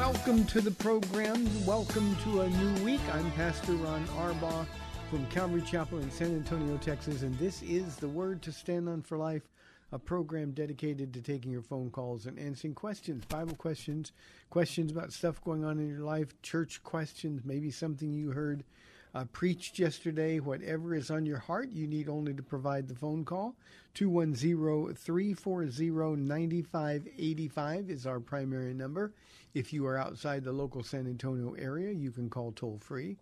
Welcome 0.00 0.46
to 0.46 0.62
the 0.62 0.70
program. 0.70 1.46
Welcome 1.66 2.16
to 2.24 2.40
a 2.40 2.48
new 2.48 2.84
week. 2.84 3.02
I'm 3.12 3.30
Pastor 3.32 3.74
Ron 3.74 4.06
Arbaugh 4.16 4.66
from 5.10 5.26
Calvary 5.26 5.60
Chapel 5.60 5.98
in 5.98 6.10
San 6.10 6.34
Antonio, 6.34 6.78
Texas, 6.78 7.20
and 7.20 7.38
this 7.38 7.62
is 7.62 7.96
the 7.96 8.08
Word 8.08 8.40
to 8.42 8.50
Stand 8.50 8.88
On 8.88 9.02
for 9.02 9.18
Life, 9.18 9.42
a 9.92 9.98
program 9.98 10.52
dedicated 10.52 11.12
to 11.12 11.20
taking 11.20 11.52
your 11.52 11.60
phone 11.60 11.90
calls 11.90 12.24
and 12.24 12.38
answering 12.38 12.74
questions, 12.74 13.26
Bible 13.26 13.56
questions, 13.56 14.12
questions 14.48 14.90
about 14.90 15.12
stuff 15.12 15.44
going 15.44 15.66
on 15.66 15.78
in 15.78 15.86
your 15.86 16.00
life, 16.00 16.28
church 16.40 16.82
questions, 16.82 17.42
maybe 17.44 17.70
something 17.70 18.10
you 18.10 18.30
heard 18.30 18.64
uh, 19.14 19.24
preached 19.32 19.78
yesterday, 19.78 20.40
whatever 20.40 20.94
is 20.94 21.10
on 21.10 21.26
your 21.26 21.38
heart, 21.38 21.70
you 21.70 21.86
need 21.86 22.08
only 22.08 22.32
to 22.32 22.42
provide 22.42 22.88
the 22.88 22.94
phone 22.94 23.24
call. 23.24 23.54
210 23.94 24.94
340 24.94 26.22
9585 26.22 27.90
is 27.90 28.06
our 28.06 28.20
primary 28.20 28.72
number. 28.72 29.12
If 29.52 29.72
you 29.72 29.86
are 29.86 29.98
outside 29.98 30.44
the 30.44 30.52
local 30.52 30.82
San 30.84 31.06
Antonio 31.06 31.54
area, 31.54 31.90
you 31.92 32.12
can 32.12 32.30
call 32.30 32.52
toll 32.52 32.78
free 32.80 33.16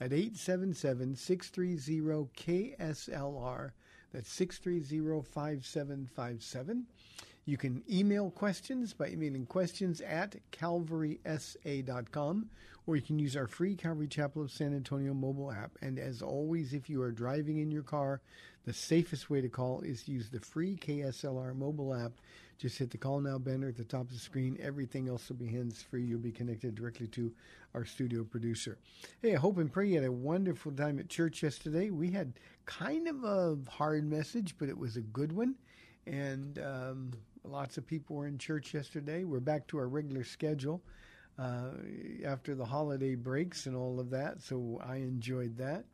at 0.00 0.12
877 0.12 1.16
630 1.16 2.28
KSLR. 2.36 3.70
That's 4.12 4.32
630 4.32 5.22
5757. 5.28 6.86
You 7.44 7.56
can 7.56 7.82
email 7.90 8.30
questions 8.30 8.92
by 8.94 9.08
emailing 9.08 9.46
questions 9.46 10.00
at 10.00 10.36
calvarysa.com, 10.52 12.50
or 12.86 12.94
you 12.94 13.02
can 13.02 13.18
use 13.18 13.36
our 13.36 13.48
free 13.48 13.74
Calvary 13.74 14.06
Chapel 14.06 14.42
of 14.42 14.52
San 14.52 14.76
Antonio 14.76 15.12
mobile 15.12 15.50
app. 15.50 15.72
And 15.80 15.98
as 15.98 16.22
always, 16.22 16.72
if 16.72 16.88
you 16.88 17.02
are 17.02 17.10
driving 17.10 17.58
in 17.58 17.72
your 17.72 17.82
car, 17.82 18.20
the 18.64 18.72
safest 18.72 19.28
way 19.28 19.40
to 19.40 19.48
call 19.48 19.80
is 19.80 20.04
to 20.04 20.12
use 20.12 20.30
the 20.30 20.38
free 20.38 20.76
KSLR 20.76 21.56
mobile 21.56 21.92
app. 21.92 22.12
Just 22.62 22.78
hit 22.78 22.92
the 22.92 22.96
call 22.96 23.18
now 23.18 23.38
banner 23.38 23.66
at 23.66 23.76
the 23.76 23.82
top 23.82 24.02
of 24.02 24.12
the 24.12 24.20
screen. 24.20 24.56
Everything 24.62 25.08
else 25.08 25.28
will 25.28 25.34
be 25.34 25.48
hands 25.48 25.82
free. 25.82 26.04
You'll 26.04 26.20
be 26.20 26.30
connected 26.30 26.76
directly 26.76 27.08
to 27.08 27.32
our 27.74 27.84
studio 27.84 28.22
producer. 28.22 28.78
Hey, 29.20 29.34
I 29.34 29.36
hope 29.36 29.58
and 29.58 29.72
pray 29.72 29.88
you 29.88 29.96
had 29.96 30.04
a 30.04 30.12
wonderful 30.12 30.70
time 30.70 31.00
at 31.00 31.08
church 31.08 31.42
yesterday. 31.42 31.90
We 31.90 32.12
had 32.12 32.34
kind 32.64 33.08
of 33.08 33.24
a 33.24 33.58
hard 33.68 34.08
message, 34.08 34.54
but 34.60 34.68
it 34.68 34.78
was 34.78 34.96
a 34.96 35.00
good 35.00 35.32
one. 35.32 35.56
And 36.06 36.60
um, 36.60 37.10
lots 37.42 37.78
of 37.78 37.86
people 37.88 38.14
were 38.14 38.28
in 38.28 38.38
church 38.38 38.74
yesterday. 38.74 39.24
We're 39.24 39.40
back 39.40 39.66
to 39.66 39.78
our 39.78 39.88
regular 39.88 40.22
schedule 40.22 40.84
uh, 41.40 41.70
after 42.24 42.54
the 42.54 42.64
holiday 42.64 43.16
breaks 43.16 43.66
and 43.66 43.74
all 43.74 43.98
of 43.98 44.08
that. 44.10 44.40
So 44.40 44.80
I 44.86 44.98
enjoyed 44.98 45.56
that. 45.56 45.84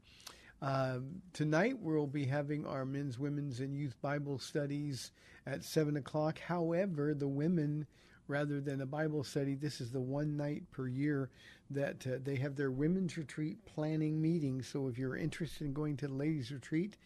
Uh, 0.60 0.98
tonight 1.32 1.78
we'll 1.80 2.06
be 2.06 2.24
having 2.24 2.66
our 2.66 2.84
men's, 2.84 3.16
women's, 3.16 3.60
and 3.60 3.76
youth 3.76 3.94
Bible 4.02 4.40
studies 4.40 5.12
at 5.46 5.62
seven 5.62 5.96
o'clock. 5.96 6.40
However, 6.40 7.14
the 7.14 7.28
women, 7.28 7.86
rather 8.26 8.60
than 8.60 8.80
a 8.80 8.86
Bible 8.86 9.22
study, 9.22 9.54
this 9.54 9.80
is 9.80 9.92
the 9.92 10.00
one 10.00 10.36
night 10.36 10.64
per 10.72 10.88
year 10.88 11.30
that 11.70 12.04
uh, 12.06 12.18
they 12.24 12.34
have 12.36 12.56
their 12.56 12.72
women's 12.72 13.16
retreat 13.16 13.64
planning 13.66 14.20
meeting. 14.20 14.60
So 14.60 14.88
if 14.88 14.98
you're 14.98 15.16
interested 15.16 15.64
in 15.64 15.72
going 15.72 15.96
to 15.98 16.08
the 16.08 16.14
ladies' 16.14 16.50
retreat 16.50 16.96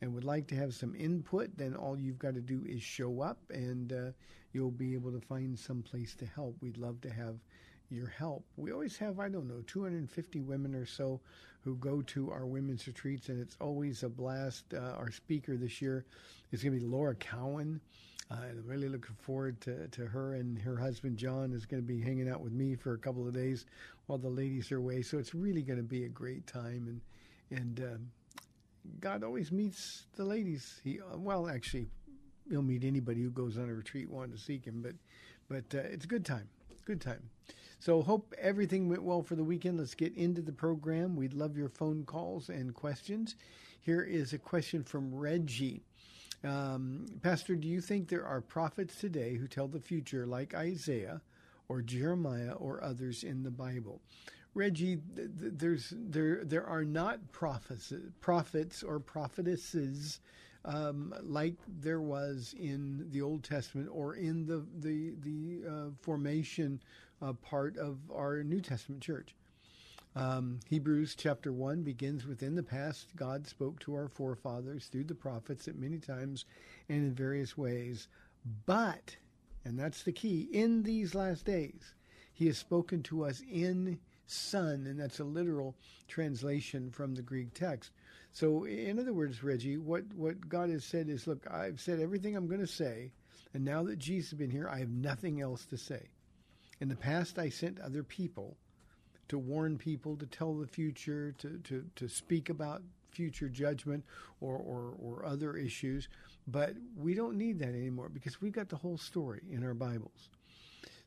and 0.00 0.14
would 0.14 0.24
like 0.24 0.46
to 0.46 0.56
have 0.56 0.72
some 0.74 0.94
input, 0.94 1.50
then 1.56 1.76
all 1.76 1.98
you've 1.98 2.18
got 2.18 2.32
to 2.34 2.40
do 2.40 2.64
is 2.66 2.82
show 2.82 3.20
up, 3.20 3.38
and 3.50 3.92
uh, 3.92 4.12
you'll 4.54 4.70
be 4.70 4.94
able 4.94 5.12
to 5.12 5.20
find 5.20 5.58
some 5.58 5.82
place 5.82 6.14
to 6.14 6.24
help. 6.24 6.56
We'd 6.62 6.78
love 6.78 7.02
to 7.02 7.10
have 7.10 7.36
your 7.92 8.08
help. 8.08 8.44
We 8.56 8.72
always 8.72 8.96
have, 8.98 9.20
I 9.20 9.28
don't 9.28 9.48
know, 9.48 9.62
250 9.66 10.40
women 10.40 10.74
or 10.74 10.86
so 10.86 11.20
who 11.64 11.76
go 11.76 12.02
to 12.02 12.30
our 12.30 12.46
women's 12.46 12.86
retreats, 12.86 13.28
and 13.28 13.40
it's 13.40 13.56
always 13.60 14.02
a 14.02 14.08
blast. 14.08 14.74
Uh, 14.74 14.94
our 14.96 15.10
speaker 15.10 15.56
this 15.56 15.80
year 15.80 16.04
is 16.50 16.62
going 16.62 16.74
to 16.74 16.80
be 16.80 16.86
Laura 16.86 17.14
Cowan. 17.14 17.80
Uh, 18.30 18.36
and 18.48 18.58
I'm 18.60 18.66
really 18.66 18.88
looking 18.88 19.14
forward 19.20 19.60
to, 19.62 19.88
to 19.88 20.06
her 20.06 20.34
and 20.34 20.58
her 20.58 20.76
husband 20.76 21.18
John 21.18 21.52
is 21.52 21.66
going 21.66 21.82
to 21.82 21.86
be 21.86 22.00
hanging 22.00 22.30
out 22.30 22.40
with 22.40 22.52
me 22.52 22.74
for 22.74 22.94
a 22.94 22.98
couple 22.98 23.26
of 23.26 23.34
days 23.34 23.66
while 24.06 24.18
the 24.18 24.28
ladies 24.28 24.72
are 24.72 24.78
away. 24.78 25.02
So 25.02 25.18
it's 25.18 25.34
really 25.34 25.62
going 25.62 25.78
to 25.78 25.84
be 25.84 26.04
a 26.04 26.08
great 26.08 26.46
time, 26.46 26.86
and 26.88 27.00
and 27.58 27.80
um, 27.80 28.10
God 29.00 29.22
always 29.22 29.52
meets 29.52 30.06
the 30.16 30.24
ladies. 30.24 30.80
He 30.82 31.00
well, 31.14 31.48
actually, 31.48 31.88
he'll 32.48 32.62
meet 32.62 32.84
anybody 32.84 33.22
who 33.22 33.30
goes 33.30 33.58
on 33.58 33.68
a 33.68 33.74
retreat 33.74 34.08
wanting 34.08 34.32
to 34.32 34.38
seek 34.38 34.64
him. 34.64 34.80
But 34.82 34.94
but 35.48 35.78
uh, 35.78 35.82
it's 35.82 36.04
a 36.04 36.08
good 36.08 36.24
time, 36.24 36.48
good 36.84 37.00
time. 37.00 37.30
So 37.78 38.02
hope 38.02 38.32
everything 38.38 38.88
went 38.88 39.02
well 39.02 39.22
for 39.22 39.34
the 39.34 39.44
weekend. 39.44 39.78
Let's 39.78 39.94
get 39.94 40.16
into 40.16 40.40
the 40.40 40.52
program. 40.52 41.16
We'd 41.16 41.34
love 41.34 41.56
your 41.56 41.68
phone 41.68 42.04
calls 42.04 42.48
and 42.48 42.74
questions. 42.74 43.34
Here 43.80 44.02
is 44.02 44.32
a 44.32 44.38
question 44.38 44.84
from 44.84 45.12
Reggie. 45.12 45.82
Um, 46.44 47.06
Pastor, 47.22 47.56
do 47.56 47.68
you 47.68 47.80
think 47.80 48.08
there 48.08 48.24
are 48.24 48.40
prophets 48.40 48.96
today 48.96 49.36
who 49.36 49.48
tell 49.48 49.68
the 49.68 49.80
future 49.80 50.26
like 50.26 50.54
Isaiah 50.54 51.22
or 51.68 51.82
Jeremiah 51.82 52.52
or 52.52 52.82
others 52.82 53.24
in 53.24 53.42
the 53.42 53.50
Bible? 53.50 54.00
Reggie, 54.54 54.98
th- 55.16 55.30
th- 55.40 55.52
there's 55.56 55.94
there 55.96 56.44
there 56.44 56.66
are 56.66 56.84
not 56.84 57.32
prophets 57.32 57.92
prophets 58.20 58.82
or 58.82 59.00
prophetesses 59.00 60.20
um, 60.64 61.14
like 61.22 61.54
there 61.66 62.00
was 62.00 62.54
in 62.58 63.06
the 63.10 63.22
Old 63.22 63.42
Testament 63.42 63.88
or 63.92 64.14
in 64.14 64.46
the 64.46 64.64
the 64.78 65.14
the 65.22 65.68
uh, 65.68 65.90
formation 66.00 66.80
uh, 67.20 67.32
part 67.34 67.76
of 67.76 67.98
our 68.10 68.42
New 68.42 68.60
Testament 68.60 69.02
church. 69.02 69.34
Um, 70.14 70.60
Hebrews 70.68 71.14
chapter 71.14 71.54
1 71.54 71.82
begins 71.82 72.26
with 72.26 72.42
In 72.42 72.54
the 72.54 72.62
past, 72.62 73.16
God 73.16 73.46
spoke 73.46 73.80
to 73.80 73.94
our 73.94 74.08
forefathers 74.08 74.86
through 74.86 75.04
the 75.04 75.14
prophets 75.14 75.68
at 75.68 75.78
many 75.78 75.98
times 75.98 76.44
and 76.90 76.98
in 76.98 77.14
various 77.14 77.56
ways. 77.56 78.08
But, 78.66 79.16
and 79.64 79.78
that's 79.78 80.02
the 80.02 80.12
key, 80.12 80.48
in 80.52 80.82
these 80.82 81.14
last 81.14 81.46
days, 81.46 81.94
He 82.34 82.46
has 82.48 82.58
spoken 82.58 83.02
to 83.04 83.24
us 83.24 83.42
in 83.50 83.98
Son, 84.26 84.86
and 84.86 85.00
that's 85.00 85.20
a 85.20 85.24
literal 85.24 85.76
translation 86.08 86.90
from 86.90 87.14
the 87.14 87.22
Greek 87.22 87.54
text. 87.54 87.90
So, 88.32 88.64
in 88.64 88.98
other 88.98 89.12
words, 89.12 89.42
Reggie, 89.42 89.76
what, 89.76 90.04
what 90.14 90.48
God 90.48 90.70
has 90.70 90.84
said 90.84 91.08
is 91.08 91.26
look, 91.26 91.46
I've 91.50 91.80
said 91.80 92.00
everything 92.00 92.34
I'm 92.34 92.48
going 92.48 92.60
to 92.60 92.66
say, 92.66 93.12
and 93.52 93.64
now 93.64 93.82
that 93.84 93.98
Jesus 93.98 94.30
has 94.30 94.38
been 94.38 94.50
here, 94.50 94.68
I 94.68 94.78
have 94.78 94.88
nothing 94.88 95.40
else 95.42 95.66
to 95.66 95.76
say. 95.76 96.08
In 96.80 96.88
the 96.88 96.96
past, 96.96 97.38
I 97.38 97.50
sent 97.50 97.78
other 97.80 98.02
people 98.02 98.56
to 99.28 99.38
warn 99.38 99.76
people, 99.76 100.16
to 100.16 100.26
tell 100.26 100.54
the 100.54 100.66
future, 100.66 101.32
to, 101.38 101.58
to, 101.64 101.84
to 101.96 102.08
speak 102.08 102.48
about 102.48 102.82
future 103.10 103.48
judgment 103.48 104.04
or, 104.40 104.56
or, 104.56 104.94
or 104.98 105.26
other 105.26 105.54
issues. 105.54 106.08
But 106.46 106.74
we 106.96 107.14
don't 107.14 107.36
need 107.36 107.58
that 107.58 107.68
anymore 107.68 108.08
because 108.08 108.40
we've 108.40 108.52
got 108.52 108.68
the 108.68 108.76
whole 108.76 108.98
story 108.98 109.42
in 109.50 109.62
our 109.62 109.74
Bibles. 109.74 110.30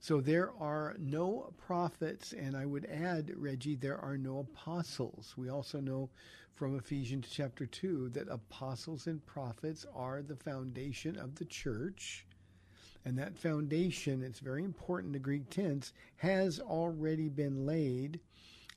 So 0.05 0.21
there 0.21 0.51
are 0.59 0.95
no 0.99 1.51
prophets, 1.57 2.31
and 2.31 2.55
I 2.55 2.63
would 2.63 2.85
add, 2.85 3.33
Reggie, 3.35 3.75
there 3.75 3.97
are 3.97 4.19
no 4.19 4.37
apostles. 4.37 5.33
We 5.35 5.49
also 5.49 5.79
know 5.79 6.11
from 6.53 6.77
Ephesians 6.77 7.27
chapter 7.31 7.65
2 7.65 8.09
that 8.09 8.27
apostles 8.29 9.07
and 9.07 9.25
prophets 9.25 9.83
are 9.95 10.21
the 10.21 10.35
foundation 10.35 11.17
of 11.17 11.33
the 11.33 11.45
church. 11.45 12.27
And 13.03 13.17
that 13.17 13.35
foundation, 13.35 14.21
it's 14.21 14.41
very 14.41 14.63
important, 14.63 15.13
the 15.13 15.17
Greek 15.17 15.49
tense, 15.49 15.91
has 16.17 16.59
already 16.59 17.27
been 17.27 17.65
laid. 17.65 18.19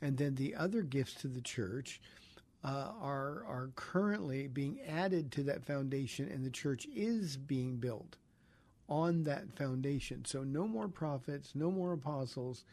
And 0.01 0.17
then 0.17 0.35
the 0.35 0.55
other 0.55 0.81
gifts 0.81 1.13
to 1.17 1.29
the 1.29 1.43
church 1.43 2.01
uh, 2.65 2.93
are, 2.99 3.45
are 3.47 3.71
currently 3.77 4.47
being 4.47 4.81
added 4.81 5.31
to 5.33 5.43
that 5.43 5.67
foundation, 5.67 6.27
and 6.31 6.43
the 6.43 6.51
church 6.51 6.87
is 6.91 7.37
being 7.37 7.77
built 7.77 8.17
on 8.88 9.23
that 9.25 9.52
foundation. 9.56 10.25
So 10.25 10.43
no 10.43 10.67
more 10.67 10.88
prophets, 10.88 11.52
no 11.55 11.70
more 11.70 11.93
apostles. 11.93 12.64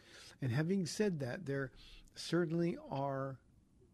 And 0.42 0.52
having 0.52 0.86
said 0.86 1.20
that, 1.20 1.46
there 1.46 1.72
certainly 2.16 2.78
are 2.90 3.38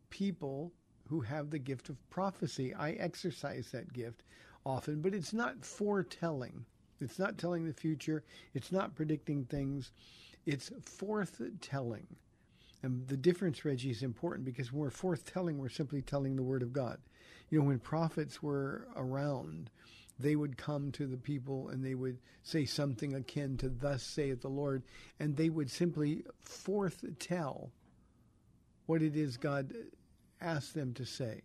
people 0.09 0.71
who 1.07 1.21
have 1.21 1.50
the 1.50 1.59
gift 1.59 1.89
of 1.89 2.09
prophecy. 2.09 2.73
I 2.73 2.91
exercise 2.91 3.69
that 3.71 3.91
gift 3.94 4.23
often, 4.65 5.01
but 5.01 5.13
it's 5.13 5.33
not 5.33 5.65
foretelling. 5.65 6.65
It's 7.00 7.18
not 7.18 7.38
telling 7.38 7.65
the 7.65 7.73
future. 7.73 8.23
It's 8.53 8.71
not 8.71 8.95
predicting 8.95 9.45
things. 9.45 9.91
It's 10.45 10.69
forthtelling. 10.85 12.06
And 12.83 13.07
the 13.07 13.18
difference, 13.18 13.65
Reggie, 13.65 13.91
is 13.91 14.03
important 14.03 14.45
because 14.45 14.71
when 14.71 14.81
we're 14.81 14.89
forthtelling, 14.89 15.57
we're 15.57 15.69
simply 15.69 16.01
telling 16.01 16.35
the 16.35 16.44
word 16.44 16.62
of 16.62 16.73
God. 16.73 17.00
You 17.50 17.59
know, 17.59 17.65
when 17.65 17.79
prophets 17.79 18.41
were 18.41 18.88
around, 18.95 19.69
they 20.21 20.35
would 20.35 20.57
come 20.57 20.91
to 20.94 21.07
the 21.07 21.18
people 21.18 21.69
and 21.69 21.83
they 21.83 21.95
would 21.95 22.19
say 22.44 22.65
something 22.65 23.13
akin 23.13 23.57
to 23.57 23.69
thus 23.69 24.03
saith 24.03 24.41
the 24.41 24.50
lord. 24.50 24.83
And 25.19 25.35
they 25.35 25.50
would 25.50 25.69
simply 25.69 26.23
forthtell 26.45 27.71
what 28.85 29.01
it 29.01 29.15
is 29.15 29.38
god 29.38 29.73
asked 30.39 30.73
them 30.73 30.94
to 30.95 31.06
say. 31.06 31.41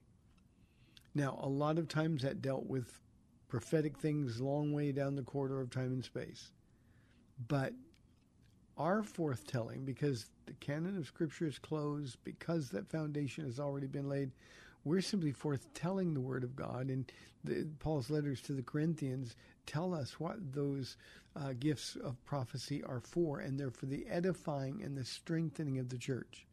Now 1.15 1.39
a 1.43 1.49
lot 1.49 1.79
of 1.79 1.89
times 1.89 2.23
that 2.23 2.43
dealt 2.43 2.67
with 2.67 3.01
prophetic 3.49 3.99
things 3.99 4.41
long 4.41 4.73
way 4.73 4.93
down 4.93 5.17
the 5.17 5.23
corridor 5.23 5.61
of 5.61 5.71
time 5.71 5.93
and 5.93 6.05
space. 6.05 6.51
But 7.49 7.73
our 8.77 9.03
forthtelling 9.03 9.85
because 9.85 10.27
the 10.47 10.53
canon 10.55 10.99
of 10.99 11.07
scripture 11.07 11.47
is 11.47 11.59
closed 11.59 12.19
because 12.25 12.71
that 12.71 12.91
foundation 12.91 13.45
has 13.45 13.59
already 13.59 13.87
been 13.87 14.09
laid 14.09 14.31
we're 14.87 15.01
simply 15.01 15.33
forthtelling 15.33 16.15
the 16.15 16.21
Word 16.21 16.45
of 16.45 16.55
God, 16.55 16.91
and 16.91 17.11
the, 17.43 17.67
Paul's 17.81 18.09
letters 18.09 18.41
to 18.43 18.53
the 18.53 18.63
Corinthians 18.63 19.35
tell 19.67 19.93
us 19.93 20.21
what 20.21 20.53
those 20.53 20.97
uh, 21.35 21.55
gifts 21.59 21.97
of 21.97 22.25
prophecy 22.25 22.85
are 22.85 23.01
for, 23.01 23.41
and 23.41 23.59
they're 23.59 23.73
for 23.73 23.87
the 23.87 24.07
edifying 24.09 24.83
and 24.85 24.97
the 24.97 25.05
strengthening 25.05 25.81
of 25.81 25.89
the 25.89 25.99
church. 25.99 26.47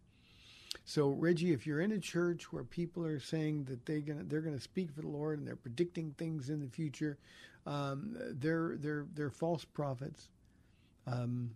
So, 0.84 1.10
Reggie, 1.10 1.54
if 1.54 1.68
you're 1.68 1.80
in 1.80 1.92
a 1.92 2.00
church 2.00 2.52
where 2.52 2.64
people 2.64 3.06
are 3.06 3.20
saying 3.20 3.66
that 3.66 3.86
they 3.86 4.02
gonna, 4.02 4.24
they're 4.24 4.42
going 4.42 4.58
to 4.58 4.62
speak 4.62 4.92
for 4.92 5.02
the 5.02 5.08
Lord 5.08 5.38
and 5.38 5.48
they're 5.48 5.56
predicting 5.56 6.16
things 6.18 6.50
in 6.50 6.60
the 6.60 6.68
future, 6.68 7.20
um, 7.68 8.18
they're 8.32 8.76
they're 8.78 9.06
they're 9.14 9.30
false 9.30 9.64
prophets. 9.64 10.28
Um, 11.06 11.52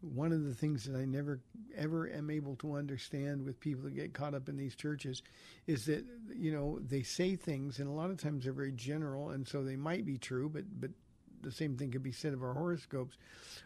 one 0.00 0.32
of 0.32 0.44
the 0.44 0.54
things 0.54 0.84
that 0.84 0.96
I 0.96 1.04
never 1.04 1.40
ever 1.76 2.08
am 2.10 2.30
able 2.30 2.56
to 2.56 2.74
understand 2.74 3.44
with 3.44 3.58
people 3.60 3.84
that 3.84 3.94
get 3.94 4.14
caught 4.14 4.34
up 4.34 4.48
in 4.48 4.56
these 4.56 4.76
churches 4.76 5.22
is 5.66 5.86
that 5.86 6.04
you 6.34 6.52
know 6.52 6.78
they 6.80 7.02
say 7.02 7.36
things 7.36 7.78
and 7.78 7.88
a 7.88 7.92
lot 7.92 8.10
of 8.10 8.16
times 8.16 8.44
they're 8.44 8.52
very 8.52 8.72
general 8.72 9.30
and 9.30 9.46
so 9.46 9.62
they 9.62 9.76
might 9.76 10.06
be 10.06 10.16
true 10.16 10.48
but 10.48 10.64
but 10.80 10.90
the 11.42 11.52
same 11.52 11.76
thing 11.76 11.90
could 11.90 12.02
be 12.02 12.12
said 12.12 12.32
of 12.32 12.42
our 12.42 12.54
horoscopes. 12.54 13.16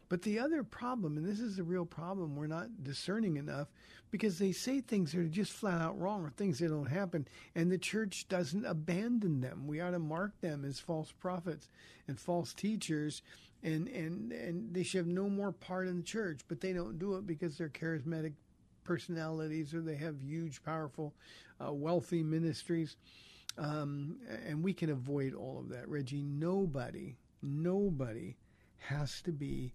But 0.08 0.22
the 0.22 0.38
other 0.38 0.62
problem 0.62 1.16
and 1.16 1.26
this 1.26 1.40
is 1.40 1.56
the 1.56 1.62
real 1.62 1.86
problem 1.86 2.36
we're 2.36 2.46
not 2.46 2.82
discerning 2.82 3.36
enough 3.36 3.68
because 4.10 4.38
they 4.38 4.52
say 4.52 4.80
things 4.80 5.12
that 5.12 5.20
are 5.20 5.24
just 5.24 5.52
flat 5.52 5.80
out 5.80 5.98
wrong 5.98 6.22
or 6.22 6.30
things 6.30 6.58
that 6.58 6.68
don't 6.68 6.86
happen 6.86 7.26
and 7.54 7.70
the 7.70 7.78
church 7.78 8.28
doesn't 8.28 8.66
abandon 8.66 9.40
them. 9.40 9.66
We 9.66 9.80
ought 9.80 9.92
to 9.92 9.98
mark 9.98 10.40
them 10.40 10.64
as 10.64 10.80
false 10.80 11.12
prophets 11.12 11.68
and 12.08 12.18
false 12.18 12.52
teachers 12.52 13.22
and 13.62 13.88
and 13.88 14.32
and 14.32 14.74
they 14.74 14.82
should 14.82 14.98
have 14.98 15.06
no 15.06 15.28
more 15.28 15.52
part 15.52 15.88
in 15.88 15.98
the 15.98 16.02
church, 16.02 16.40
but 16.48 16.60
they 16.60 16.72
don't 16.72 16.98
do 16.98 17.16
it 17.16 17.26
because 17.26 17.56
they're 17.56 17.68
charismatic 17.68 18.32
personalities 18.84 19.74
or 19.74 19.80
they 19.80 19.96
have 19.96 20.20
huge, 20.20 20.62
powerful, 20.62 21.14
uh, 21.64 21.72
wealthy 21.72 22.22
ministries. 22.22 22.96
Um, 23.58 24.16
and 24.46 24.62
we 24.62 24.72
can 24.72 24.90
avoid 24.90 25.34
all 25.34 25.58
of 25.58 25.68
that, 25.68 25.88
Reggie. 25.88 26.22
Nobody, 26.22 27.16
nobody 27.42 28.36
has 28.78 29.20
to 29.22 29.32
be 29.32 29.74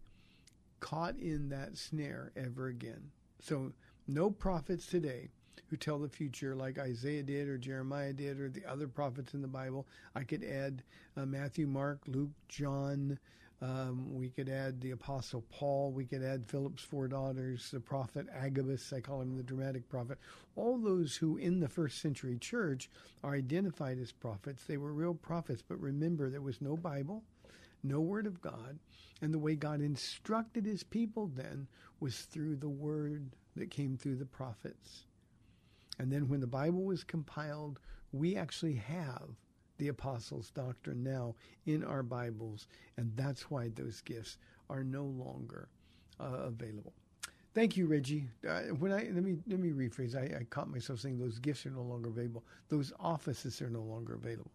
caught 0.79 1.17
in 1.17 1.49
that 1.49 1.77
snare 1.77 2.31
ever 2.35 2.67
again. 2.67 3.11
So, 3.39 3.71
no 4.07 4.31
prophets 4.31 4.87
today 4.87 5.29
who 5.69 5.77
tell 5.77 5.99
the 5.99 6.09
future 6.09 6.55
like 6.55 6.79
Isaiah 6.79 7.23
did 7.23 7.47
or 7.47 7.57
Jeremiah 7.57 8.13
did 8.13 8.39
or 8.39 8.49
the 8.49 8.65
other 8.65 8.87
prophets 8.87 9.33
in 9.33 9.41
the 9.41 9.47
Bible. 9.47 9.85
I 10.15 10.23
could 10.23 10.43
add 10.43 10.81
uh, 11.15 11.25
Matthew, 11.25 11.67
Mark, 11.67 11.99
Luke, 12.07 12.31
John, 12.47 13.19
um, 13.61 14.13
we 14.13 14.29
could 14.29 14.49
add 14.49 14.79
the 14.81 14.91
Apostle 14.91 15.43
Paul. 15.49 15.91
We 15.91 16.05
could 16.05 16.23
add 16.23 16.47
Philip's 16.47 16.83
four 16.83 17.07
daughters, 17.07 17.71
the 17.71 17.79
prophet 17.79 18.27
Agabus. 18.31 18.93
I 18.93 18.99
call 18.99 19.21
him 19.21 19.35
the 19.35 19.43
dramatic 19.43 19.89
prophet. 19.89 20.19
All 20.55 20.77
those 20.77 21.15
who 21.15 21.37
in 21.37 21.59
the 21.59 21.67
first 21.67 21.99
century 21.99 22.37
church 22.37 22.89
are 23.23 23.33
identified 23.33 23.97
as 23.99 24.11
prophets. 24.11 24.63
They 24.65 24.77
were 24.77 24.93
real 24.93 25.15
prophets. 25.15 25.63
But 25.67 25.81
remember, 25.81 26.29
there 26.29 26.41
was 26.41 26.61
no 26.61 26.77
Bible, 26.77 27.23
no 27.83 27.99
Word 27.99 28.27
of 28.27 28.41
God. 28.41 28.77
And 29.21 29.33
the 29.33 29.39
way 29.39 29.55
God 29.55 29.81
instructed 29.81 30.65
his 30.65 30.83
people 30.83 31.31
then 31.33 31.67
was 31.99 32.19
through 32.19 32.57
the 32.57 32.69
Word 32.69 33.31
that 33.55 33.71
came 33.71 33.97
through 33.97 34.17
the 34.17 34.25
prophets. 34.25 35.05
And 35.97 36.11
then 36.11 36.29
when 36.29 36.41
the 36.41 36.47
Bible 36.47 36.83
was 36.83 37.03
compiled, 37.03 37.79
we 38.11 38.35
actually 38.35 38.75
have 38.75 39.29
the 39.77 39.89
apostles' 39.89 40.51
doctrine 40.51 41.03
now 41.03 41.35
in 41.65 41.83
our 41.83 42.03
Bibles, 42.03 42.67
and 42.97 43.11
that's 43.15 43.49
why 43.49 43.69
those 43.69 44.01
gifts 44.01 44.37
are 44.69 44.83
no 44.83 45.03
longer 45.03 45.69
uh, 46.19 46.43
available. 46.45 46.93
Thank 47.53 47.75
you, 47.75 47.87
Reggie. 47.87 48.27
Uh, 48.47 48.61
when 48.79 48.91
I 48.91 49.09
let 49.11 49.23
me 49.23 49.37
let 49.47 49.59
me 49.59 49.71
rephrase. 49.71 50.15
I, 50.15 50.41
I 50.41 50.43
caught 50.43 50.69
myself 50.69 50.99
saying 50.99 51.17
those 51.17 51.39
gifts 51.39 51.65
are 51.65 51.71
no 51.71 51.81
longer 51.81 52.09
available. 52.09 52.43
Those 52.69 52.93
offices 52.99 53.61
are 53.61 53.69
no 53.69 53.81
longer 53.81 54.13
available. 54.13 54.51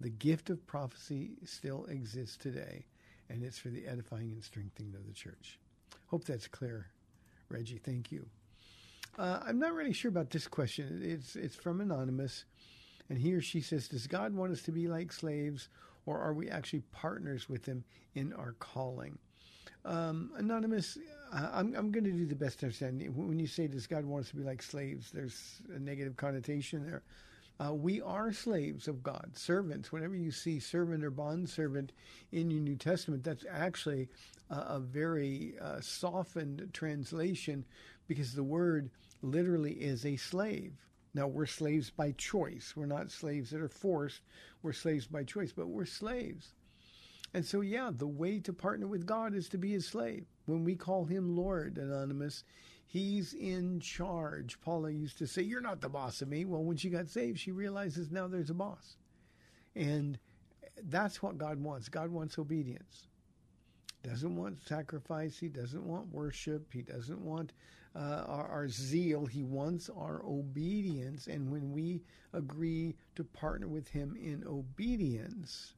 The 0.00 0.10
gift 0.10 0.50
of 0.50 0.64
prophecy 0.66 1.32
still 1.44 1.84
exists 1.86 2.36
today, 2.36 2.86
and 3.28 3.42
it's 3.42 3.58
for 3.58 3.68
the 3.68 3.86
edifying 3.86 4.30
and 4.32 4.42
strengthening 4.44 4.94
of 4.94 5.06
the 5.06 5.12
church. 5.12 5.58
Hope 6.06 6.24
that's 6.24 6.46
clear, 6.46 6.86
Reggie. 7.48 7.78
Thank 7.78 8.12
you. 8.12 8.26
Uh, 9.18 9.40
I'm 9.44 9.58
not 9.58 9.74
really 9.74 9.92
sure 9.92 10.08
about 10.08 10.30
this 10.30 10.46
question. 10.46 11.00
It's 11.02 11.36
it's 11.36 11.56
from 11.56 11.80
anonymous. 11.80 12.44
And 13.08 13.18
he 13.18 13.34
or 13.34 13.40
she 13.40 13.60
says, 13.60 13.88
Does 13.88 14.06
God 14.06 14.34
want 14.34 14.52
us 14.52 14.62
to 14.62 14.72
be 14.72 14.88
like 14.88 15.12
slaves, 15.12 15.68
or 16.06 16.18
are 16.18 16.32
we 16.32 16.48
actually 16.48 16.82
partners 16.92 17.48
with 17.48 17.66
Him 17.66 17.84
in 18.14 18.32
our 18.32 18.52
calling? 18.58 19.18
Um, 19.84 20.30
Anonymous, 20.36 20.98
I'm, 21.32 21.74
I'm 21.74 21.90
going 21.90 22.04
to 22.04 22.12
do 22.12 22.26
the 22.26 22.36
best 22.36 22.60
to 22.60 22.66
understand. 22.66 23.02
When 23.14 23.38
you 23.38 23.46
say, 23.46 23.66
Does 23.66 23.86
God 23.86 24.04
want 24.04 24.24
us 24.24 24.30
to 24.30 24.36
be 24.36 24.44
like 24.44 24.62
slaves, 24.62 25.10
there's 25.10 25.60
a 25.74 25.78
negative 25.78 26.16
connotation 26.16 26.84
there. 26.84 27.02
Uh, 27.60 27.72
we 27.72 28.00
are 28.00 28.32
slaves 28.32 28.88
of 28.88 29.02
God, 29.02 29.32
servants. 29.34 29.92
Whenever 29.92 30.16
you 30.16 30.32
see 30.32 30.58
servant 30.58 31.04
or 31.04 31.10
bond 31.10 31.48
servant 31.48 31.92
in 32.32 32.50
your 32.50 32.60
New 32.60 32.76
Testament, 32.76 33.22
that's 33.22 33.44
actually 33.48 34.08
a 34.50 34.80
very 34.80 35.54
uh, 35.60 35.80
softened 35.80 36.70
translation 36.72 37.64
because 38.08 38.34
the 38.34 38.42
word 38.42 38.90
literally 39.22 39.72
is 39.72 40.04
a 40.04 40.16
slave. 40.16 40.72
Now, 41.14 41.26
we're 41.26 41.46
slaves 41.46 41.90
by 41.90 42.12
choice. 42.12 42.72
We're 42.74 42.86
not 42.86 43.10
slaves 43.10 43.50
that 43.50 43.60
are 43.60 43.68
forced. 43.68 44.22
We're 44.62 44.72
slaves 44.72 45.06
by 45.06 45.24
choice, 45.24 45.52
but 45.52 45.68
we're 45.68 45.84
slaves. 45.84 46.54
And 47.34 47.44
so, 47.44 47.60
yeah, 47.60 47.90
the 47.92 48.06
way 48.06 48.40
to 48.40 48.52
partner 48.52 48.86
with 48.86 49.06
God 49.06 49.34
is 49.34 49.48
to 49.50 49.58
be 49.58 49.72
his 49.72 49.86
slave. 49.86 50.26
When 50.46 50.64
we 50.64 50.74
call 50.74 51.04
him 51.04 51.36
Lord, 51.36 51.78
Anonymous, 51.78 52.44
he's 52.86 53.32
in 53.34 53.80
charge. 53.80 54.60
Paula 54.60 54.90
used 54.90 55.18
to 55.18 55.26
say, 55.26 55.42
You're 55.42 55.60
not 55.60 55.80
the 55.80 55.88
boss 55.88 56.22
of 56.22 56.28
me. 56.28 56.44
Well, 56.44 56.64
when 56.64 56.76
she 56.76 56.90
got 56.90 57.08
saved, 57.08 57.38
she 57.38 57.52
realizes 57.52 58.10
now 58.10 58.26
there's 58.26 58.50
a 58.50 58.54
boss. 58.54 58.96
And 59.74 60.18
that's 60.84 61.22
what 61.22 61.38
God 61.38 61.62
wants. 61.62 61.88
God 61.88 62.10
wants 62.10 62.38
obedience. 62.38 63.08
Doesn't 64.02 64.36
want 64.36 64.60
sacrifice. 64.66 65.38
He 65.38 65.48
doesn't 65.48 65.84
want 65.84 66.12
worship. 66.12 66.72
He 66.72 66.82
doesn't 66.82 67.20
want 67.20 67.52
uh, 67.94 68.24
our, 68.26 68.46
our, 68.48 68.68
zeal. 68.68 69.26
He 69.26 69.42
wants 69.42 69.90
our 69.90 70.22
obedience. 70.24 71.26
And 71.26 71.50
when 71.50 71.72
we 71.72 72.02
agree 72.32 72.96
to 73.16 73.24
partner 73.24 73.68
with 73.68 73.88
Him 73.88 74.16
in 74.20 74.44
obedience, 74.46 75.74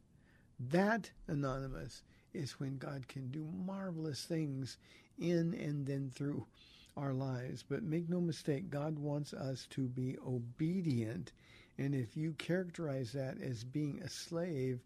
that, 0.71 1.11
Anonymous, 1.27 2.03
is 2.33 2.61
when 2.61 2.79
God 2.79 3.09
can 3.09 3.31
do 3.31 3.49
marvelous 3.67 4.23
things 4.25 4.79
in 5.19 5.55
and 5.55 5.87
then 5.87 6.11
through 6.15 6.47
our 6.97 7.13
lives. 7.13 7.65
But 7.69 7.83
make 7.83 8.09
no 8.09 8.21
mistake, 8.21 8.71
God 8.71 8.99
wants 8.99 9.33
us 9.33 9.67
to 9.71 9.89
be 9.89 10.17
obedient. 10.27 11.33
And 11.79 11.95
if 11.95 12.17
you 12.17 12.33
characterize 12.35 13.13
that 13.13 13.41
as 13.41 13.65
being 13.65 14.01
a 14.03 14.09
slave, 14.09 14.81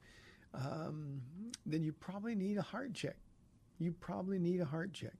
um, 0.54 1.20
then 1.66 1.82
you 1.82 1.92
probably 1.92 2.34
need 2.34 2.56
a 2.56 2.62
heart 2.62 2.94
check. 2.94 3.16
You 3.78 3.92
probably 3.92 4.38
need 4.38 4.60
a 4.60 4.64
heart 4.64 4.92
check. 4.92 5.14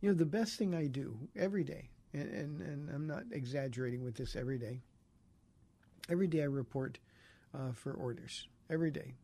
You 0.00 0.10
know, 0.10 0.14
the 0.14 0.26
best 0.26 0.56
thing 0.56 0.74
I 0.74 0.86
do 0.86 1.16
every 1.34 1.64
day, 1.64 1.90
and, 2.12 2.28
and, 2.30 2.60
and 2.60 2.90
I'm 2.90 3.06
not 3.06 3.24
exaggerating 3.32 4.04
with 4.04 4.14
this 4.14 4.36
every 4.36 4.58
day, 4.58 4.80
every 6.08 6.28
day 6.28 6.42
I 6.42 6.46
report 6.46 6.98
uh, 7.54 7.72
for 7.72 7.92
orders. 7.94 8.46
Every 8.70 8.90
day. 8.90 9.14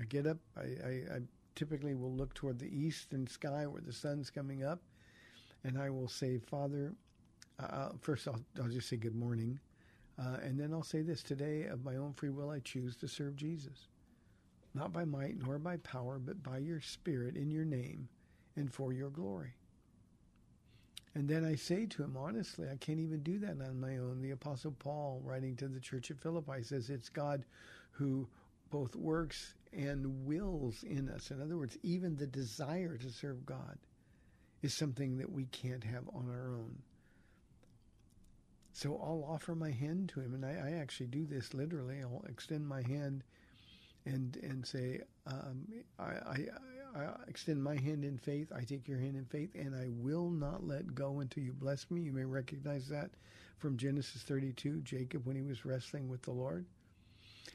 I 0.00 0.04
get 0.04 0.26
up, 0.26 0.38
I, 0.56 0.60
I, 0.60 0.90
I 1.14 1.18
typically 1.54 1.94
will 1.94 2.12
look 2.12 2.34
toward 2.34 2.58
the 2.58 2.76
eastern 2.76 3.26
sky 3.26 3.66
where 3.66 3.80
the 3.80 3.92
sun's 3.92 4.30
coming 4.30 4.64
up, 4.64 4.80
and 5.62 5.78
I 5.78 5.90
will 5.90 6.08
say, 6.08 6.38
Father, 6.38 6.92
uh, 7.60 7.90
first 8.00 8.26
I'll, 8.26 8.40
I'll 8.60 8.68
just 8.68 8.88
say 8.88 8.96
good 8.96 9.14
morning. 9.14 9.58
Uh, 10.18 10.36
and 10.42 10.58
then 10.58 10.72
I'll 10.72 10.82
say 10.82 11.02
this 11.02 11.22
today, 11.22 11.64
of 11.64 11.84
my 11.84 11.96
own 11.96 12.12
free 12.12 12.30
will, 12.30 12.50
I 12.50 12.60
choose 12.60 12.96
to 12.96 13.08
serve 13.08 13.36
Jesus. 13.36 13.88
Not 14.74 14.92
by 14.92 15.04
might 15.04 15.38
nor 15.38 15.58
by 15.58 15.76
power, 15.78 16.18
but 16.18 16.42
by 16.42 16.58
your 16.58 16.80
Spirit 16.80 17.36
in 17.36 17.50
your 17.50 17.64
name 17.64 18.08
and 18.56 18.72
for 18.72 18.92
your 18.92 19.10
glory. 19.10 19.54
And 21.14 21.28
then 21.28 21.44
I 21.44 21.54
say 21.54 21.86
to 21.86 22.02
him, 22.02 22.16
honestly, 22.16 22.68
I 22.68 22.76
can't 22.76 22.98
even 22.98 23.22
do 23.22 23.38
that 23.38 23.60
on 23.60 23.80
my 23.80 23.98
own. 23.98 24.20
The 24.20 24.32
Apostle 24.32 24.74
Paul, 24.78 25.20
writing 25.24 25.54
to 25.56 25.68
the 25.68 25.80
church 25.80 26.10
at 26.10 26.20
Philippi, 26.20 26.62
says 26.62 26.90
it's 26.90 27.08
God 27.08 27.44
who 27.92 28.26
both 28.70 28.96
works 28.96 29.54
and 29.72 30.26
wills 30.26 30.82
in 30.82 31.08
us. 31.08 31.30
In 31.30 31.40
other 31.40 31.56
words, 31.56 31.78
even 31.82 32.16
the 32.16 32.26
desire 32.26 32.96
to 32.96 33.10
serve 33.10 33.46
God 33.46 33.78
is 34.62 34.74
something 34.74 35.18
that 35.18 35.30
we 35.30 35.44
can't 35.46 35.84
have 35.84 36.08
on 36.12 36.28
our 36.28 36.48
own. 36.48 36.76
So 38.72 39.00
I'll 39.00 39.24
offer 39.28 39.54
my 39.54 39.70
hand 39.70 40.08
to 40.10 40.20
him, 40.20 40.34
and 40.34 40.44
I, 40.44 40.70
I 40.70 40.80
actually 40.80 41.06
do 41.06 41.26
this 41.26 41.54
literally. 41.54 42.00
I'll 42.02 42.24
extend 42.28 42.66
my 42.66 42.82
hand 42.82 43.22
and 44.04 44.36
and 44.42 44.66
say, 44.66 45.00
um, 45.28 45.68
I, 45.98 46.02
I, 46.02 46.46
I 46.94 47.08
extend 47.26 47.62
my 47.62 47.76
hand 47.76 48.04
in 48.04 48.18
faith. 48.18 48.52
I 48.54 48.62
take 48.62 48.86
your 48.86 48.98
hand 48.98 49.16
in 49.16 49.24
faith, 49.24 49.50
and 49.54 49.74
I 49.74 49.88
will 49.90 50.30
not 50.30 50.66
let 50.66 50.94
go 50.94 51.20
until 51.20 51.42
you 51.42 51.52
bless 51.52 51.90
me. 51.90 52.02
You 52.02 52.12
may 52.12 52.24
recognize 52.24 52.88
that 52.88 53.10
from 53.58 53.76
Genesis 53.76 54.22
32, 54.22 54.80
Jacob 54.82 55.26
when 55.26 55.36
he 55.36 55.42
was 55.42 55.64
wrestling 55.64 56.08
with 56.08 56.22
the 56.22 56.30
Lord. 56.30 56.66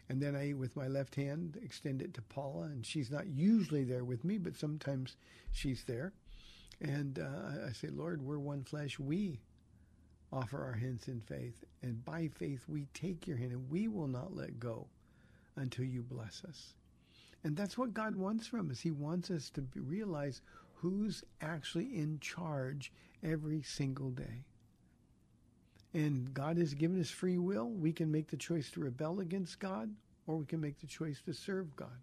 And 0.10 0.22
then 0.22 0.36
I, 0.36 0.54
with 0.54 0.76
my 0.76 0.88
left 0.88 1.16
hand, 1.16 1.58
extend 1.64 2.02
it 2.02 2.14
to 2.16 2.22
Paula, 2.24 2.64
and 2.64 2.86
she's 2.86 3.12
not 3.12 3.28
usually 3.28 3.84
there 3.84 4.04
with 4.04 4.24
me, 4.24 4.38
but 4.38 4.56
sometimes 4.56 5.16
she's 5.52 5.84
there. 5.84 6.14
And 6.82 7.20
uh, 7.20 7.68
I 7.68 7.72
say, 7.74 7.90
Lord, 7.90 8.22
we're 8.22 8.40
one 8.40 8.64
flesh. 8.64 9.00
We 9.00 9.40
offer 10.32 10.64
our 10.64 10.74
hands 10.74 11.08
in 11.08 11.22
faith, 11.22 11.64
and 11.82 12.04
by 12.04 12.28
faith 12.28 12.66
we 12.68 12.88
take 12.94 13.28
your 13.28 13.38
hand, 13.38 13.52
and 13.52 13.70
we 13.70 13.88
will 13.88 14.08
not 14.08 14.36
let 14.36 14.60
go 14.60 14.88
until 15.56 15.86
you 15.86 16.02
bless 16.02 16.44
us. 16.44 16.74
And 17.44 17.56
that's 17.56 17.78
what 17.78 17.94
God 17.94 18.16
wants 18.16 18.48
from 18.48 18.70
us. 18.70 18.80
He 18.80 18.92
wants 18.92 19.32
us 19.32 19.50
to 19.52 19.64
realize 19.76 20.42
who's 20.76 21.24
actually 21.42 21.98
in 21.98 22.20
charge 22.20 22.92
every 23.24 23.62
single 23.62 24.12
day. 24.12 24.44
And 25.94 26.34
God 26.34 26.58
has 26.58 26.74
given 26.74 27.00
us 27.00 27.10
free 27.10 27.38
will. 27.38 27.70
We 27.70 27.92
can 27.92 28.12
make 28.12 28.28
the 28.28 28.38
choice 28.38 28.70
to 28.72 28.82
rebel 28.82 29.20
against 29.22 29.60
God, 29.60 29.90
or 30.28 30.38
we 30.38 30.46
can 30.46 30.62
make 30.62 30.80
the 30.80 30.88
choice 30.88 31.22
to 31.26 31.34
serve 31.34 31.76
God. 31.76 31.98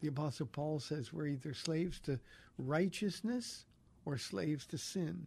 The 0.00 0.08
Apostle 0.08 0.46
Paul 0.46 0.80
says 0.80 1.12
we're 1.12 1.28
either 1.28 1.54
slaves 1.54 2.00
to 2.00 2.18
righteousness 2.58 3.64
or 4.04 4.18
slaves 4.18 4.66
to 4.66 4.78
sin. 4.78 5.26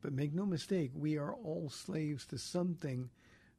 But 0.00 0.12
make 0.12 0.34
no 0.34 0.46
mistake, 0.46 0.90
we 0.94 1.16
are 1.18 1.34
all 1.34 1.70
slaves 1.70 2.26
to 2.26 2.38
something. 2.38 3.08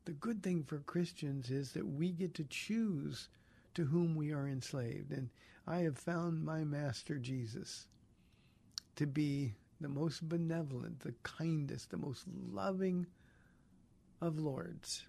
The 0.05 0.13
good 0.13 0.43
thing 0.43 0.63
for 0.63 0.79
Christians 0.79 1.49
is 1.49 1.71
that 1.71 1.87
we 1.87 2.11
get 2.11 2.33
to 2.35 2.43
choose 2.43 3.29
to 3.75 3.85
whom 3.85 4.15
we 4.15 4.31
are 4.31 4.47
enslaved. 4.47 5.11
And 5.11 5.29
I 5.67 5.79
have 5.79 5.97
found 5.97 6.43
my 6.43 6.63
master 6.63 7.17
Jesus 7.17 7.87
to 8.95 9.05
be 9.05 9.53
the 9.81 9.89
most 9.89 10.27
benevolent, 10.27 11.01
the 11.01 11.13
kindest, 11.23 11.91
the 11.91 11.97
most 11.97 12.23
loving 12.51 13.05
of 14.21 14.39
lords. 14.39 15.05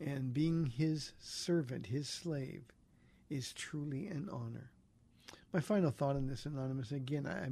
And 0.00 0.34
being 0.34 0.66
his 0.66 1.12
servant, 1.18 1.86
his 1.86 2.08
slave, 2.08 2.64
is 3.30 3.52
truly 3.52 4.06
an 4.06 4.28
honor. 4.30 4.70
My 5.52 5.60
final 5.60 5.90
thought 5.90 6.16
on 6.16 6.26
this, 6.26 6.46
Anonymous, 6.46 6.92
again, 6.92 7.26
I, 7.26 7.48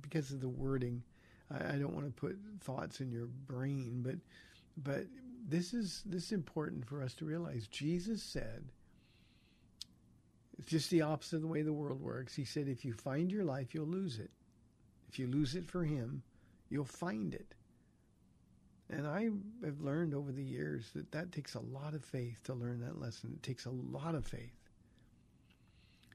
because 0.00 0.30
of 0.30 0.40
the 0.40 0.48
wording, 0.48 1.02
I, 1.50 1.74
I 1.74 1.78
don't 1.78 1.94
want 1.94 2.06
to 2.06 2.12
put 2.12 2.38
thoughts 2.60 3.00
in 3.00 3.10
your 3.10 3.26
brain, 3.26 4.02
but 4.04 4.16
but 4.76 5.06
this 5.46 5.74
is 5.74 6.02
this 6.06 6.24
is 6.24 6.32
important 6.32 6.86
for 6.86 7.02
us 7.02 7.14
to 7.14 7.24
realize. 7.24 7.66
Jesus 7.68 8.22
said, 8.22 8.64
it's 10.58 10.68
just 10.68 10.90
the 10.90 11.02
opposite 11.02 11.36
of 11.36 11.42
the 11.42 11.48
way 11.48 11.62
the 11.62 11.72
world 11.72 12.00
works. 12.00 12.34
He 12.34 12.44
said, 12.44 12.68
if 12.68 12.84
you 12.84 12.92
find 12.92 13.30
your 13.30 13.44
life, 13.44 13.74
you'll 13.74 13.86
lose 13.86 14.18
it. 14.18 14.30
If 15.08 15.18
you 15.18 15.26
lose 15.26 15.54
it 15.54 15.66
for 15.66 15.84
Him, 15.84 16.22
you'll 16.70 16.84
find 16.84 17.34
it. 17.34 17.54
And 18.90 19.06
I 19.06 19.30
have 19.64 19.80
learned 19.80 20.14
over 20.14 20.30
the 20.30 20.44
years 20.44 20.90
that 20.94 21.10
that 21.12 21.32
takes 21.32 21.54
a 21.54 21.60
lot 21.60 21.94
of 21.94 22.04
faith 22.04 22.40
to 22.44 22.54
learn 22.54 22.80
that 22.80 23.00
lesson. 23.00 23.32
It 23.34 23.42
takes 23.42 23.66
a 23.66 23.70
lot 23.70 24.14
of 24.14 24.26
faith. 24.26 24.54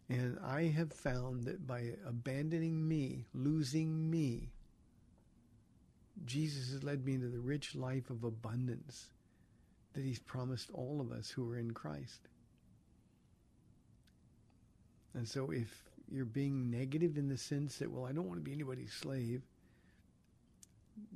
And 0.07 0.39
I 0.43 0.63
have 0.63 0.91
found 0.91 1.43
that 1.45 1.67
by 1.67 1.91
abandoning 2.07 2.87
me, 2.87 3.25
losing 3.33 4.09
me, 4.09 4.51
Jesus 6.25 6.71
has 6.71 6.83
led 6.83 7.05
me 7.05 7.13
into 7.15 7.27
the 7.27 7.39
rich 7.39 7.75
life 7.75 8.09
of 8.09 8.23
abundance 8.23 9.07
that 9.93 10.03
He's 10.03 10.19
promised 10.19 10.69
all 10.73 11.01
of 11.01 11.11
us 11.11 11.29
who 11.29 11.49
are 11.51 11.57
in 11.57 11.71
Christ. 11.71 12.27
And 15.13 15.27
so 15.27 15.51
if 15.51 15.69
you're 16.11 16.25
being 16.25 16.69
negative 16.69 17.17
in 17.17 17.27
the 17.27 17.37
sense 17.37 17.77
that, 17.77 17.91
well, 17.91 18.05
I 18.05 18.11
don't 18.11 18.27
want 18.27 18.39
to 18.39 18.43
be 18.43 18.53
anybody's 18.53 18.93
slave, 18.93 19.41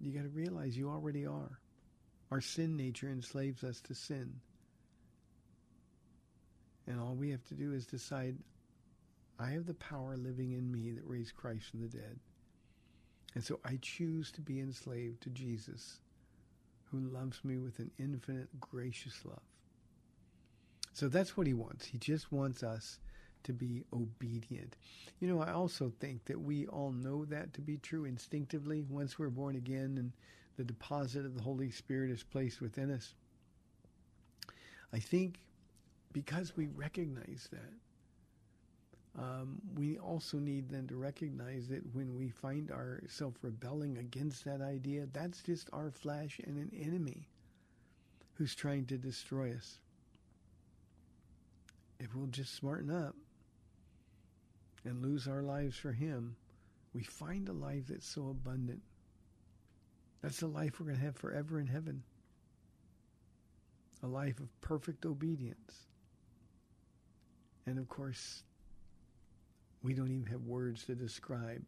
you 0.01 0.12
got 0.12 0.24
to 0.24 0.30
realize 0.30 0.77
you 0.77 0.89
already 0.89 1.25
are. 1.25 1.60
Our 2.32 2.42
sin 2.42 2.75
nature 2.75 3.10
enslaves 3.10 3.63
us 3.63 3.80
to 3.82 3.96
sin. 3.96 4.34
And 6.88 7.00
all 7.00 7.15
we 7.15 7.30
have 7.30 7.46
to 7.46 7.53
do 7.53 7.74
is 7.74 7.86
decide, 7.86 8.38
I 9.39 9.51
have 9.51 9.65
the 9.65 9.74
power 9.75 10.18
living 10.18 10.51
in 10.51 10.72
me 10.72 10.92
that 10.92 11.08
raised 11.08 11.36
Christ 11.36 11.70
from 11.70 11.82
the 11.82 11.88
dead. 11.88 12.20
And 13.36 13.44
so 13.44 13.60
I 13.65 13.77
choose 13.82 14.32
to 14.34 14.42
be 14.42 14.60
enslaved 14.60 15.22
to 15.24 15.30
Jesus, 15.30 16.00
who 17.00 17.10
loves 17.10 17.44
me 17.44 17.58
with 17.58 17.80
an 17.80 17.92
infinite, 18.00 18.48
gracious 18.60 19.26
love. 19.26 19.42
So 20.94 21.08
that's 21.08 21.36
what 21.36 21.48
he 21.48 21.54
wants. 21.54 21.86
He 21.86 21.98
just 21.98 22.32
wants 22.32 22.62
us 22.62 23.00
to 23.44 23.54
be 23.54 23.84
obedient. 23.92 24.76
You 25.20 25.28
know, 25.28 25.42
I 25.42 25.52
also 25.52 25.92
think 26.00 26.26
that 26.26 26.40
we 26.40 26.68
all 26.68 26.92
know 26.92 27.26
that 27.26 27.54
to 27.56 27.62
be 27.62 27.78
true 27.78 28.06
instinctively 28.06 28.84
once 28.88 29.18
we're 29.18 29.30
born 29.30 29.56
again 29.56 29.96
and 29.98 30.12
the 30.56 30.64
deposit 30.64 31.26
of 31.26 31.36
the 31.36 31.42
Holy 31.42 31.72
Spirit 31.72 32.12
is 32.12 32.24
placed 32.24 32.62
within 32.62 32.92
us. 32.92 33.16
I 34.94 35.00
think 35.00 35.40
because 36.14 36.56
we 36.56 36.68
recognize 36.68 37.50
that, 37.52 37.74
um, 39.17 39.62
we 39.75 39.98
also 40.00 40.38
need 40.38 40.70
then 40.70 40.88
to 40.88 40.96
recognize 40.96 41.67
that 41.67 41.93
when 41.93 42.17
we 42.17 42.29
find 42.29 42.72
ourselves 42.72 43.38
rebelling 43.43 43.98
against 43.98 44.43
that 44.46 44.62
idea, 44.62 45.08
that's 45.13 45.41
just 45.41 45.70
our 45.72 45.91
flesh 45.91 46.39
and 46.46 46.58
an 46.58 46.72
enemy 46.79 47.27
who's 48.34 48.55
trying 48.55 48.86
to 48.88 48.98
destroy 48.98 49.53
us. 49.53 49.77
If 52.00 52.15
we'll 52.15 52.27
just 52.27 52.55
smarten 52.55 52.89
up 52.89 53.15
and 54.84 55.01
lose 55.01 55.27
our 55.27 55.43
lives 55.43 55.77
for 55.77 55.91
Him, 55.91 56.36
we 56.93 57.03
find 57.03 57.48
a 57.48 57.53
life 57.53 57.88
that's 57.89 58.08
so 58.08 58.29
abundant. 58.29 58.82
That's 60.24 60.39
the 60.39 60.48
life 60.48 60.79
we're 60.79 60.88
going 60.88 60.98
to 60.98 61.05
have 61.05 61.15
forever 61.15 61.60
in 61.60 61.67
heaven. 61.67 62.01
A 64.01 64.08
life 64.08 64.39
of 64.39 64.50
perfect 64.62 65.05
obedience. 65.05 65.88
And 67.65 67.77
of 67.77 67.88
course, 67.88 68.43
we 69.84 69.94
don't 69.94 70.12
even 70.12 70.25
have 70.28 70.46
words 70.46 70.86
to 70.86 70.96
describe 70.96 71.63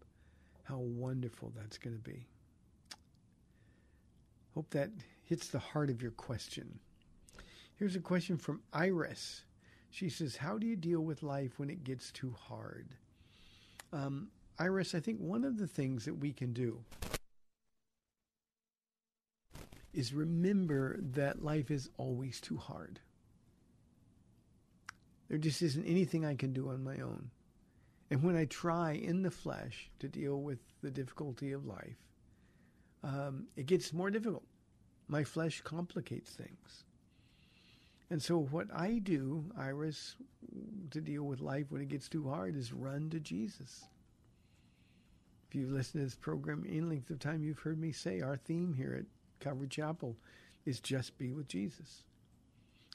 how 0.63 0.77
wonderful 0.77 1.51
that's 1.55 1.77
going 1.77 1.95
to 1.95 2.01
be. 2.01 2.25
Hope 4.53 4.69
that 4.71 4.89
hits 5.23 5.49
the 5.49 5.59
heart 5.59 5.89
of 5.89 6.01
your 6.01 6.11
question. 6.11 6.79
Here's 7.75 7.95
a 7.95 7.99
question 7.99 8.37
from 8.37 8.61
Iris. 8.71 9.43
She 9.91 10.09
says, 10.09 10.37
How 10.37 10.57
do 10.57 10.65
you 10.65 10.77
deal 10.77 11.01
with 11.01 11.23
life 11.23 11.59
when 11.59 11.69
it 11.69 11.83
gets 11.83 12.11
too 12.11 12.33
hard? 12.47 12.87
Um, 13.91 14.29
Iris, 14.57 14.95
I 14.95 15.01
think 15.01 15.19
one 15.19 15.43
of 15.43 15.57
the 15.57 15.67
things 15.67 16.05
that 16.05 16.15
we 16.15 16.31
can 16.31 16.53
do 16.53 16.79
is 19.93 20.13
remember 20.13 20.99
that 21.13 21.43
life 21.43 21.69
is 21.69 21.89
always 21.97 22.39
too 22.39 22.57
hard. 22.57 22.99
There 25.27 25.37
just 25.37 25.61
isn't 25.61 25.85
anything 25.85 26.25
I 26.25 26.35
can 26.35 26.53
do 26.53 26.69
on 26.69 26.83
my 26.83 26.99
own. 26.99 27.29
And 28.11 28.23
when 28.23 28.35
I 28.35 28.45
try 28.45 28.91
in 28.91 29.23
the 29.23 29.31
flesh 29.31 29.89
to 29.99 30.07
deal 30.07 30.41
with 30.41 30.59
the 30.81 30.91
difficulty 30.91 31.51
of 31.51 31.65
life, 31.65 31.97
um, 33.03 33.47
it 33.55 33.65
gets 33.65 33.93
more 33.93 34.09
difficult. 34.09 34.45
My 35.07 35.23
flesh 35.23 35.61
complicates 35.61 36.31
things. 36.31 36.83
And 38.09 38.21
so, 38.21 38.37
what 38.37 38.67
I 38.73 38.99
do, 38.99 39.51
Iris, 39.57 40.15
to 40.91 41.01
deal 41.01 41.23
with 41.23 41.41
life 41.41 41.65
when 41.69 41.81
it 41.81 41.89
gets 41.89 42.07
too 42.07 42.29
hard 42.29 42.55
is 42.55 42.71
run 42.71 43.09
to 43.09 43.19
Jesus. 43.19 43.85
If 45.47 45.55
you've 45.55 45.71
listened 45.71 46.01
to 46.01 46.05
this 46.05 46.15
program 46.15 46.65
any 46.67 46.81
length 46.81 47.09
of 47.09 47.19
time, 47.19 47.43
you've 47.43 47.59
heard 47.59 47.79
me 47.79 47.91
say 47.91 48.21
our 48.21 48.37
theme 48.37 48.73
here 48.73 48.95
at 48.99 49.05
Calvary 49.39 49.67
Chapel 49.67 50.15
is 50.65 50.79
just 50.79 51.17
be 51.17 51.31
with 51.31 51.47
Jesus. 51.47 52.03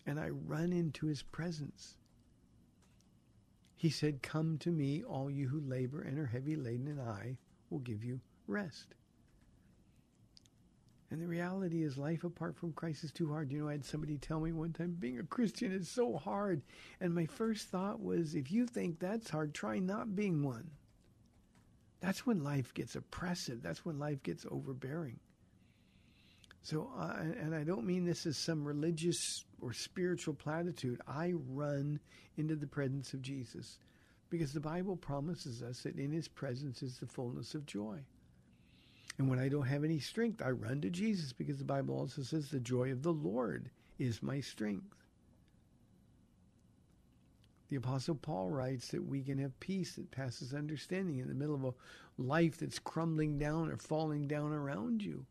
And 0.07 0.19
I 0.19 0.29
run 0.29 0.73
into 0.73 1.07
his 1.07 1.23
presence. 1.23 1.97
He 3.81 3.89
said, 3.89 4.21
Come 4.21 4.59
to 4.59 4.71
me, 4.71 5.03
all 5.03 5.31
you 5.31 5.49
who 5.49 5.59
labor 5.59 6.03
and 6.03 6.19
are 6.19 6.27
heavy 6.27 6.55
laden, 6.55 6.87
and 6.87 7.01
I 7.01 7.39
will 7.71 7.79
give 7.79 8.05
you 8.05 8.21
rest. 8.47 8.95
And 11.11 11.23
the 11.23 11.27
reality 11.27 11.83
is, 11.83 11.97
life 11.97 12.23
apart 12.23 12.59
from 12.59 12.75
Christ 12.75 13.05
is 13.05 13.11
too 13.11 13.33
hard. 13.33 13.51
You 13.51 13.63
know, 13.63 13.69
I 13.71 13.73
had 13.73 13.87
somebody 13.87 14.19
tell 14.19 14.39
me 14.39 14.53
one 14.53 14.75
time, 14.75 14.99
being 14.99 15.19
a 15.19 15.23
Christian 15.23 15.73
is 15.73 15.89
so 15.89 16.19
hard. 16.19 16.61
And 17.01 17.15
my 17.15 17.25
first 17.25 17.69
thought 17.69 18.03
was, 18.03 18.35
if 18.35 18.53
you 18.53 18.67
think 18.67 18.99
that's 18.99 19.31
hard, 19.31 19.55
try 19.55 19.79
not 19.79 20.15
being 20.15 20.43
one. 20.43 20.73
That's 22.01 22.27
when 22.27 22.45
life 22.45 22.75
gets 22.75 22.97
oppressive. 22.97 23.63
That's 23.63 23.87
when 23.87 23.99
life 23.99 24.23
gets 24.23 24.45
overbearing. 24.51 25.21
So, 26.63 26.91
uh, 26.99 27.17
and 27.41 27.55
I 27.55 27.65
don't 27.65 27.87
mean 27.87 28.05
this 28.05 28.27
as 28.27 28.37
some 28.37 28.65
religious 28.65 29.45
or 29.61 29.73
spiritual 29.73 30.35
platitude. 30.35 31.01
I 31.09 31.33
run 31.49 32.01
into 32.37 32.55
the 32.55 32.67
presence 32.67 33.15
of 33.15 33.23
Jesus 33.23 33.79
because 34.29 34.53
the 34.53 34.61
Bible 34.61 34.97
promises 34.97 35.63
us 35.63 35.83
that 35.83 35.99
in 35.99 36.13
his 36.13 36.29
presence 36.29 36.83
is 36.83 36.99
the 36.99 37.07
fullness 37.07 37.55
of 37.55 37.67
joy. 37.67 37.99
And 39.19 39.29
when 39.29 39.39
I 39.39 39.49
don't 39.49 39.67
have 39.67 39.85
any 39.85 39.99
strength, 39.99 40.41
I 40.43 40.51
run 40.51 40.81
to 40.83 40.91
Jesus 40.91 41.33
because 41.33 41.59
the 41.59 41.65
Bible 41.65 41.99
also 41.99 42.23
says 42.23 42.49
the 42.49 42.61
joy 42.61 42.93
of 42.93 43.03
the 43.03 43.13
Lord 43.13 43.71
is 43.99 44.23
my 44.23 44.41
strength. 44.41 44.95
The 47.69 47.77
Apostle 47.77 48.17
Paul 48.17 48.51
writes 48.51 48.89
that 48.89 49.05
we 49.05 49.23
can 49.23 49.39
have 49.39 49.59
peace 49.61 49.95
that 49.95 50.11
passes 50.11 50.55
understanding 50.55 51.19
in 51.19 51.29
the 51.29 51.35
middle 51.35 51.55
of 51.55 51.65
a 51.65 51.75
life 52.19 52.59
that's 52.59 52.79
crumbling 52.79 53.39
down 53.39 53.71
or 53.71 53.77
falling 53.77 54.27
down 54.27 54.53
around 54.53 55.03
you. 55.03 55.27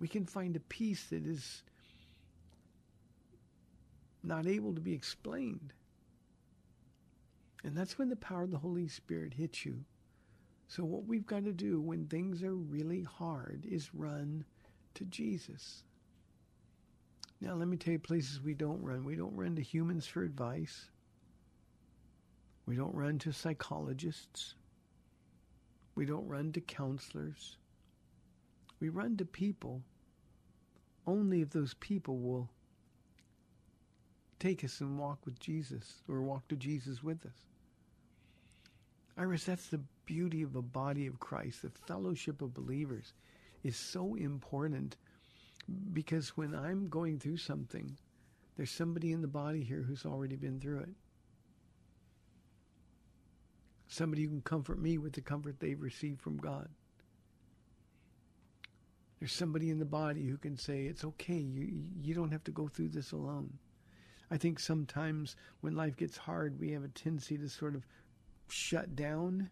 We 0.00 0.08
can 0.08 0.24
find 0.24 0.56
a 0.56 0.60
peace 0.60 1.04
that 1.10 1.26
is 1.26 1.62
not 4.22 4.46
able 4.46 4.74
to 4.74 4.80
be 4.80 4.94
explained. 4.94 5.74
And 7.62 7.76
that's 7.76 7.98
when 7.98 8.08
the 8.08 8.16
power 8.16 8.44
of 8.44 8.50
the 8.50 8.58
Holy 8.58 8.88
Spirit 8.88 9.34
hits 9.34 9.66
you. 9.66 9.84
So, 10.68 10.84
what 10.84 11.04
we've 11.04 11.26
got 11.26 11.44
to 11.44 11.52
do 11.52 11.80
when 11.80 12.06
things 12.06 12.42
are 12.42 12.54
really 12.54 13.02
hard 13.02 13.66
is 13.68 13.94
run 13.94 14.44
to 14.94 15.04
Jesus. 15.04 15.82
Now, 17.40 17.54
let 17.54 17.68
me 17.68 17.76
tell 17.76 17.92
you 17.92 17.98
places 17.98 18.40
we 18.40 18.54
don't 18.54 18.82
run. 18.82 19.04
We 19.04 19.16
don't 19.16 19.36
run 19.36 19.56
to 19.56 19.62
humans 19.62 20.06
for 20.06 20.22
advice. 20.22 20.90
We 22.66 22.76
don't 22.76 22.94
run 22.94 23.18
to 23.20 23.32
psychologists. 23.32 24.54
We 25.94 26.06
don't 26.06 26.28
run 26.28 26.52
to 26.52 26.60
counselors. 26.60 27.56
We 28.78 28.88
run 28.88 29.16
to 29.18 29.24
people 29.24 29.82
only 31.10 31.42
if 31.42 31.50
those 31.50 31.74
people 31.74 32.18
will 32.18 32.48
take 34.38 34.64
us 34.64 34.80
and 34.80 34.98
walk 34.98 35.18
with 35.24 35.38
Jesus 35.38 36.02
or 36.08 36.22
walk 36.22 36.48
to 36.48 36.56
Jesus 36.56 37.02
with 37.02 37.24
us. 37.26 37.46
Iris, 39.18 39.44
that's 39.44 39.66
the 39.66 39.82
beauty 40.06 40.42
of 40.42 40.56
a 40.56 40.62
body 40.62 41.06
of 41.06 41.20
Christ. 41.20 41.62
The 41.62 41.70
fellowship 41.86 42.40
of 42.40 42.54
believers 42.54 43.12
is 43.62 43.76
so 43.76 44.14
important 44.14 44.96
because 45.92 46.36
when 46.36 46.54
I'm 46.54 46.88
going 46.88 47.18
through 47.18 47.36
something, 47.36 47.96
there's 48.56 48.70
somebody 48.70 49.12
in 49.12 49.20
the 49.20 49.28
body 49.28 49.62
here 49.62 49.82
who's 49.82 50.06
already 50.06 50.36
been 50.36 50.58
through 50.58 50.80
it. 50.80 50.94
Somebody 53.88 54.22
who 54.22 54.30
can 54.30 54.42
comfort 54.42 54.80
me 54.80 54.98
with 54.98 55.12
the 55.12 55.20
comfort 55.20 55.56
they've 55.58 55.80
received 55.80 56.20
from 56.20 56.38
God. 56.38 56.68
There's 59.20 59.32
somebody 59.32 59.70
in 59.70 59.78
the 59.78 59.84
body 59.84 60.26
who 60.26 60.38
can 60.38 60.56
say, 60.56 60.84
it's 60.84 61.04
okay, 61.04 61.34
you, 61.38 61.84
you 62.02 62.14
don't 62.14 62.32
have 62.32 62.44
to 62.44 62.50
go 62.50 62.68
through 62.68 62.88
this 62.88 63.12
alone. 63.12 63.52
I 64.30 64.38
think 64.38 64.58
sometimes 64.58 65.36
when 65.60 65.76
life 65.76 65.96
gets 65.96 66.16
hard, 66.16 66.58
we 66.58 66.70
have 66.72 66.84
a 66.84 66.88
tendency 66.88 67.36
to 67.36 67.48
sort 67.48 67.74
of 67.74 67.86
shut 68.48 68.96
down 68.96 69.50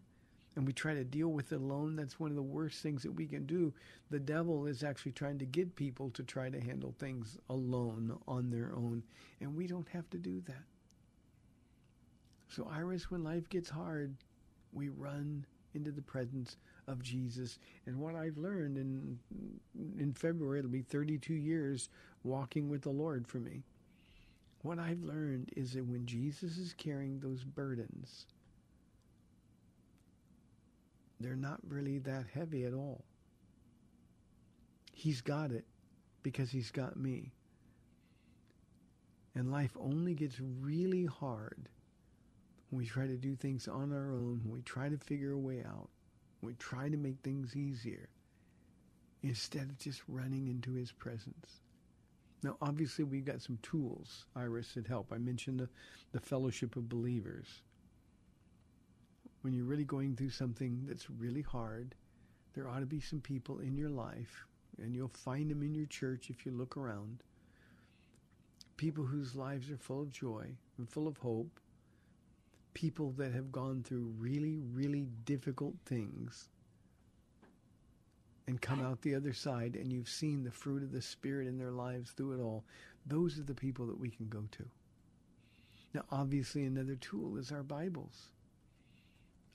and 0.56 0.66
we 0.66 0.72
try 0.72 0.94
to 0.94 1.04
deal 1.04 1.28
with 1.28 1.52
it 1.52 1.60
alone. 1.60 1.96
That's 1.96 2.18
one 2.18 2.30
of 2.30 2.36
the 2.36 2.42
worst 2.42 2.82
things 2.82 3.02
that 3.04 3.12
we 3.12 3.26
can 3.26 3.46
do. 3.46 3.72
The 4.10 4.18
devil 4.18 4.66
is 4.66 4.82
actually 4.82 5.12
trying 5.12 5.38
to 5.38 5.44
get 5.44 5.76
people 5.76 6.10
to 6.10 6.22
try 6.24 6.50
to 6.50 6.60
handle 6.60 6.94
things 6.98 7.38
alone 7.48 8.18
on 8.26 8.50
their 8.50 8.72
own, 8.74 9.04
and 9.40 9.54
we 9.54 9.68
don't 9.68 9.88
have 9.90 10.10
to 10.10 10.18
do 10.18 10.40
that. 10.46 10.64
So, 12.48 12.68
Iris, 12.72 13.08
when 13.08 13.22
life 13.22 13.48
gets 13.48 13.70
hard, 13.70 14.16
we 14.72 14.88
run 14.88 15.44
into 15.74 15.92
the 15.92 16.02
presence 16.02 16.56
of 16.88 17.02
Jesus. 17.02 17.58
And 17.86 17.98
what 17.98 18.14
I've 18.14 18.38
learned 18.38 18.76
in 18.76 19.18
in 19.98 20.12
February, 20.12 20.58
it'll 20.58 20.70
be 20.70 20.82
32 20.82 21.34
years 21.34 21.88
walking 22.24 22.68
with 22.68 22.82
the 22.82 22.90
Lord 22.90 23.26
for 23.26 23.38
me. 23.38 23.62
What 24.62 24.78
I've 24.78 25.02
learned 25.02 25.50
is 25.56 25.74
that 25.74 25.86
when 25.86 26.04
Jesus 26.06 26.58
is 26.58 26.74
carrying 26.76 27.20
those 27.20 27.44
burdens, 27.44 28.26
they're 31.20 31.36
not 31.36 31.60
really 31.68 31.98
that 31.98 32.24
heavy 32.32 32.64
at 32.64 32.74
all. 32.74 33.04
He's 34.92 35.20
got 35.20 35.52
it 35.52 35.64
because 36.22 36.50
he's 36.50 36.70
got 36.70 36.96
me. 36.96 37.32
And 39.34 39.52
life 39.52 39.76
only 39.78 40.14
gets 40.14 40.40
really 40.40 41.06
hard 41.06 41.68
when 42.70 42.78
we 42.80 42.86
try 42.86 43.06
to 43.06 43.16
do 43.16 43.36
things 43.36 43.68
on 43.68 43.92
our 43.92 44.10
own, 44.10 44.40
when 44.44 44.54
we 44.54 44.62
try 44.62 44.88
to 44.88 44.98
figure 44.98 45.32
a 45.32 45.38
way 45.38 45.62
out, 45.64 45.88
we 46.42 46.54
try 46.54 46.88
to 46.88 46.96
make 46.96 47.18
things 47.22 47.56
easier, 47.56 48.08
instead 49.22 49.62
of 49.62 49.78
just 49.78 50.02
running 50.06 50.48
into 50.48 50.72
his 50.72 50.92
presence. 50.92 51.62
Now, 52.42 52.56
obviously, 52.62 53.04
we've 53.04 53.24
got 53.24 53.42
some 53.42 53.58
tools, 53.62 54.26
Iris, 54.36 54.74
that 54.74 54.86
help. 54.86 55.12
I 55.12 55.18
mentioned 55.18 55.58
the, 55.58 55.68
the 56.12 56.20
fellowship 56.20 56.76
of 56.76 56.88
believers. 56.88 57.46
When 59.40 59.52
you're 59.52 59.64
really 59.64 59.84
going 59.84 60.14
through 60.14 60.30
something 60.30 60.84
that's 60.86 61.10
really 61.10 61.42
hard, 61.42 61.96
there 62.54 62.68
ought 62.68 62.80
to 62.80 62.86
be 62.86 63.00
some 63.00 63.20
people 63.20 63.58
in 63.58 63.76
your 63.76 63.90
life, 63.90 64.46
and 64.80 64.94
you'll 64.94 65.08
find 65.08 65.50
them 65.50 65.62
in 65.62 65.74
your 65.74 65.86
church 65.86 66.30
if 66.30 66.46
you 66.46 66.52
look 66.52 66.76
around. 66.76 67.24
People 68.76 69.04
whose 69.04 69.34
lives 69.34 69.70
are 69.72 69.76
full 69.76 70.02
of 70.02 70.12
joy 70.12 70.46
and 70.76 70.88
full 70.88 71.08
of 71.08 71.16
hope. 71.16 71.58
People 72.78 73.12
that 73.18 73.32
have 73.32 73.50
gone 73.50 73.82
through 73.82 74.14
really, 74.16 74.60
really 74.72 75.08
difficult 75.24 75.74
things 75.84 76.48
and 78.46 78.62
come 78.62 78.80
out 78.80 79.02
the 79.02 79.16
other 79.16 79.32
side 79.32 79.74
and 79.74 79.92
you've 79.92 80.08
seen 80.08 80.44
the 80.44 80.52
fruit 80.52 80.84
of 80.84 80.92
the 80.92 81.02
Spirit 81.02 81.48
in 81.48 81.58
their 81.58 81.72
lives 81.72 82.12
through 82.12 82.38
it 82.38 82.40
all, 82.40 82.62
those 83.04 83.36
are 83.36 83.42
the 83.42 83.52
people 83.52 83.84
that 83.88 83.98
we 83.98 84.10
can 84.10 84.28
go 84.28 84.44
to. 84.52 84.64
Now, 85.92 86.02
obviously, 86.12 86.66
another 86.66 86.94
tool 86.94 87.36
is 87.36 87.50
our 87.50 87.64
Bibles. 87.64 88.28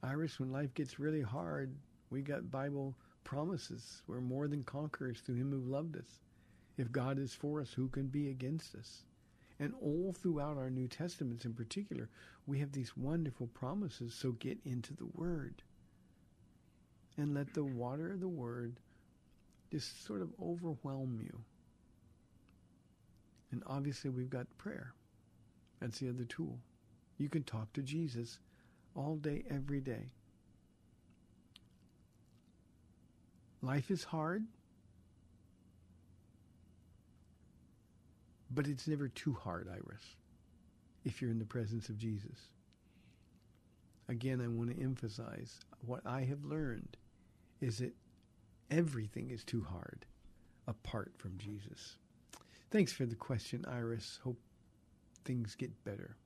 Iris, 0.03 0.37
when 0.37 0.51
life 0.51 0.73
gets 0.73 0.99
really 0.99 1.21
hard, 1.21 1.73
we 2.09 2.21
got 2.21 2.51
Bible 2.51 2.93
promises. 3.23 4.01
We're 4.05 4.19
more 4.19 4.49
than 4.49 4.65
conquerors 4.65 5.21
through 5.21 5.35
Him 5.35 5.49
who 5.49 5.71
loved 5.71 5.95
us. 5.95 6.19
If 6.77 6.91
God 6.91 7.17
is 7.17 7.33
for 7.33 7.61
us, 7.61 7.71
who 7.71 7.87
can 7.87 8.07
be 8.07 8.31
against 8.31 8.75
us? 8.75 9.05
And 9.63 9.73
all 9.81 10.11
throughout 10.11 10.57
our 10.57 10.69
New 10.69 10.89
Testaments 10.89 11.45
in 11.45 11.53
particular, 11.53 12.09
we 12.45 12.59
have 12.59 12.73
these 12.73 12.97
wonderful 12.97 13.47
promises. 13.47 14.13
So 14.13 14.33
get 14.33 14.57
into 14.65 14.93
the 14.93 15.07
Word 15.15 15.63
and 17.15 17.33
let 17.33 17.53
the 17.53 17.63
water 17.63 18.11
of 18.11 18.19
the 18.19 18.27
Word 18.27 18.81
just 19.71 20.05
sort 20.05 20.21
of 20.21 20.33
overwhelm 20.43 21.17
you. 21.23 21.39
And 23.53 23.63
obviously, 23.65 24.09
we've 24.09 24.29
got 24.29 24.47
prayer. 24.57 24.93
That's 25.79 25.99
the 25.99 26.09
other 26.09 26.25
tool. 26.25 26.59
You 27.17 27.29
can 27.29 27.43
talk 27.43 27.71
to 27.71 27.81
Jesus 27.81 28.39
all 28.97 29.15
day, 29.15 29.45
every 29.49 29.79
day. 29.79 30.11
Life 33.61 33.89
is 33.89 34.03
hard, 34.03 34.43
but 38.53 38.67
it's 38.67 38.87
never 38.87 39.07
too 39.07 39.33
hard, 39.33 39.67
Iris, 39.69 40.15
if 41.03 41.21
you're 41.21 41.31
in 41.31 41.39
the 41.39 41.45
presence 41.45 41.89
of 41.89 41.97
Jesus. 41.97 42.37
Again, 44.09 44.41
I 44.41 44.47
want 44.47 44.75
to 44.75 44.81
emphasize 44.81 45.59
what 45.85 46.01
I 46.05 46.23
have 46.23 46.43
learned 46.43 46.97
is 47.61 47.77
that 47.77 47.93
everything 48.69 49.31
is 49.31 49.43
too 49.43 49.65
hard 49.69 50.05
apart 50.67 51.13
from 51.17 51.37
Jesus. 51.37 51.97
Thanks 52.69 52.91
for 52.91 53.05
the 53.05 53.15
question, 53.15 53.63
Iris. 53.67 54.19
Hope 54.23 54.39
things 55.23 55.55
get 55.55 55.83
better. 55.85 56.17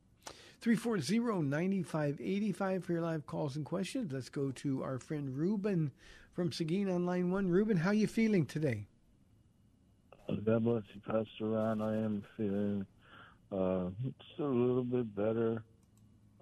340-9585 0.62 2.84
for 2.84 2.94
your 2.94 3.02
live 3.02 3.28
calls 3.28 3.56
and 3.56 3.66
questions. 3.66 4.12
Let's 4.12 4.30
go 4.30 4.52
to 4.52 4.84
our 4.84 4.98
friend 4.98 5.38
Ruben 5.38 5.92
from 6.34 6.52
Seguin 6.52 6.90
on 6.90 7.06
line 7.06 7.32
one. 7.32 7.48
Ruben, 7.48 7.78
how 7.78 7.92
you 7.92 8.08
feeling 8.08 8.46
today? 8.46 8.88
God 10.28 10.63
bless 10.63 10.84
you, 10.94 11.02
Pastor 11.08 11.26
Ron. 11.52 11.82
I 11.82 11.96
am 11.98 12.24
feeling 12.36 12.86
uh, 13.52 13.90
just 14.04 14.40
a 14.40 14.44
little 14.44 14.84
bit 14.84 15.16
better. 15.16 15.63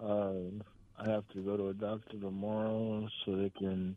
Uh, 0.02 0.62
I 0.98 1.10
have 1.10 1.26
to 1.34 1.40
go 1.44 1.56
to 1.56 1.68
a 1.68 1.74
doctor 1.74 2.18
tomorrow 2.20 3.08
so 3.24 3.36
they 3.36 3.52
can 3.58 3.96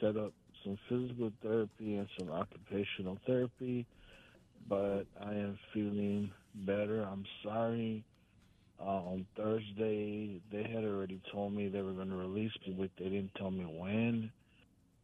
set 0.00 0.16
up 0.16 0.32
some 0.64 0.78
physical 0.88 1.32
therapy 1.42 1.96
and 1.96 2.08
some 2.18 2.30
occupational 2.30 3.18
therapy. 3.26 3.86
But 4.68 5.04
I 5.20 5.32
am 5.32 5.58
feeling 5.74 6.32
better. 6.54 7.02
I'm 7.02 7.24
sorry. 7.44 8.04
Uh, 8.80 8.84
on 8.84 9.26
Thursday, 9.36 10.40
they 10.52 10.62
had 10.64 10.84
already 10.84 11.20
told 11.32 11.52
me 11.54 11.68
they 11.68 11.82
were 11.82 11.92
going 11.92 12.10
to 12.10 12.16
release 12.16 12.52
me, 12.66 12.76
but 12.78 12.90
they 12.98 13.10
didn't 13.10 13.34
tell 13.36 13.50
me 13.50 13.64
when. 13.64 14.32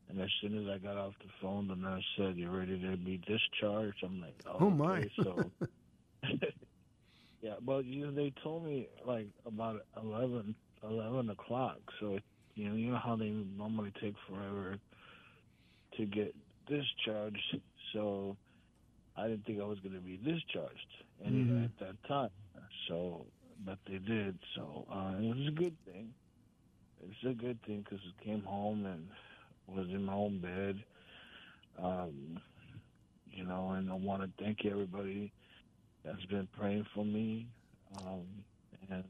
And 0.08 0.20
as 0.20 0.30
soon 0.40 0.58
as 0.58 0.68
I 0.68 0.78
got 0.78 0.96
off 0.96 1.14
the 1.20 1.30
phone, 1.40 1.68
the 1.68 1.74
nurse 1.76 2.04
said, 2.16 2.36
"You're 2.36 2.56
ready 2.58 2.80
to 2.80 2.96
be 2.96 3.18
discharged." 3.18 4.02
I'm 4.04 4.20
like, 4.20 4.36
"Oh, 4.46 4.60
Oh, 4.60 4.70
my. 4.70 5.00
okay, 5.00 5.10
so 5.22 5.52
yeah, 7.40 7.56
but 7.62 7.84
you 7.84 8.06
know, 8.06 8.12
they 8.12 8.32
told 8.42 8.64
me 8.64 8.88
like 9.06 9.28
about 9.46 9.80
11, 10.02 10.54
11 10.82 11.30
o'clock. 11.30 11.78
So 12.00 12.18
you 12.54 12.68
know, 12.68 12.74
you 12.76 12.90
know 12.90 13.00
how 13.02 13.16
they 13.16 13.30
normally 13.30 13.92
take 14.00 14.14
forever 14.28 14.78
to 15.96 16.06
get 16.06 16.34
discharged. 16.66 17.56
So 17.92 18.36
I 19.16 19.28
didn't 19.28 19.44
think 19.46 19.60
I 19.60 19.64
was 19.64 19.80
going 19.80 19.94
to 19.94 20.00
be 20.00 20.16
discharged 20.16 20.86
any 21.24 21.50
Mhm. 21.50 21.64
at 21.64 21.70
that 21.80 21.96
time. 22.08 22.30
So, 22.88 23.26
but 23.64 23.78
they 23.86 23.98
did. 23.98 24.38
So 24.56 24.86
uh, 24.90 25.16
it 25.18 25.36
was 25.36 25.48
a 25.48 25.52
good 25.52 25.76
thing. 25.84 26.14
It's 27.00 27.24
a 27.28 27.34
good 27.34 27.60
thing 27.66 27.82
because 27.82 28.00
I 28.20 28.24
came 28.24 28.42
home 28.42 28.86
and 28.86 29.08
was 29.68 29.86
in 29.88 30.04
my 30.04 30.14
own 30.14 30.38
bed. 30.40 30.82
Um, 31.82 32.40
you 33.30 33.44
know, 33.44 33.70
and 33.70 33.90
I 33.90 33.94
want 33.94 34.22
to 34.22 34.44
thank 34.44 34.64
everybody 34.64 35.32
that's 36.04 36.24
been 36.26 36.48
praying 36.56 36.86
for 36.94 37.04
me, 37.04 37.48
um, 37.98 38.22
and 38.90 39.04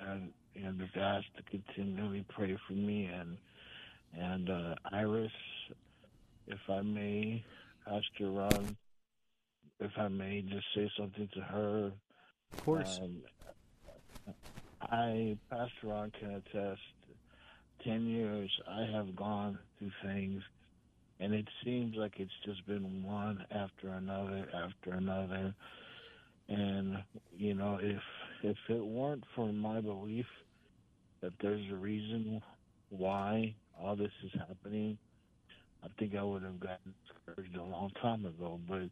and 0.00 0.32
and 0.54 0.80
if 0.80 0.96
asked 0.96 1.36
to 1.36 1.42
continually 1.50 2.24
pray 2.28 2.56
for 2.66 2.72
me 2.72 3.04
and 3.06 3.36
and 4.18 4.48
uh, 4.48 4.74
Iris, 4.92 5.32
if 6.46 6.58
I 6.68 6.80
may, 6.80 7.44
Pastor 7.84 8.30
Ron, 8.30 8.76
if 9.80 9.90
I 9.98 10.08
may 10.08 10.42
just 10.42 10.66
say 10.74 10.90
something 10.98 11.28
to 11.34 11.40
her. 11.40 11.92
Of 12.52 12.64
course. 12.64 13.00
Um, 13.02 13.22
I, 14.80 15.36
Pastor 15.50 15.72
Ron, 15.84 16.12
can 16.18 16.30
attest. 16.36 16.80
Ten 17.86 18.08
years, 18.08 18.50
I 18.68 18.84
have 18.92 19.14
gone 19.14 19.58
through 19.78 19.92
things, 20.02 20.42
and 21.20 21.32
it 21.32 21.46
seems 21.64 21.94
like 21.96 22.14
it's 22.16 22.32
just 22.44 22.66
been 22.66 23.04
one 23.04 23.44
after 23.52 23.90
another 23.90 24.48
after 24.52 24.96
another. 24.96 25.54
And 26.48 26.96
you 27.36 27.54
know, 27.54 27.78
if 27.80 28.02
if 28.42 28.56
it 28.68 28.84
weren't 28.84 29.22
for 29.36 29.52
my 29.52 29.80
belief 29.80 30.26
that 31.20 31.32
there's 31.40 31.62
a 31.70 31.76
reason 31.76 32.42
why 32.90 33.54
all 33.80 33.94
this 33.94 34.10
is 34.24 34.32
happening, 34.48 34.98
I 35.84 35.86
think 35.96 36.16
I 36.16 36.24
would 36.24 36.42
have 36.42 36.58
gotten 36.58 36.92
discouraged 37.06 37.56
a 37.56 37.62
long 37.62 37.92
time 38.02 38.26
ago. 38.26 38.58
But 38.68 38.90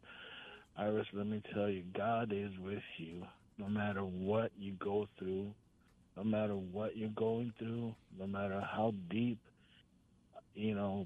Iris, 0.77 1.07
let 1.11 1.27
me 1.27 1.41
tell 1.53 1.69
you, 1.69 1.83
God 1.97 2.31
is 2.31 2.51
with 2.63 2.83
you 2.97 3.23
no 3.57 3.67
matter 3.67 4.01
what 4.01 4.51
you 4.57 4.73
go 4.73 5.07
through, 5.19 5.53
no 6.17 6.23
matter 6.23 6.53
what 6.53 6.95
you're 6.95 7.09
going 7.09 7.53
through, 7.59 7.93
no 8.17 8.27
matter 8.27 8.61
how 8.61 8.93
deep, 9.09 9.39
you 10.53 10.73
know, 10.73 11.05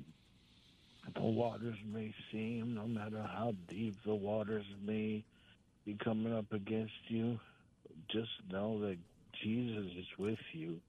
the 1.15 1.21
waters 1.21 1.77
may 1.91 2.13
seem, 2.31 2.75
no 2.75 2.87
matter 2.87 3.21
how 3.21 3.53
deep 3.67 3.95
the 4.05 4.13
waters 4.13 4.65
may 4.85 5.23
be 5.85 5.97
coming 6.03 6.33
up 6.33 6.51
against 6.51 6.93
you, 7.07 7.39
just 8.11 8.29
know 8.51 8.79
that 8.81 8.97
Jesus 9.43 9.91
is 9.97 10.05
with 10.17 10.39
you. 10.53 10.79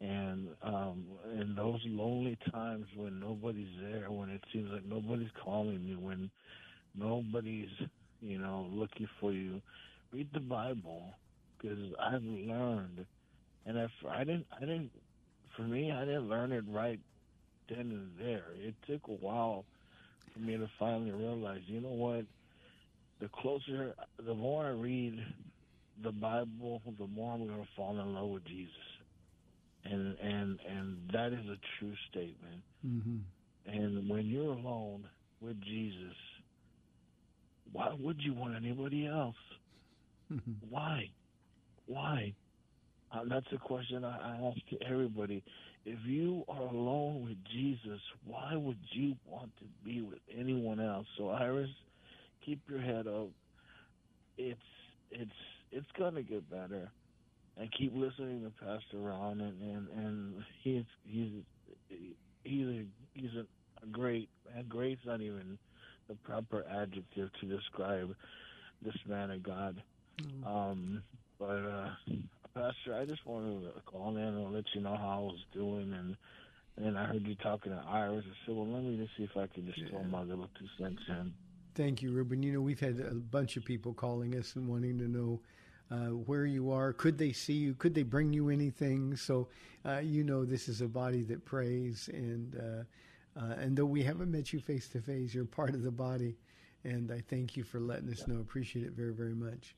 And 0.00 0.48
um, 0.62 1.04
in 1.32 1.54
those 1.54 1.80
lonely 1.86 2.38
times 2.52 2.86
when 2.96 3.18
nobody's 3.18 3.68
there, 3.80 4.10
when 4.10 4.30
it 4.30 4.42
seems 4.52 4.70
like 4.70 4.84
nobody's 4.84 5.30
calling 5.42 5.82
you, 5.84 5.98
when 5.98 6.30
nobody's, 6.94 7.70
you 8.20 8.38
know, 8.38 8.68
looking 8.70 9.08
for 9.20 9.32
you, 9.32 9.60
read 10.12 10.28
the 10.32 10.40
Bible 10.40 11.14
because 11.58 11.78
I've 11.98 12.22
learned, 12.22 13.06
and 13.66 13.76
if 13.76 13.90
I 14.08 14.18
didn't, 14.20 14.46
I 14.56 14.60
didn't, 14.60 14.90
for 15.56 15.62
me, 15.62 15.90
I 15.92 16.04
didn't 16.04 16.28
learn 16.28 16.52
it 16.52 16.64
right 16.68 17.00
then 17.68 17.78
and 17.78 18.10
there. 18.18 18.44
It 18.56 18.74
took 18.88 19.08
a 19.08 19.12
while 19.12 19.64
for 20.32 20.40
me 20.40 20.56
to 20.56 20.68
finally 20.78 21.10
realize, 21.10 21.60
you 21.66 21.80
know 21.80 21.88
what? 21.88 22.24
The 23.20 23.28
closer, 23.28 23.94
the 24.24 24.34
more 24.34 24.66
I 24.66 24.70
read 24.70 25.18
the 26.02 26.12
Bible, 26.12 26.82
the 26.98 27.06
more 27.06 27.32
I'm 27.34 27.46
going 27.46 27.60
to 27.60 27.68
fall 27.74 27.98
in 27.98 28.14
love 28.14 28.28
with 28.28 28.44
Jesus, 28.44 28.74
and 29.84 30.16
and 30.18 30.58
and 30.68 30.98
that 31.12 31.32
is 31.32 31.46
a 31.46 31.56
true 31.78 31.94
statement. 32.10 32.62
hmm 32.82 33.18
And 33.66 34.08
when 34.08 34.26
you're 34.26 34.52
alone 34.52 35.04
with 35.40 35.60
Jesus, 35.62 36.14
why 37.72 37.94
would 37.98 38.20
you 38.20 38.34
want 38.34 38.54
anybody 38.54 39.06
else? 39.06 39.36
Why? 40.70 41.08
Why? 41.86 42.34
Uh, 43.12 43.20
that's 43.28 43.46
a 43.52 43.58
question 43.58 44.04
I, 44.04 44.18
I 44.18 44.48
ask 44.48 44.58
to 44.70 44.86
everybody. 44.86 45.42
If 45.84 45.98
you 46.04 46.44
are 46.48 46.62
alone 46.62 47.24
with 47.24 47.36
Jesus, 47.52 48.00
why 48.26 48.56
would 48.56 48.78
you 48.90 49.14
want 49.26 49.50
to 49.58 49.64
be 49.84 50.02
with 50.02 50.18
anyone 50.36 50.80
else? 50.80 51.06
So, 51.16 51.28
Iris, 51.28 51.70
keep 52.44 52.60
your 52.68 52.80
head 52.80 53.06
up. 53.06 53.28
It's 54.38 54.58
it's 55.10 55.30
it's 55.70 55.86
gonna 55.98 56.22
get 56.22 56.50
better, 56.50 56.90
and 57.56 57.70
keep 57.72 57.92
listening 57.94 58.42
to 58.42 58.50
Pastor 58.64 58.98
Ron, 58.98 59.40
and 59.40 59.62
and, 59.62 59.88
and 59.96 60.34
he's 60.62 60.84
he's 61.04 61.30
he's 62.42 62.66
a, 62.66 62.84
he's 63.14 63.30
a, 63.36 63.84
a 63.84 63.86
great 63.90 64.28
and 64.56 64.68
great's 64.68 65.00
not 65.06 65.20
even 65.20 65.58
the 66.08 66.14
proper 66.16 66.64
adjective 66.70 67.30
to 67.40 67.46
describe 67.46 68.14
this 68.84 68.94
man 69.06 69.30
of 69.30 69.42
God. 69.42 69.82
Um, 70.46 71.02
but 71.38 71.44
uh, 71.46 71.90
Pastor, 72.56 72.94
I 72.94 73.04
just 73.04 73.26
wanted 73.26 73.64
to 73.64 73.80
call 73.82 74.16
in 74.16 74.22
and 74.22 74.54
let 74.54 74.64
you 74.74 74.80
know 74.80 74.96
how 74.96 75.08
I 75.08 75.18
was 75.18 75.44
doing, 75.52 75.92
and 75.92 76.16
and 76.78 76.98
I 76.98 77.04
heard 77.04 77.26
you 77.26 77.34
talking 77.34 77.72
to 77.72 77.82
Iris. 77.86 78.24
I 78.26 78.46
said, 78.46 78.56
well, 78.56 78.66
let 78.66 78.82
me 78.82 78.96
just 78.96 79.10
see 79.16 79.24
if 79.24 79.36
I 79.36 79.46
can 79.46 79.66
just 79.66 79.78
throw 79.90 80.02
my 80.04 80.22
little 80.22 80.48
two 80.58 80.66
cents 80.78 81.02
in. 81.06 81.34
Thank 81.74 82.00
you, 82.00 82.12
Ruben. 82.12 82.42
You 82.42 82.52
know, 82.52 82.62
we've 82.62 82.80
had 82.80 82.98
a 83.00 83.14
bunch 83.14 83.58
of 83.58 83.64
people 83.64 83.92
calling 83.92 84.34
us 84.36 84.56
and 84.56 84.66
wanting 84.66 84.98
to 84.98 85.08
know 85.08 85.40
uh, 85.90 86.14
where 86.14 86.46
you 86.46 86.70
are. 86.70 86.94
Could 86.94 87.18
they 87.18 87.32
see 87.32 87.52
you? 87.52 87.74
Could 87.74 87.94
they 87.94 88.02
bring 88.02 88.32
you 88.32 88.48
anything? 88.48 89.16
So, 89.16 89.48
uh, 89.84 89.98
you 89.98 90.24
know, 90.24 90.46
this 90.46 90.66
is 90.66 90.80
a 90.80 90.88
body 90.88 91.22
that 91.24 91.44
prays, 91.44 92.08
and 92.10 92.56
uh, 92.56 93.38
uh, 93.38 93.54
and 93.58 93.76
though 93.76 93.84
we 93.84 94.02
haven't 94.02 94.30
met 94.30 94.54
you 94.54 94.60
face 94.60 94.88
to 94.90 95.00
face, 95.02 95.34
you're 95.34 95.44
part 95.44 95.74
of 95.74 95.82
the 95.82 95.90
body. 95.90 96.36
And 96.84 97.12
I 97.12 97.20
thank 97.20 97.56
you 97.56 97.64
for 97.64 97.80
letting 97.80 98.10
us 98.10 98.26
know. 98.26 98.40
Appreciate 98.40 98.86
it 98.86 98.92
very, 98.92 99.12
very 99.12 99.34
much. 99.34 99.74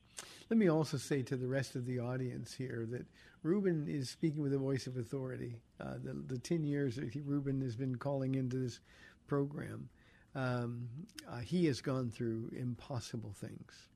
Let 0.51 0.59
me 0.59 0.69
also 0.69 0.97
say 0.97 1.23
to 1.23 1.37
the 1.37 1.47
rest 1.47 1.77
of 1.77 1.85
the 1.85 1.99
audience 1.99 2.55
here 2.55 2.87
that 2.91 3.07
Ruben 3.43 3.87
is 3.87 4.09
speaking 4.09 4.43
with 4.43 4.55
a 4.55 4.59
voice 4.59 4.87
of 4.87 4.97
authority. 4.97 5.61
Uh, 5.81 5.95
the, 6.03 6.15
the 6.27 6.39
10 6.39 6.65
years 6.65 6.97
that 6.97 7.11
he, 7.11 7.21
Ruben 7.21 7.61
has 7.61 7.77
been 7.77 7.97
calling 7.97 8.35
into 8.35 8.57
this 8.57 8.81
program, 9.27 9.89
um, 10.35 10.89
uh, 11.31 11.39
he 11.39 11.67
has 11.67 11.81
gone 11.81 12.11
through 12.11 12.51
impossible 12.57 13.33
things, 13.33 13.89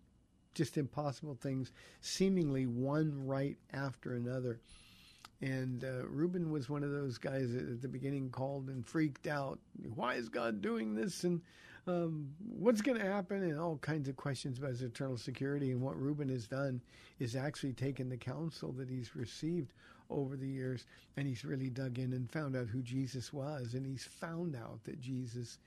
just 0.55 0.77
impossible 0.77 1.37
things, 1.41 1.73
seemingly 2.01 2.67
one 2.67 3.27
right 3.27 3.57
after 3.73 4.15
another. 4.15 4.61
And 5.41 5.83
uh, 5.83 6.07
Ruben 6.07 6.53
was 6.53 6.71
one 6.71 6.85
of 6.85 6.93
those 6.93 7.19
guys 7.19 7.53
that 7.53 7.69
at 7.69 7.83
the 7.83 7.89
beginning 7.89 8.31
called 8.31 8.69
and 8.69 8.87
freaked 8.87 9.27
out. 9.27 9.59
Why 9.95 10.15
is 10.15 10.29
God 10.29 10.63
doing 10.63 10.95
this? 10.95 11.25
And 11.25 11.41
um, 11.87 12.29
what's 12.39 12.81
going 12.81 12.99
to 12.99 13.05
happen? 13.05 13.43
And 13.43 13.59
all 13.59 13.79
kinds 13.79 14.09
of 14.09 14.17
questions 14.17 14.59
about 14.59 14.71
his 14.71 14.83
eternal 14.83 15.17
security. 15.17 15.71
And 15.71 15.81
what 15.81 16.01
Ruben 16.01 16.29
has 16.29 16.47
done 16.47 16.81
is 17.19 17.35
actually 17.37 17.73
taken 17.73 18.09
the 18.09 18.17
counsel 18.17 18.73
that 18.73 18.89
he's 18.89 19.17
received 19.17 19.73
over 20.11 20.37
the 20.37 20.49
years 20.49 20.87
and 21.17 21.27
he's 21.27 21.45
really 21.45 21.71
dug 21.71 21.99
in 21.99 22.13
and 22.13 22.31
found 22.31 22.55
out 22.57 22.69
who 22.69 22.83
Jesus 22.83 23.33
was. 23.33 23.75
And 23.75 23.87
he's 23.87 24.05
found 24.05 24.55
out 24.57 24.85
that 24.85 25.01
Jesus 25.01 25.59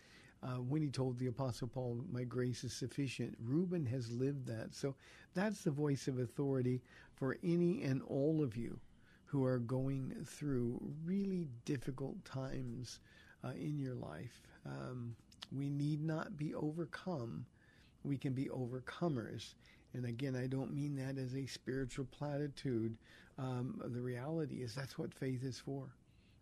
uh, 0.44 0.58
when 0.58 0.82
he 0.82 0.90
told 0.90 1.18
the 1.18 1.28
Apostle 1.28 1.68
Paul, 1.68 2.04
My 2.12 2.24
grace 2.24 2.64
is 2.64 2.74
sufficient. 2.74 3.36
Reuben 3.44 3.86
has 3.88 4.12
lived 4.12 4.46
that. 4.48 4.76
So 4.76 4.96
that's 5.34 5.64
the 5.64 5.72
voice 5.72 6.08
of 6.08 6.20
authority 6.20 6.82
for 7.16 7.38
any 7.44 7.84
and 7.84 8.02
all 8.04 8.44
of 8.44 8.56
you 8.56 8.80
who 9.26 9.44
are 9.44 9.60
going 9.60 10.16
through 10.26 10.80
really 11.04 11.48
difficult 11.66 12.24
times 12.26 13.00
uh, 13.44 13.52
in 13.52 13.80
your 13.80 13.96
life. 13.96 14.42
Um, 14.66 15.16
we 15.52 15.70
need 15.70 16.04
not 16.04 16.38
be 16.38 16.54
overcome, 16.54 17.46
we 18.04 18.18
can 18.18 18.34
be 18.34 18.46
overcomers. 18.46 19.54
And 19.94 20.06
again, 20.06 20.36
I 20.36 20.48
don't 20.48 20.74
mean 20.74 20.96
that 20.98 21.18
as 21.18 21.36
a 21.36 21.46
spiritual 21.46 22.06
platitude. 22.06 22.98
Um, 23.38 23.82
the 23.84 24.02
reality 24.02 24.62
is 24.62 24.76
that's 24.76 24.98
what 24.98 25.14
faith 25.14 25.44
is 25.44 25.60
for. 25.60 25.96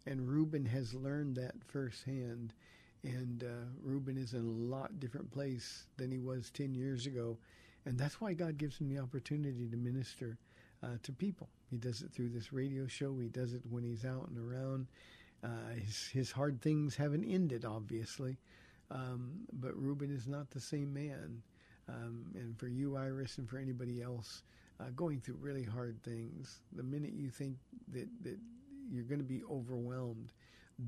And 0.05 0.27
Reuben 0.27 0.65
has 0.65 0.93
learned 0.93 1.35
that 1.35 1.55
firsthand. 1.65 2.53
And 3.03 3.43
uh, 3.43 3.65
Reuben 3.81 4.17
is 4.17 4.33
in 4.33 4.45
a 4.45 4.73
lot 4.75 4.99
different 4.99 5.31
place 5.31 5.85
than 5.97 6.11
he 6.11 6.19
was 6.19 6.49
10 6.49 6.73
years 6.73 7.05
ago. 7.05 7.37
And 7.85 7.97
that's 7.97 8.21
why 8.21 8.33
God 8.33 8.57
gives 8.57 8.79
him 8.79 8.89
the 8.89 9.01
opportunity 9.01 9.67
to 9.69 9.77
minister 9.77 10.37
uh, 10.83 10.97
to 11.03 11.11
people. 11.11 11.49
He 11.69 11.77
does 11.77 12.01
it 12.01 12.11
through 12.11 12.29
this 12.29 12.53
radio 12.53 12.87
show, 12.87 13.17
he 13.19 13.29
does 13.29 13.53
it 13.53 13.61
when 13.69 13.83
he's 13.83 14.05
out 14.05 14.29
and 14.29 14.37
around. 14.37 14.87
Uh, 15.43 15.75
his, 15.75 16.07
his 16.07 16.31
hard 16.31 16.61
things 16.61 16.95
haven't 16.95 17.25
ended, 17.25 17.65
obviously. 17.65 18.37
Um, 18.91 19.41
but 19.53 19.75
Reuben 19.75 20.11
is 20.11 20.27
not 20.27 20.49
the 20.51 20.59
same 20.59 20.93
man. 20.93 21.41
Um, 21.89 22.25
and 22.35 22.57
for 22.57 22.67
you, 22.67 22.95
Iris, 22.95 23.37
and 23.37 23.49
for 23.49 23.57
anybody 23.57 24.01
else 24.01 24.43
uh, 24.79 24.85
going 24.95 25.19
through 25.19 25.37
really 25.41 25.63
hard 25.63 26.01
things, 26.03 26.59
the 26.73 26.83
minute 26.83 27.13
you 27.13 27.29
think 27.29 27.57
that, 27.91 28.07
that 28.23 28.37
you're 28.89 29.03
going 29.03 29.19
to 29.19 29.25
be 29.25 29.41
overwhelmed, 29.51 30.31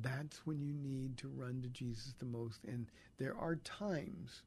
that's 0.01 0.45
when 0.45 0.61
you 0.61 0.73
need 0.73 1.17
to 1.17 1.27
run 1.27 1.61
to 1.61 1.69
Jesus 1.69 2.13
the 2.19 2.25
most. 2.25 2.63
And 2.65 2.87
there 3.17 3.37
are 3.37 3.55
times 3.57 4.43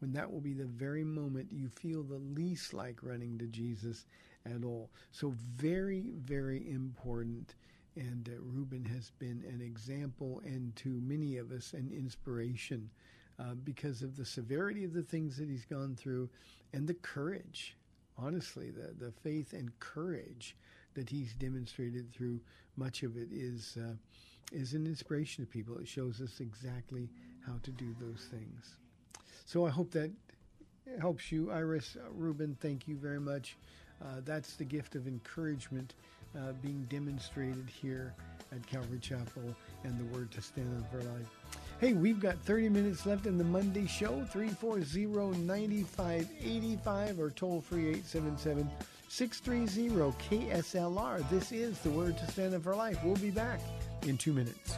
when 0.00 0.12
that 0.12 0.30
will 0.30 0.40
be 0.40 0.52
the 0.52 0.66
very 0.66 1.04
moment 1.04 1.48
you 1.50 1.68
feel 1.68 2.02
the 2.02 2.18
least 2.18 2.74
like 2.74 3.02
running 3.02 3.38
to 3.38 3.46
Jesus 3.46 4.04
at 4.44 4.64
all. 4.64 4.90
So, 5.12 5.34
very, 5.56 6.12
very 6.16 6.70
important. 6.70 7.54
And 7.96 8.28
uh, 8.28 8.40
Reuben 8.42 8.84
has 8.84 9.10
been 9.18 9.42
an 9.48 9.62
example 9.62 10.42
and 10.44 10.74
to 10.76 10.88
many 10.88 11.38
of 11.38 11.50
us 11.50 11.72
an 11.72 11.90
inspiration 11.96 12.90
uh, 13.38 13.54
because 13.64 14.02
of 14.02 14.16
the 14.16 14.24
severity 14.24 14.84
of 14.84 14.92
the 14.92 15.02
things 15.02 15.36
that 15.38 15.48
he's 15.48 15.64
gone 15.64 15.96
through 15.96 16.28
and 16.72 16.86
the 16.86 16.94
courage, 16.94 17.76
honestly, 18.18 18.70
the, 18.70 18.92
the 19.04 19.12
faith 19.12 19.52
and 19.52 19.78
courage 19.80 20.56
that 20.94 21.08
he's 21.08 21.34
demonstrated 21.34 22.12
through 22.12 22.40
much 22.76 23.02
of 23.02 23.16
it 23.16 23.28
is, 23.32 23.78
uh, 23.80 23.94
is 24.52 24.72
an 24.74 24.86
inspiration 24.86 25.44
to 25.44 25.50
people. 25.50 25.76
It 25.78 25.88
shows 25.88 26.20
us 26.20 26.40
exactly 26.40 27.08
how 27.46 27.54
to 27.62 27.70
do 27.70 27.94
those 28.00 28.26
things. 28.30 28.76
So 29.44 29.66
I 29.66 29.70
hope 29.70 29.90
that 29.92 30.10
helps 31.00 31.30
you, 31.30 31.50
Iris. 31.50 31.96
Reuben, 32.10 32.56
thank 32.60 32.88
you 32.88 32.96
very 32.96 33.20
much. 33.20 33.56
Uh, 34.02 34.20
that's 34.24 34.56
the 34.56 34.64
gift 34.64 34.94
of 34.94 35.06
encouragement 35.06 35.94
uh, 36.36 36.52
being 36.62 36.86
demonstrated 36.90 37.68
here 37.68 38.14
at 38.52 38.64
Calvary 38.66 38.98
Chapel 39.00 39.54
and 39.84 39.98
the 39.98 40.04
Word 40.14 40.30
to 40.32 40.40
Stand 40.40 40.68
on 40.76 40.84
for 40.90 40.98
Life. 40.98 41.26
Hey, 41.80 41.92
we've 41.92 42.20
got 42.20 42.38
30 42.38 42.70
minutes 42.70 43.04
left 43.06 43.26
in 43.26 43.38
the 43.38 43.44
Monday 43.44 43.86
show, 43.86 44.26
340-9585 44.32 47.18
or 47.18 47.30
toll 47.30 47.60
free 47.60 47.88
877 47.88 48.70
630 49.08 50.16
KSLR. 50.28 51.28
This 51.30 51.52
is 51.52 51.78
the 51.80 51.90
Word 51.90 52.18
to 52.18 52.26
Stand 52.30 52.54
on 52.54 52.60
for 52.60 52.74
Life. 52.74 52.98
We'll 53.04 53.14
be 53.16 53.30
back 53.30 53.60
in 54.02 54.16
two 54.16 54.32
minutes. 54.32 54.76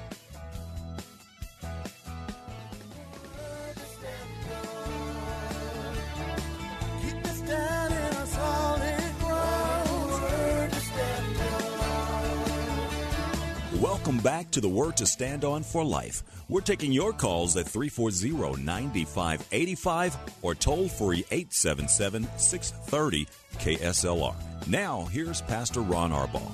Welcome 13.80 14.18
back 14.18 14.50
to 14.50 14.60
the 14.60 14.68
Word 14.68 14.96
to 14.96 15.06
Stand 15.06 15.44
On 15.44 15.62
for 15.62 15.84
Life. 15.84 16.24
We're 16.48 16.62
taking 16.62 16.90
your 16.90 17.12
calls 17.12 17.56
at 17.56 17.64
340 17.64 18.60
9585 18.60 20.16
or 20.42 20.56
toll 20.56 20.88
free 20.88 21.24
877 21.30 22.26
630 22.36 23.28
KSLR. 23.58 24.34
Now, 24.66 25.04
here's 25.12 25.42
Pastor 25.42 25.82
Ron 25.82 26.10
Arbaugh. 26.10 26.50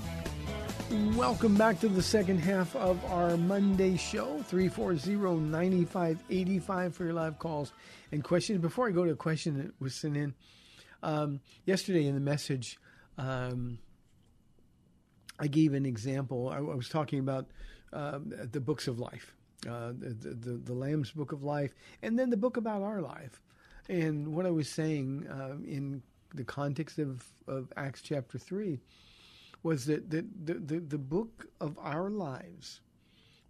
Welcome 1.17 1.55
back 1.55 1.81
to 1.81 1.89
the 1.89 2.03
second 2.03 2.41
half 2.41 2.77
of 2.77 3.03
our 3.07 3.39
Monday 3.39 3.97
show, 3.97 4.45
340-9585 4.51 6.93
for 6.93 7.05
your 7.05 7.15
live 7.15 7.39
calls 7.39 7.73
and 8.13 8.23
questions. 8.23 8.61
Before 8.61 8.87
I 8.87 8.91
go 8.91 9.07
to 9.07 9.13
a 9.13 9.17
question 9.17 9.57
that 9.57 9.73
was 9.81 9.95
sent 9.95 10.19
in, 10.19 10.35
um, 11.03 11.41
yesterday 11.65 12.07
in 12.07 12.15
the 12.15 12.21
message, 12.21 12.79
um, 13.17 13.79
I 15.39 15.47
gave 15.47 15.75
an 15.75 15.87
example. 15.87 16.49
I, 16.49 16.57
I 16.57 16.61
was 16.61 16.89
talking 16.89 17.19
about 17.19 17.47
um, 17.93 18.33
the 18.53 18.61
books 18.61 18.89
of 18.89 18.99
life, 18.99 19.35
uh, 19.69 19.93
the, 19.99 20.35
the, 20.35 20.53
the 20.57 20.75
Lamb's 20.75 21.11
Book 21.11 21.33
of 21.33 21.43
Life, 21.43 21.75
and 22.03 22.19
then 22.19 22.31
the 22.31 22.37
book 22.37 22.57
about 22.57 22.83
our 22.83 23.01
life. 23.01 23.41
And 23.89 24.35
what 24.35 24.47
I 24.47 24.51
was 24.51 24.69
saying 24.69 25.27
um, 25.31 25.65
in 25.67 26.03
the 26.35 26.45
context 26.45 26.99
of, 26.99 27.25
of 27.47 27.73
Acts 27.77 28.03
chapter 28.03 28.39
3 28.39 28.81
was 29.63 29.87
that 29.87 30.11
the, 30.11 30.25
the, 30.45 30.55
the, 30.55 30.81
the 30.81 30.99
book 30.99 31.47
of 31.61 31.79
our 31.79 32.11
lives, 32.11 32.81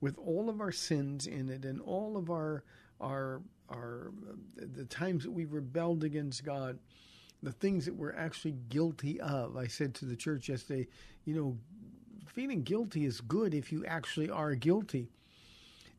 with 0.01 0.19
all 0.19 0.49
of 0.51 0.61
our 0.61 0.73
sins 0.73 1.27
in 1.27 1.49
it 1.49 1.65
and 1.65 1.81
all 1.81 2.17
of 2.17 2.31
our 2.31 2.63
our 3.01 3.41
our 3.71 4.13
the 4.57 4.85
times 4.85 5.25
that 5.25 5.31
we 5.31 5.45
rebelled 5.47 6.05
against 6.05 6.45
God, 6.45 6.79
the 7.45 7.53
things 7.53 7.85
that 7.85 7.95
we're 7.95 8.15
actually 8.15 8.57
guilty 8.69 9.21
of. 9.21 9.57
I 9.57 9.67
said 9.67 9.95
to 9.97 10.07
the 10.07 10.17
church 10.17 10.49
yesterday, 10.49 10.89
you 11.25 11.35
know, 11.35 11.59
feeling 12.27 12.63
guilty 12.63 13.05
is 13.05 13.21
good 13.21 13.55
if 13.55 13.71
you 13.71 13.85
actually 13.87 14.31
are 14.31 14.55
guilty. 14.55 15.09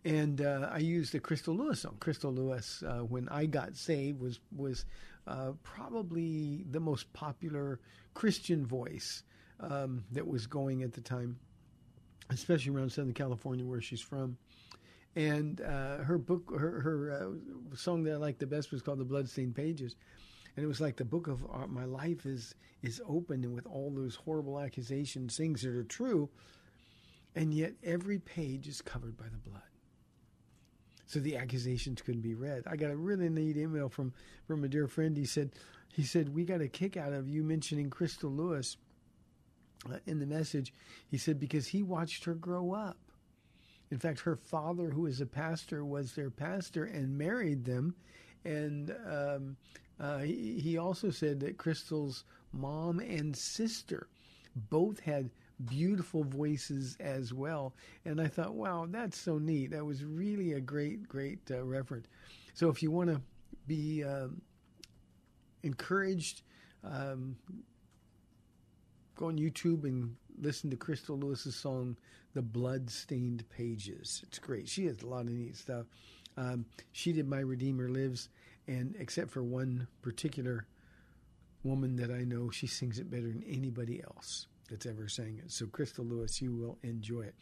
And 0.03 0.41
uh, 0.41 0.69
I 0.71 0.79
used 0.79 1.13
the 1.13 1.19
Crystal 1.19 1.55
Lewis 1.55 1.81
song. 1.81 1.97
Crystal 1.99 2.31
Lewis, 2.31 2.84
uh, 2.86 2.99
when 2.99 3.27
I 3.29 3.45
got 3.45 3.75
saved, 3.75 4.19
was 4.19 4.39
was 4.55 4.86
uh, 5.25 5.53
probably 5.63 6.65
the 6.69 6.79
most 6.79 7.12
popular 7.13 7.79
Christian 8.13 8.65
voice 8.65 9.23
um, 9.60 10.03
that 10.12 10.27
was 10.27 10.45
going 10.45 10.84
at 10.84 10.93
the 10.93 11.01
time, 11.01 11.39
especially 12.29 12.75
around 12.75 12.91
Southern 12.91 13.13
California, 13.13 13.65
where 13.65 13.81
she's 13.81 14.01
from. 14.01 14.38
And 15.15 15.62
uh, 15.62 15.97
her 16.03 16.19
book, 16.19 16.51
her 16.55 16.81
her 16.81 17.12
uh, 17.12 17.75
song 17.75 18.03
that 18.03 18.13
I 18.13 18.17
liked 18.17 18.39
the 18.39 18.47
best 18.47 18.71
was 18.71 18.84
called 18.84 18.99
"The 18.99 19.05
Bloodstained 19.05 19.55
Pages," 19.55 19.95
and 20.56 20.63
it 20.63 20.68
was 20.68 20.82
like 20.82 20.96
the 20.96 21.06
book 21.06 21.28
of 21.28 21.44
uh, 21.44 21.68
my 21.68 21.86
life 21.86 22.26
is 22.26 22.56
is 22.82 23.02
open 23.08 23.44
and 23.44 23.56
with 23.56 23.65
all 23.65 23.91
those 23.91 24.15
horrible 24.15 24.60
accusations, 24.60 25.36
things 25.36 25.63
that 25.63 25.76
are 25.76 25.84
true, 25.84 26.30
and 27.36 27.54
yet 27.54 27.74
every 27.84 28.20
page 28.20 28.68
is 28.68 28.82
covered 28.82 29.18
by 29.18 29.26
the 29.26 29.50
blood. 29.50 29.62
So 31.08 31.20
the 31.20 31.38
accusations 31.38 32.02
couldn't 32.02 32.22
be 32.22 32.36
read. 32.36 32.63
I 32.68 32.76
got 32.76 32.91
a 32.91 32.96
really 32.96 33.30
neat 33.30 33.58
email 33.58 33.89
from 33.89 34.13
from 34.48 34.63
a 34.63 34.68
dear 34.68 34.88
friend. 34.88 35.15
He 35.15 35.26
said, 35.26 35.52
he 35.94 36.04
said 36.04 36.34
we 36.34 36.46
got 36.46 36.62
a 36.62 36.68
kick 36.68 36.98
out 36.98 37.13
of 37.13 37.30
you 37.30 37.44
mentioning 37.44 37.89
Crystal 37.89 38.30
Lewis 38.30 38.78
uh, 39.89 39.98
in 40.06 40.20
the 40.20 40.26
message. 40.26 40.74
He 41.08 41.18
said 41.18 41.39
because 41.39 41.68
he 41.68 41.84
watched 41.84 42.26
her 42.26 42.34
grow 42.34 42.74
up. 42.74 42.98
In 43.91 44.00
fact, 44.00 44.22
her 44.22 44.36
father, 44.36 44.89
who 44.89 45.06
is 45.06 45.22
a 45.22 45.28
pastor, 45.28 45.86
was 45.86 46.13
their 46.13 46.32
pastor 46.32 46.86
and 46.86 47.18
married 47.18 47.65
them. 47.65 47.96
And 48.45 48.95
um, 49.10 49.58
uh, 49.99 50.19
he, 50.19 50.60
he 50.60 50.77
also 50.77 51.10
said 51.10 51.39
that 51.41 51.58
Crystal's 51.58 52.23
mom 52.53 52.99
and 52.99 53.36
sister 53.36 54.08
both 54.69 54.99
had 54.99 55.29
beautiful 55.65 56.23
voices 56.23 56.95
as 56.99 57.34
well. 57.34 57.73
And 58.05 58.21
I 58.21 58.27
thought, 58.27 58.53
wow, 58.53 58.88
that's 58.89 59.19
so 59.19 59.38
neat. 59.38 59.71
That 59.71 59.86
was 59.86 60.03
really 60.03 60.53
a 60.53 60.62
great, 60.62 61.08
great 61.08 61.39
uh, 61.51 61.63
reference. 61.63 62.08
So 62.53 62.69
if 62.69 62.81
you 62.84 62.91
want 62.91 63.10
to 63.10 63.21
be 63.67 64.03
um, 64.03 64.41
encouraged, 65.63 66.43
um, 66.84 67.36
go 69.15 69.27
on 69.27 69.38
YouTube 69.38 69.84
and 69.84 70.15
listen 70.39 70.69
to 70.69 70.77
Crystal 70.77 71.17
Lewis's 71.17 71.55
song, 71.55 71.97
The 72.34 72.41
Blood-Stained 72.41 73.43
Pages. 73.49 74.23
It's 74.27 74.39
great. 74.39 74.67
She 74.67 74.86
has 74.86 75.01
a 75.01 75.08
lot 75.08 75.21
of 75.21 75.31
neat 75.31 75.55
stuff. 75.55 75.86
Um, 76.38 76.65
she 76.91 77.13
did 77.13 77.28
My 77.28 77.39
Redeemer 77.39 77.89
Lives, 77.89 78.30
and 78.67 78.95
except 79.00 79.32
for 79.32 79.43
one 79.43 79.88
particular 80.02 80.67
woman 81.63 81.95
that 81.95 82.12
I 82.12 82.24
know, 82.24 82.50
she 82.50 82.67
sings 82.67 83.00
it 83.00 83.10
better 83.10 83.28
than 83.28 83.43
anybody 83.48 84.02
else 84.04 84.48
that's 84.69 84.86
ever 84.86 85.08
sang 85.08 85.39
it. 85.43 85.52
So, 85.52 85.65
Crystal 85.67 86.06
Lewis, 86.06 86.41
you 86.41 86.54
will 86.54 86.78
enjoy 86.84 87.21
it. 87.21 87.36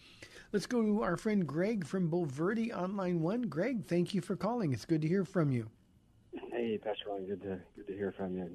Let's 0.51 0.65
go 0.65 0.81
to 0.81 1.03
our 1.03 1.17
friend 1.17 1.47
Greg 1.47 1.85
from 1.85 2.09
Bulverde 2.09 2.75
on 2.75 2.95
line 2.95 3.21
one. 3.21 3.43
Greg, 3.43 3.85
thank 3.85 4.13
you 4.13 4.21
for 4.21 4.35
calling. 4.35 4.73
It's 4.73 4.85
good 4.85 5.01
to 5.01 5.07
hear 5.07 5.25
from 5.25 5.51
you. 5.51 5.69
Hey, 6.51 6.77
Pastor 6.77 7.09
Ron, 7.09 7.25
good 7.25 7.41
to 7.41 7.59
good 7.75 7.87
to 7.87 7.93
hear 7.93 8.13
from 8.15 8.35
you. 8.35 8.49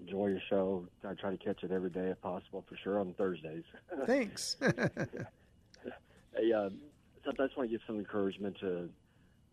Enjoy 0.00 0.28
your 0.28 0.40
show. 0.48 0.86
I 1.06 1.14
try 1.14 1.30
to 1.30 1.36
catch 1.36 1.62
it 1.62 1.70
every 1.70 1.90
day 1.90 2.08
if 2.10 2.20
possible, 2.20 2.64
for 2.68 2.76
sure 2.76 3.00
on 3.00 3.14
Thursdays. 3.14 3.64
Thanks. 4.06 4.56
hey, 4.60 6.52
uh, 6.52 6.68
so 7.24 7.30
I 7.30 7.46
just 7.46 7.56
want 7.56 7.68
to 7.68 7.68
give 7.68 7.80
some 7.86 7.98
encouragement 7.98 8.58
to 8.60 8.88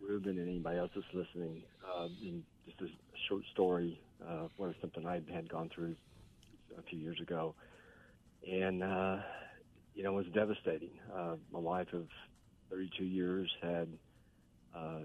Ruben 0.07 0.37
and 0.37 0.47
anybody 0.47 0.77
else 0.77 0.91
that's 0.95 1.07
listening. 1.13 1.63
Uh, 1.85 2.07
in 2.21 2.43
just 2.65 2.81
a 2.81 2.87
short 3.29 3.43
story, 3.53 3.99
uh, 4.27 4.47
what 4.57 4.73
something 4.81 5.05
I 5.05 5.21
had 5.33 5.49
gone 5.49 5.69
through 5.73 5.95
a 6.77 6.81
few 6.83 6.99
years 6.99 7.19
ago, 7.21 7.55
and 8.49 8.83
uh, 8.83 9.17
you 9.93 10.03
know 10.03 10.13
it 10.13 10.25
was 10.25 10.33
devastating. 10.33 10.91
Uh, 11.13 11.35
my 11.51 11.59
wife 11.59 11.87
of 11.93 12.07
32 12.69 13.03
years 13.03 13.51
had 13.61 13.87
uh, 14.75 14.99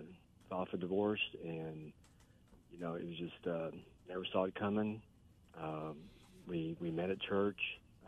filed 0.48 0.68
for 0.68 0.76
divorce, 0.76 1.20
and 1.44 1.92
you 2.70 2.78
know, 2.80 2.94
it 2.94 3.04
was 3.06 3.16
just 3.18 3.46
uh, 3.46 3.70
never 4.08 4.24
saw 4.32 4.44
it 4.44 4.54
coming. 4.54 5.00
Um, 5.60 5.96
we 6.46 6.76
we 6.80 6.90
met 6.90 7.10
at 7.10 7.20
church, 7.20 7.58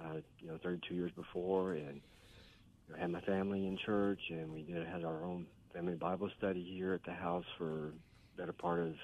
uh, 0.00 0.16
you 0.38 0.48
know, 0.48 0.58
32 0.62 0.94
years 0.94 1.12
before, 1.16 1.72
and 1.72 2.00
you 2.86 2.94
know, 2.94 3.00
had 3.00 3.10
my 3.10 3.20
family 3.22 3.66
in 3.66 3.78
church, 3.84 4.20
and 4.30 4.52
we 4.52 4.62
did 4.62 4.86
had 4.86 5.04
our 5.04 5.24
own 5.24 5.46
family 5.74 5.94
Bible 5.94 6.30
study 6.38 6.62
here 6.76 6.94
at 6.94 7.04
the 7.04 7.12
house 7.12 7.44
for 7.56 7.92
better 8.36 8.52
part 8.52 8.80
of 8.80 8.94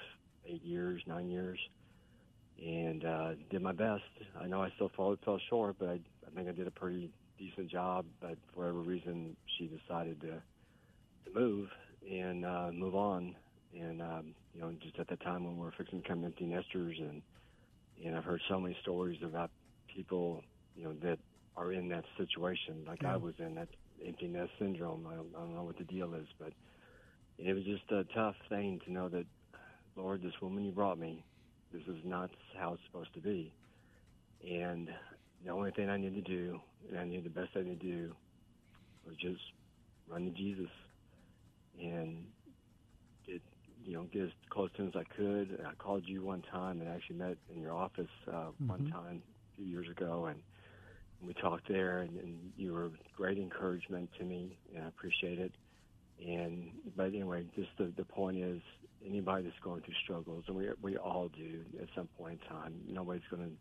eight 0.47 0.63
years, 0.63 1.01
nine 1.07 1.29
years, 1.29 1.59
and 2.63 3.05
uh, 3.05 3.31
did 3.49 3.61
my 3.61 3.71
best. 3.71 4.03
I 4.39 4.47
know 4.47 4.61
I 4.61 4.69
still 4.75 4.91
fell, 4.95 5.15
fell 5.23 5.39
short, 5.49 5.75
but 5.79 5.89
I, 5.89 5.99
I 6.25 6.35
think 6.35 6.47
I 6.47 6.51
did 6.51 6.67
a 6.67 6.71
pretty 6.71 7.11
decent 7.37 7.69
job. 7.69 8.05
But 8.21 8.37
for 8.53 8.61
whatever 8.61 8.79
reason, 8.79 9.35
she 9.57 9.67
decided 9.67 10.21
to 10.21 10.41
to 11.25 11.39
move 11.39 11.69
and 12.09 12.45
uh, 12.45 12.69
move 12.71 12.95
on. 12.95 13.35
And 13.77 14.01
um, 14.01 14.35
you 14.53 14.61
know, 14.61 14.73
just 14.81 14.97
at 14.99 15.07
that 15.09 15.21
time 15.21 15.43
when 15.43 15.57
we 15.57 15.63
were 15.63 15.73
fixing 15.77 15.99
to 15.99 16.03
become 16.03 16.23
empty 16.23 16.45
nesters, 16.45 16.97
and 16.99 17.21
and 18.03 18.15
I've 18.15 18.23
heard 18.23 18.41
so 18.47 18.59
many 18.59 18.77
stories 18.81 19.19
about 19.23 19.51
people, 19.93 20.43
you 20.75 20.85
know, 20.85 20.93
that 21.03 21.19
are 21.57 21.71
in 21.71 21.87
that 21.89 22.03
situation, 22.17 22.83
like 22.87 23.03
I 23.05 23.15
was 23.15 23.33
in 23.39 23.55
that 23.55 23.69
empty 24.05 24.27
nest 24.27 24.51
syndrome. 24.59 25.07
I 25.07 25.15
don't, 25.15 25.33
I 25.35 25.39
don't 25.41 25.55
know 25.55 25.63
what 25.63 25.77
the 25.77 25.83
deal 25.85 26.13
is, 26.15 26.27
but 26.39 26.53
it 27.37 27.53
was 27.53 27.63
just 27.65 27.91
a 27.91 28.03
tough 28.15 28.35
thing 28.49 28.79
to 28.85 28.91
know 28.91 29.09
that, 29.09 29.25
Lord, 29.95 30.21
this 30.21 30.33
woman 30.41 30.65
you 30.65 30.71
brought 30.71 30.99
me, 30.99 31.25
this 31.71 31.83
is 31.87 31.97
not 32.05 32.31
how 32.57 32.73
it's 32.73 32.83
supposed 32.87 33.13
to 33.15 33.21
be. 33.21 33.55
And 34.47 34.89
the 35.43 35.51
only 35.51 35.71
thing 35.71 35.89
I 35.89 35.97
needed 35.97 36.25
to 36.25 36.31
do, 36.31 36.59
and 36.89 36.99
I 36.99 37.05
knew 37.05 37.21
the 37.21 37.29
best 37.29 37.53
thing 37.53 37.65
to 37.65 37.75
do, 37.75 38.15
was 39.05 39.15
just 39.17 39.41
run 40.07 40.25
to 40.25 40.31
Jesus 40.31 40.69
and 41.79 42.27
get, 43.27 43.41
you 43.83 43.93
know, 43.93 44.05
get 44.11 44.23
as 44.23 44.29
close 44.51 44.71
to 44.75 44.83
him 44.83 44.87
as 44.89 44.95
I 44.95 45.15
could. 45.15 45.51
And 45.51 45.67
I 45.67 45.73
called 45.75 46.03
you 46.07 46.23
one 46.23 46.43
time 46.51 46.81
and 46.81 46.89
actually 46.89 47.17
met 47.17 47.37
in 47.49 47.61
your 47.61 47.73
office 47.73 48.07
uh, 48.31 48.51
one 48.67 48.83
Mhm. 48.83 48.91
time 48.91 49.23
a 49.27 49.55
few 49.57 49.65
years 49.65 49.87
ago, 49.89 50.27
and 50.27 50.41
we 51.21 51.33
talked 51.33 51.67
there, 51.67 51.99
and, 51.99 52.17
and 52.19 52.51
you 52.57 52.73
were 52.73 52.91
great 53.15 53.37
encouragement 53.37 54.09
to 54.19 54.23
me, 54.23 54.57
and 54.73 54.83
I 54.83 54.87
appreciate 54.87 55.39
it. 55.39 55.53
And 56.25 56.71
but 56.95 57.07
anyway, 57.07 57.45
just 57.55 57.69
the 57.77 57.91
the 57.97 58.05
point 58.05 58.37
is, 58.37 58.61
anybody 59.05 59.43
that's 59.43 59.59
going 59.59 59.81
through 59.81 59.95
struggles, 60.03 60.45
and 60.47 60.55
we 60.55 60.69
we 60.81 60.97
all 60.97 61.29
do 61.29 61.61
at 61.81 61.87
some 61.95 62.07
point 62.17 62.39
in 62.41 62.49
time. 62.49 62.73
Nobody's 62.87 63.27
going 63.29 63.43
to 63.43 63.51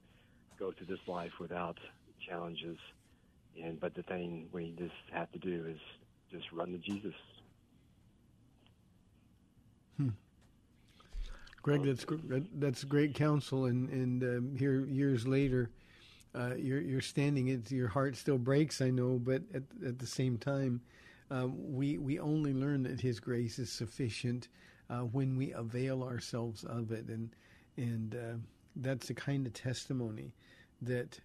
go 0.59 0.73
through 0.73 0.87
this 0.87 1.07
life 1.07 1.33
without 1.41 1.79
challenges. 2.29 2.79
And 3.63 3.81
but 3.81 3.95
the 3.95 4.03
thing 4.03 4.49
we 4.53 4.75
just 4.79 4.93
have 5.13 5.31
to 5.33 5.39
do 5.39 5.67
is 5.69 5.79
just 6.31 6.51
run 6.53 6.73
to 6.73 6.79
Jesus. 6.79 7.15
Greg, 11.63 11.83
that's 11.85 12.05
that's 12.57 12.85
great 12.85 13.15
counsel, 13.15 13.65
and 13.65 13.89
and 13.89 14.23
um, 14.23 14.57
here 14.57 14.85
years 14.85 15.27
later, 15.27 15.71
uh, 16.35 16.55
you're 16.57 16.81
you're 16.81 17.01
standing. 17.01 17.49
It 17.49 17.71
your 17.71 17.89
heart 17.89 18.17
still 18.17 18.39
breaks, 18.39 18.81
I 18.81 18.91
know, 18.91 19.19
but 19.19 19.43
at 19.53 19.63
at 19.87 19.99
the 19.99 20.07
same 20.07 20.39
time, 20.39 20.81
um, 21.31 21.55
we 21.75 21.99
we 21.99 22.19
only 22.19 22.53
learn 22.53 22.83
that 22.85 23.01
His 23.01 23.21
grace 23.21 23.59
is 23.59 23.71
sufficient 23.71 24.49
uh, 24.91 25.01
when 25.01 25.37
we 25.37 25.53
avail 25.53 26.03
ourselves 26.03 26.65
of 26.65 26.93
it, 26.93 27.09
and 27.09 27.31
and 27.77 28.15
uh, 28.15 28.39
that's 28.77 29.09
the 29.09 29.15
kind 29.15 29.47
of 29.47 29.53
testimony 29.53 30.35
that 30.83 31.21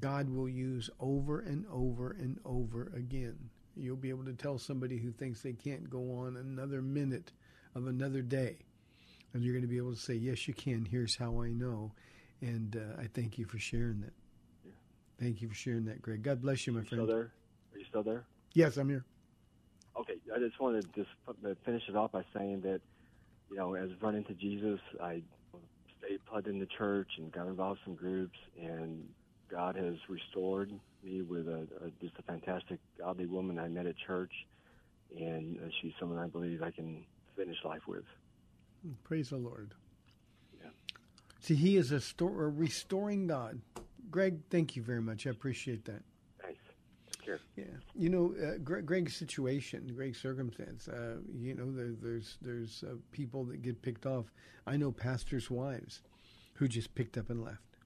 God 0.00 0.30
will 0.30 0.48
use 0.48 0.88
over 0.98 1.40
and 1.40 1.66
over 1.70 2.12
and 2.12 2.38
over 2.44 2.90
again. 2.96 3.36
You'll 3.76 3.96
be 3.96 4.08
able 4.10 4.24
to 4.24 4.32
tell 4.32 4.58
somebody 4.58 4.98
who 4.98 5.10
thinks 5.10 5.42
they 5.42 5.52
can't 5.52 5.90
go 5.90 6.18
on 6.18 6.36
another 6.36 6.80
minute 6.80 7.32
of 7.74 7.86
another 7.86 8.22
day 8.22 8.58
and 9.34 9.42
you're 9.42 9.52
going 9.52 9.62
to 9.62 9.68
be 9.68 9.76
able 9.76 9.92
to 9.92 10.00
say, 10.00 10.14
"Yes, 10.14 10.48
you 10.48 10.54
can. 10.54 10.84
Here's 10.84 11.16
how 11.16 11.42
I 11.42 11.48
know." 11.52 11.92
And 12.40 12.76
uh, 12.76 13.00
I 13.00 13.08
thank 13.12 13.36
you 13.36 13.44
for 13.44 13.58
sharing 13.58 14.00
that. 14.00 14.12
Thank 15.20 15.42
you 15.42 15.48
for 15.48 15.54
sharing 15.54 15.84
that, 15.86 16.02
Greg. 16.02 16.22
God 16.22 16.42
bless 16.42 16.66
you, 16.66 16.72
my 16.72 16.80
You 16.80 16.86
friend. 16.86 17.04
still 17.04 17.06
there? 17.16 17.32
Are 17.72 17.78
you 17.78 17.84
still 17.88 18.02
there? 18.02 18.24
Yes, 18.52 18.76
I'm 18.76 18.88
here. 18.88 19.04
Okay, 19.98 20.14
I 20.34 20.38
just 20.38 20.58
wanted 20.60 20.92
to 20.92 21.04
just 21.04 21.56
finish 21.64 21.82
it 21.88 21.94
off 21.96 22.12
by 22.12 22.24
saying 22.36 22.62
that, 22.62 22.80
you 23.50 23.56
know, 23.56 23.74
as 23.74 23.90
run 24.00 24.16
into 24.16 24.34
Jesus, 24.34 24.80
I 25.00 25.22
stayed 25.98 26.24
plugged 26.26 26.48
in 26.48 26.58
the 26.58 26.66
church 26.78 27.08
and 27.18 27.30
got 27.30 27.46
involved 27.46 27.80
in 27.86 27.92
some 27.92 27.94
groups, 27.94 28.38
and 28.60 29.08
God 29.48 29.76
has 29.76 29.94
restored 30.08 30.72
me 31.04 31.22
with 31.22 31.46
a, 31.46 31.66
a 31.84 31.90
just 32.00 32.14
a 32.18 32.22
fantastic 32.22 32.80
godly 32.98 33.26
woman 33.26 33.58
I 33.58 33.68
met 33.68 33.86
at 33.86 33.94
church, 34.04 34.32
and 35.16 35.58
uh, 35.58 35.68
she's 35.80 35.92
someone 36.00 36.18
I 36.18 36.26
believe 36.26 36.60
I 36.62 36.72
can 36.72 37.04
finish 37.36 37.56
life 37.64 37.82
with. 37.86 38.04
Praise 39.04 39.30
the 39.30 39.36
Lord. 39.36 39.74
Yeah. 40.60 40.70
See, 41.40 41.54
He 41.54 41.76
is 41.76 41.92
a, 41.92 42.00
stor- 42.00 42.44
a 42.44 42.48
restoring 42.48 43.28
God. 43.28 43.60
Greg, 44.10 44.38
thank 44.50 44.76
you 44.76 44.82
very 44.82 45.00
much. 45.00 45.26
I 45.26 45.30
appreciate 45.30 45.84
that. 45.86 46.02
Thanks. 46.42 46.60
Take 47.10 47.24
care. 47.24 47.40
Yeah, 47.56 47.64
you 47.94 48.08
know, 48.08 48.34
uh, 48.42 48.58
Greg, 48.62 48.86
Greg's 48.86 49.16
situation, 49.16 49.90
Greg's 49.94 50.20
circumstance. 50.20 50.88
Uh, 50.88 51.16
you 51.32 51.54
know, 51.54 51.70
there, 51.70 51.92
there's 52.00 52.38
there's 52.40 52.84
uh, 52.84 52.94
people 53.12 53.44
that 53.44 53.62
get 53.62 53.82
picked 53.82 54.06
off. 54.06 54.26
I 54.66 54.76
know 54.76 54.92
pastors' 54.92 55.50
wives 55.50 56.02
who 56.54 56.68
just 56.68 56.94
picked 56.94 57.18
up 57.18 57.30
and 57.30 57.42
left, 57.42 57.76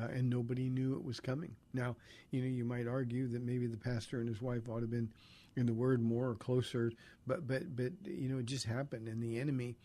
uh, 0.00 0.06
and 0.06 0.28
nobody 0.28 0.68
knew 0.68 0.94
it 0.94 1.04
was 1.04 1.20
coming. 1.20 1.54
Now, 1.72 1.96
you 2.30 2.42
know, 2.42 2.48
you 2.48 2.64
might 2.64 2.86
argue 2.86 3.28
that 3.28 3.42
maybe 3.42 3.66
the 3.66 3.76
pastor 3.76 4.20
and 4.20 4.28
his 4.28 4.42
wife 4.42 4.68
ought 4.68 4.76
to 4.76 4.82
have 4.82 4.90
been 4.90 5.12
in 5.56 5.66
the 5.66 5.72
Word 5.74 6.02
more 6.02 6.28
or 6.30 6.34
closer, 6.34 6.92
but 7.26 7.46
but 7.46 7.76
but 7.76 7.92
you 8.04 8.28
know, 8.28 8.38
it 8.38 8.46
just 8.46 8.64
happened, 8.64 9.08
and 9.08 9.22
the 9.22 9.38
enemy 9.38 9.76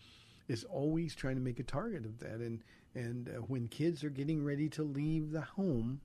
is 0.51 0.65
always 0.65 1.15
trying 1.15 1.35
to 1.35 1.41
make 1.41 1.59
a 1.59 1.63
target 1.63 2.05
of 2.05 2.19
that. 2.19 2.39
And 2.39 2.61
and 2.93 3.29
uh, 3.29 3.41
when 3.41 3.69
kids 3.69 4.03
are 4.03 4.09
getting 4.09 4.43
ready 4.43 4.67
to 4.69 4.83
leave 4.83 5.31
the 5.31 5.41
home, 5.41 6.01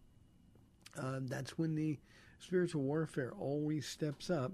uh, 0.96 1.18
that's 1.22 1.58
when 1.58 1.74
the 1.74 1.98
spiritual 2.38 2.82
warfare 2.82 3.32
always 3.38 3.86
steps 3.86 4.30
up, 4.30 4.52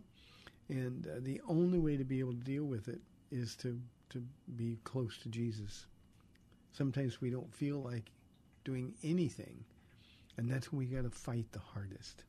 and 0.69 1.07
uh, 1.07 1.21
the 1.21 1.43
only 1.47 1.79
way 1.79 1.99
to 1.99 2.05
be 2.05 2.21
able 2.21 2.33
to 2.33 2.39
deal 2.39 2.65
with 2.65 2.89
it 2.89 3.01
is 3.31 3.55
to 3.57 3.79
to 4.09 4.23
be 4.57 4.79
close 4.85 5.19
to 5.19 5.29
Jesus. 5.29 5.87
Sometimes 6.73 7.21
we 7.21 7.29
don't 7.29 7.55
feel 7.55 7.83
like 7.83 8.11
doing 8.65 8.95
anything, 9.05 9.63
and 10.39 10.51
that's 10.51 10.73
when 10.73 10.79
we 10.79 10.87
got 10.87 11.03
to 11.03 11.11
fight 11.11 11.47
the 11.53 11.59
hardest. 11.59 12.25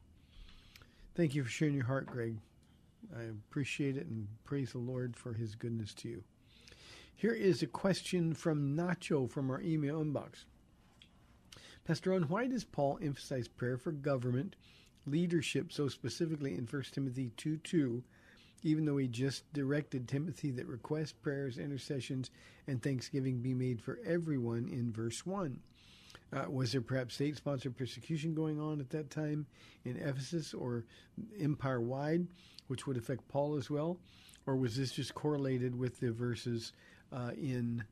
Thank 1.15 1.34
you 1.34 1.43
for 1.43 1.49
sharing 1.49 1.76
your 1.76 1.86
heart, 1.86 2.08
Greg. 2.08 2.38
I 3.17 3.23
appreciate 3.23 3.95
it 3.95 4.08
and 4.08 4.28
praise 4.43 4.71
the 4.73 4.80
Lord 4.80 5.15
for 5.15 5.34
His 5.34 5.56
goodness 5.56 5.93
to 5.95 6.10
you. 6.10 6.23
Here 7.15 7.34
is 7.34 7.62
a 7.62 7.67
question 7.67 8.34
from 8.34 8.76
Nacho 8.76 9.30
from 9.30 9.49
our 9.49 9.62
email 9.62 10.04
inbox. 10.04 10.45
Pastor 11.86 12.12
Ron, 12.12 12.23
why 12.23 12.47
does 12.47 12.63
Paul 12.63 12.99
emphasize 13.02 13.47
prayer 13.47 13.78
for 13.78 13.91
government 13.91 14.56
leadership 15.06 15.71
so 15.71 15.88
specifically 15.88 16.56
in 16.56 16.65
1 16.65 16.84
Timothy 16.91 17.32
2 17.38 17.58
2, 17.58 18.04
even 18.63 18.86
though 18.86 18.97
he 18.97 19.08
just 19.08 19.52
directed 19.54 20.08
Timothy 20.08 20.52
that 20.52 20.67
requests, 20.67 21.13
prayers, 21.13 21.58
intercessions, 21.58 22.30
and 22.67 22.82
thanksgiving 22.82 23.41
be 23.41 23.54
made 23.54 23.82
for 23.82 23.99
everyone 24.06 24.69
in 24.69 24.91
verse 24.91 25.26
1? 25.26 25.60
Uh, 26.32 26.49
was 26.49 26.71
there 26.71 26.82
perhaps 26.82 27.15
state 27.15 27.38
sponsored 27.38 27.78
persecution 27.78 28.34
going 28.34 28.60
on 28.60 28.80
at 28.80 28.89
that 28.89 29.10
time 29.10 29.45
in 29.86 29.97
Ephesus 29.97 30.54
or 30.54 30.84
empire 31.39 31.82
wide, 31.82 32.26
which 32.67 32.88
would 32.88 32.97
affect 32.97 33.28
Paul 33.28 33.56
as 33.56 33.69
well? 33.69 33.97
Or 34.45 34.56
was 34.56 34.76
this 34.76 34.93
just 34.93 35.13
correlated 35.13 35.78
with 35.78 35.99
the 35.99 36.12
verses 36.12 36.73
in, 37.38 37.84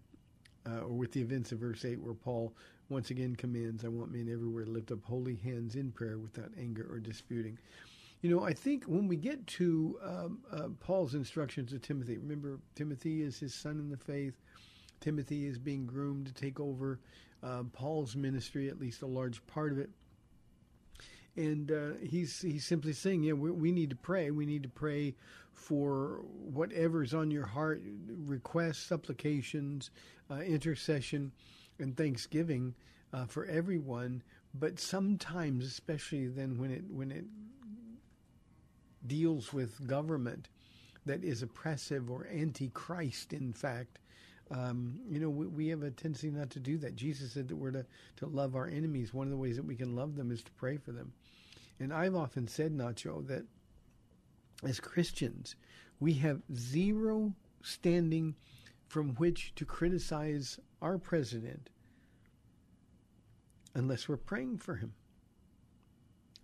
uh, 0.68 0.82
or 0.82 0.90
with 0.90 1.12
the 1.12 1.22
events 1.22 1.52
of 1.52 1.60
verse 1.60 1.86
8 1.86 2.00
where 2.02 2.14
Paul 2.14 2.54
once 2.90 3.10
again 3.10 3.36
commands, 3.36 3.86
I 3.86 3.88
want 3.88 4.12
men 4.12 4.30
everywhere 4.32 4.66
to 4.66 4.72
lift 4.72 4.92
up 4.92 5.04
holy 5.04 5.36
hands 5.36 5.76
in 5.76 5.92
prayer 5.92 6.18
without 6.18 6.52
anger 6.60 6.88
or 6.92 7.00
disputing? 7.00 7.58
You 8.22 8.30
know, 8.30 8.44
I 8.44 8.54
think 8.54 8.84
when 8.84 9.08
we 9.08 9.16
get 9.16 9.48
to 9.48 9.98
um, 10.04 10.40
uh, 10.52 10.68
Paul's 10.80 11.16
instructions 11.16 11.72
to 11.72 11.80
Timothy, 11.80 12.18
remember, 12.18 12.60
Timothy 12.76 13.24
is 13.24 13.40
his 13.40 13.54
son 13.56 13.80
in 13.80 13.90
the 13.90 13.98
faith. 13.98 14.36
Timothy 15.00 15.48
is 15.48 15.58
being 15.58 15.88
groomed 15.88 16.28
to 16.28 16.34
take 16.34 16.60
over 16.60 17.00
uh, 17.42 17.64
Paul's 17.74 18.16
ministry, 18.16 18.70
at 18.70 18.80
least 18.80 19.02
a 19.02 19.08
large 19.08 19.46
part 19.48 19.72
of 19.72 19.80
it. 19.80 19.90
And 21.38 21.72
uh, 21.72 21.98
he's 22.06 22.42
he's 22.42 22.66
simply 22.66 22.94
saying, 22.94 23.24
yeah, 23.24 23.34
we, 23.34 23.52
we 23.52 23.72
need 23.72 23.90
to 23.92 23.96
pray. 23.96 24.32
We 24.32 24.46
need 24.46 24.64
to 24.64 24.70
pray 24.70 25.16
for 25.54 26.24
whatever's 26.54 27.14
on 27.14 27.32
your 27.32 27.46
heart, 27.46 27.82
requests, 28.26 28.80
supplications, 28.80 29.92
uh, 30.30 30.40
intercession, 30.40 31.32
and 31.80 31.96
thanksgiving 31.96 32.76
uh, 33.14 33.26
for 33.26 33.46
everyone. 33.46 34.24
But 34.54 34.80
sometimes, 34.80 35.66
especially 35.66 36.28
then 36.28 36.58
when 36.58 36.72
it 36.72 36.84
when 36.90 37.12
it 37.12 37.26
deals 39.08 39.54
with 39.54 39.88
government 39.88 40.50
that 41.06 41.24
is 41.24 41.42
oppressive 41.42 42.12
or 42.12 42.28
anti-Christ, 42.32 43.34
in 43.34 43.54
fact, 43.54 44.00
um, 44.52 45.00
you 45.10 45.20
know, 45.20 45.30
we, 45.30 45.48
we 45.48 45.68
have 45.70 45.82
a 45.82 45.92
tendency 45.92 46.30
not 46.30 46.50
to 46.52 46.60
do 46.60 46.78
that. 46.78 46.96
Jesus 46.96 47.32
said 47.32 47.48
that 47.48 47.56
we're 47.56 47.72
to, 47.72 47.86
to 48.18 48.26
love 48.26 48.56
our 48.56 48.68
enemies. 48.68 49.14
One 49.14 49.28
of 49.28 49.32
the 49.32 49.38
ways 49.38 49.56
that 49.56 49.66
we 49.66 49.76
can 49.76 49.96
love 49.96 50.16
them 50.16 50.30
is 50.30 50.44
to 50.44 50.52
pray 50.52 50.78
for 50.78 50.92
them. 50.92 51.14
And 51.82 51.92
I've 51.92 52.14
often 52.16 52.48
said, 52.48 52.74
Nacho, 52.74 53.26
that 53.26 53.44
as 54.64 54.80
Christians, 54.80 55.56
we 56.00 56.14
have 56.14 56.44
zero 56.56 57.34
standing 57.64 58.36
from 58.88 59.16
which 59.16 59.56
to 59.56 59.66
criticize 59.66 60.60
our 60.80 61.00
president 61.00 61.72
unless 63.74 64.08
we're 64.08 64.18
praying 64.18 64.60
for 64.60 64.76
him. 64.76 64.94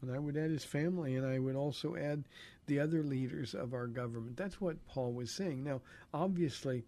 And 0.01 0.11
I 0.11 0.17
would 0.17 0.37
add 0.37 0.49
his 0.49 0.65
family, 0.65 1.15
and 1.15 1.25
I 1.25 1.37
would 1.37 1.55
also 1.55 1.95
add 1.95 2.23
the 2.65 2.79
other 2.79 3.03
leaders 3.03 3.53
of 3.53 3.75
our 3.75 3.85
government. 3.85 4.37
That's 4.37 4.59
what 4.59 4.87
Paul 4.87 5.13
was 5.13 5.29
saying. 5.29 5.63
Now, 5.63 5.81
obviously, 6.15 6.83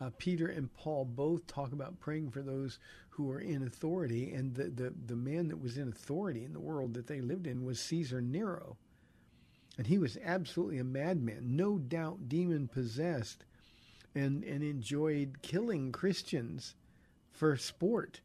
uh, 0.00 0.10
Peter 0.18 0.46
and 0.46 0.72
Paul 0.74 1.04
both 1.04 1.46
talk 1.46 1.72
about 1.72 1.98
praying 2.00 2.30
for 2.30 2.42
those 2.42 2.78
who 3.10 3.30
are 3.30 3.40
in 3.40 3.62
authority, 3.62 4.32
and 4.32 4.54
the, 4.54 4.64
the, 4.64 4.92
the 5.06 5.16
man 5.16 5.48
that 5.48 5.62
was 5.62 5.78
in 5.78 5.88
authority 5.88 6.44
in 6.44 6.52
the 6.52 6.60
world 6.60 6.94
that 6.94 7.06
they 7.06 7.20
lived 7.20 7.46
in 7.46 7.64
was 7.64 7.80
Caesar 7.80 8.20
Nero. 8.20 8.76
And 9.78 9.86
he 9.86 9.98
was 9.98 10.18
absolutely 10.22 10.78
a 10.78 10.84
madman, 10.84 11.56
no 11.56 11.78
doubt 11.78 12.28
demon 12.28 12.68
possessed, 12.68 13.44
and, 14.14 14.44
and 14.44 14.62
enjoyed 14.62 15.42
killing 15.42 15.92
Christians 15.92 16.74
for 17.32 17.56
sport. 17.56 18.20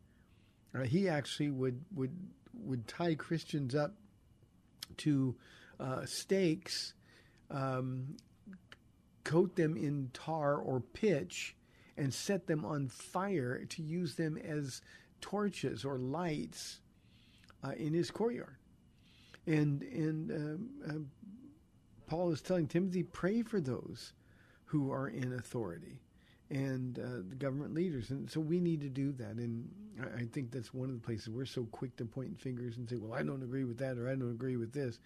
Uh, 0.73 0.83
he 0.83 1.07
actually 1.07 1.51
would, 1.51 1.83
would, 1.93 2.15
would 2.53 2.87
tie 2.87 3.15
Christians 3.15 3.75
up 3.75 3.93
to 4.97 5.35
uh, 5.79 6.05
stakes, 6.05 6.93
um, 7.49 8.15
coat 9.23 9.55
them 9.55 9.75
in 9.77 10.09
tar 10.13 10.55
or 10.55 10.79
pitch, 10.79 11.55
and 12.01 12.11
set 12.11 12.47
them 12.47 12.65
on 12.65 12.87
fire 12.87 13.63
to 13.69 13.83
use 13.83 14.15
them 14.15 14.35
as 14.37 14.81
torches 15.21 15.85
or 15.85 15.99
lights 15.99 16.79
uh, 17.63 17.73
in 17.77 17.93
his 17.93 18.09
courtyard. 18.09 18.55
And 19.45 19.83
and 19.83 20.31
um, 20.31 20.69
uh, 20.89 22.09
Paul 22.09 22.31
is 22.31 22.41
telling 22.41 22.67
Timothy, 22.67 23.03
pray 23.03 23.43
for 23.43 23.61
those 23.61 24.13
who 24.65 24.91
are 24.91 25.09
in 25.09 25.33
authority 25.33 26.01
and 26.49 26.97
uh, 26.97 27.21
the 27.29 27.35
government 27.35 27.75
leaders. 27.75 28.09
And 28.09 28.29
so 28.29 28.39
we 28.39 28.59
need 28.59 28.81
to 28.81 28.89
do 28.89 29.11
that. 29.13 29.35
And 29.35 29.69
I, 30.01 30.21
I 30.21 30.25
think 30.25 30.51
that's 30.51 30.73
one 30.73 30.89
of 30.89 30.95
the 30.95 31.05
places 31.05 31.29
we're 31.29 31.45
so 31.45 31.65
quick 31.71 31.95
to 31.97 32.05
point 32.05 32.39
fingers 32.39 32.77
and 32.77 32.89
say, 32.89 32.97
well, 32.97 33.13
I 33.13 33.21
don't 33.21 33.43
agree 33.43 33.63
with 33.63 33.77
that 33.77 33.97
or 33.97 34.09
I 34.09 34.15
don't 34.15 34.31
agree 34.31 34.57
with 34.57 34.73
this. 34.73 34.99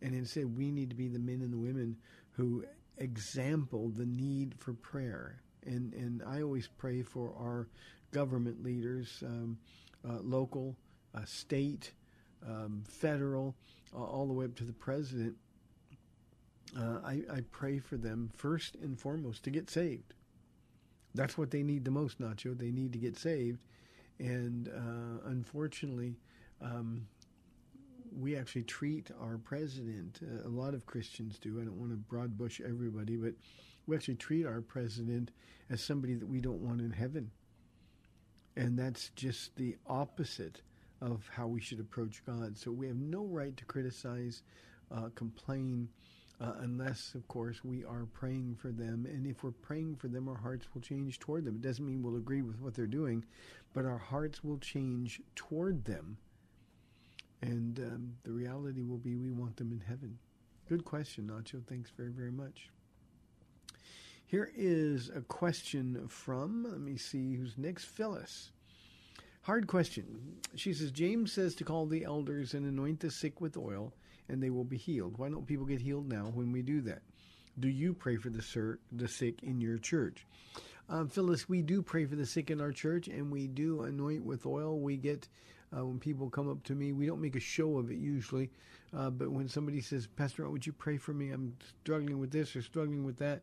And 0.00 0.14
instead, 0.14 0.56
we 0.56 0.70
need 0.70 0.88
to 0.90 0.96
be 0.96 1.08
the 1.08 1.18
men 1.18 1.42
and 1.42 1.52
the 1.52 1.58
women 1.58 1.96
who 2.32 2.64
example 2.96 3.90
the 3.90 4.06
need 4.06 4.54
for 4.58 4.72
prayer. 4.72 5.42
And, 5.66 5.92
and 5.94 6.22
I 6.26 6.42
always 6.42 6.68
pray 6.78 7.02
for 7.02 7.32
our 7.38 7.68
government 8.12 8.62
leaders, 8.62 9.22
um, 9.26 9.58
uh, 10.08 10.18
local, 10.22 10.76
uh, 11.14 11.24
state, 11.24 11.92
um, 12.46 12.84
federal, 12.88 13.54
uh, 13.94 14.02
all 14.02 14.26
the 14.26 14.32
way 14.32 14.44
up 14.44 14.54
to 14.56 14.64
the 14.64 14.72
president. 14.72 15.34
Uh, 16.78 16.98
I, 17.04 17.22
I 17.32 17.40
pray 17.50 17.78
for 17.78 17.96
them 17.96 18.30
first 18.36 18.76
and 18.76 18.98
foremost 18.98 19.42
to 19.44 19.50
get 19.50 19.70
saved. 19.70 20.14
That's 21.14 21.38
what 21.38 21.50
they 21.50 21.62
need 21.62 21.84
the 21.84 21.90
most, 21.90 22.20
Nacho. 22.20 22.56
They 22.56 22.70
need 22.70 22.92
to 22.92 22.98
get 22.98 23.18
saved. 23.18 23.64
And 24.18 24.68
uh, 24.68 25.28
unfortunately, 25.28 26.16
um, 26.60 27.06
we 28.18 28.36
actually 28.36 28.62
treat 28.64 29.10
our 29.20 29.38
president, 29.38 30.20
uh, 30.22 30.48
a 30.48 30.50
lot 30.50 30.74
of 30.74 30.86
Christians 30.86 31.38
do, 31.38 31.60
I 31.60 31.64
don't 31.64 31.78
want 31.78 31.90
to 31.90 31.96
broad 31.96 32.36
bush 32.36 32.60
everybody, 32.66 33.16
but 33.16 33.34
we 33.86 33.96
actually 33.96 34.16
treat 34.16 34.46
our 34.46 34.60
president 34.60 35.30
as 35.70 35.80
somebody 35.80 36.14
that 36.14 36.28
we 36.28 36.40
don't 36.40 36.60
want 36.60 36.80
in 36.80 36.90
heaven. 36.90 37.30
And 38.56 38.78
that's 38.78 39.10
just 39.10 39.54
the 39.56 39.76
opposite 39.86 40.62
of 41.00 41.28
how 41.32 41.46
we 41.46 41.60
should 41.60 41.80
approach 41.80 42.22
God. 42.24 42.56
So 42.56 42.70
we 42.70 42.86
have 42.86 42.96
no 42.96 43.24
right 43.24 43.56
to 43.56 43.64
criticize, 43.66 44.42
uh, 44.90 45.10
complain, 45.14 45.88
uh, 46.40 46.52
unless, 46.60 47.14
of 47.14 47.26
course, 47.28 47.64
we 47.64 47.84
are 47.84 48.06
praying 48.12 48.56
for 48.60 48.68
them. 48.68 49.06
And 49.06 49.26
if 49.26 49.42
we're 49.42 49.50
praying 49.50 49.96
for 49.96 50.08
them, 50.08 50.28
our 50.28 50.36
hearts 50.36 50.66
will 50.72 50.80
change 50.80 51.18
toward 51.18 51.44
them. 51.44 51.56
It 51.56 51.62
doesn't 51.62 51.86
mean 51.86 52.02
we'll 52.02 52.16
agree 52.16 52.42
with 52.42 52.60
what 52.60 52.74
they're 52.74 52.86
doing, 52.86 53.24
but 53.72 53.84
our 53.84 53.98
hearts 53.98 54.42
will 54.42 54.58
change 54.58 55.20
toward 55.34 55.84
them. 55.84 56.16
And 57.42 57.78
um, 57.78 58.12
the 58.24 58.32
reality 58.32 58.82
will 58.82 58.98
be 58.98 59.16
we 59.16 59.30
want 59.30 59.56
them 59.56 59.72
in 59.72 59.80
heaven. 59.80 60.18
Good 60.68 60.84
question, 60.84 61.28
Nacho. 61.28 61.64
Thanks 61.66 61.90
very, 61.96 62.10
very 62.10 62.32
much. 62.32 62.70
Here 64.28 64.50
is 64.56 65.08
a 65.14 65.20
question 65.20 66.08
from, 66.08 66.64
let 66.64 66.80
me 66.80 66.96
see 66.96 67.36
who's 67.36 67.56
next, 67.56 67.84
Phyllis. 67.84 68.50
Hard 69.42 69.68
question. 69.68 70.40
She 70.56 70.72
says, 70.72 70.90
James 70.90 71.32
says 71.32 71.54
to 71.54 71.64
call 71.64 71.86
the 71.86 72.02
elders 72.02 72.52
and 72.52 72.66
anoint 72.66 72.98
the 72.98 73.12
sick 73.12 73.40
with 73.40 73.56
oil, 73.56 73.92
and 74.28 74.42
they 74.42 74.50
will 74.50 74.64
be 74.64 74.76
healed. 74.76 75.16
Why 75.16 75.28
don't 75.28 75.46
people 75.46 75.64
get 75.64 75.80
healed 75.80 76.08
now 76.08 76.32
when 76.34 76.50
we 76.50 76.62
do 76.62 76.80
that? 76.80 77.02
Do 77.60 77.68
you 77.68 77.94
pray 77.94 78.16
for 78.16 78.28
the, 78.28 78.42
sir, 78.42 78.80
the 78.90 79.06
sick 79.06 79.44
in 79.44 79.60
your 79.60 79.78
church? 79.78 80.26
Uh, 80.90 81.04
Phyllis, 81.04 81.48
we 81.48 81.62
do 81.62 81.80
pray 81.80 82.04
for 82.04 82.16
the 82.16 82.26
sick 82.26 82.50
in 82.50 82.60
our 82.60 82.72
church, 82.72 83.06
and 83.06 83.30
we 83.30 83.46
do 83.46 83.82
anoint 83.82 84.24
with 84.24 84.44
oil. 84.44 84.80
We 84.80 84.96
get, 84.96 85.28
uh, 85.72 85.86
when 85.86 86.00
people 86.00 86.30
come 86.30 86.50
up 86.50 86.64
to 86.64 86.74
me, 86.74 86.92
we 86.92 87.06
don't 87.06 87.22
make 87.22 87.36
a 87.36 87.40
show 87.40 87.78
of 87.78 87.92
it 87.92 87.98
usually, 87.98 88.50
uh, 88.92 89.10
but 89.10 89.30
when 89.30 89.48
somebody 89.48 89.80
says, 89.80 90.08
Pastor, 90.08 90.50
would 90.50 90.66
you 90.66 90.72
pray 90.72 90.96
for 90.96 91.12
me? 91.12 91.30
I'm 91.30 91.56
struggling 91.80 92.18
with 92.18 92.32
this 92.32 92.56
or 92.56 92.62
struggling 92.62 93.04
with 93.04 93.18
that. 93.18 93.42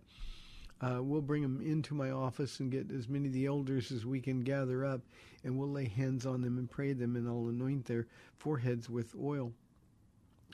Uh, 0.83 1.01
we'll 1.01 1.21
bring 1.21 1.41
them 1.41 1.61
into 1.61 1.93
my 1.93 2.11
office 2.11 2.59
and 2.59 2.69
get 2.69 2.91
as 2.91 3.07
many 3.07 3.27
of 3.27 3.33
the 3.33 3.45
elders 3.45 3.89
as 3.91 4.05
we 4.05 4.19
can 4.19 4.41
gather 4.41 4.85
up, 4.85 4.99
and 5.45 5.57
we'll 5.57 5.69
lay 5.69 5.87
hands 5.87 6.25
on 6.25 6.41
them 6.41 6.57
and 6.57 6.69
pray 6.69 6.91
them, 6.91 7.15
and 7.15 7.25
I'll 7.25 7.47
anoint 7.47 7.85
their 7.85 8.05
foreheads 8.37 8.89
with 8.89 9.15
oil. 9.15 9.53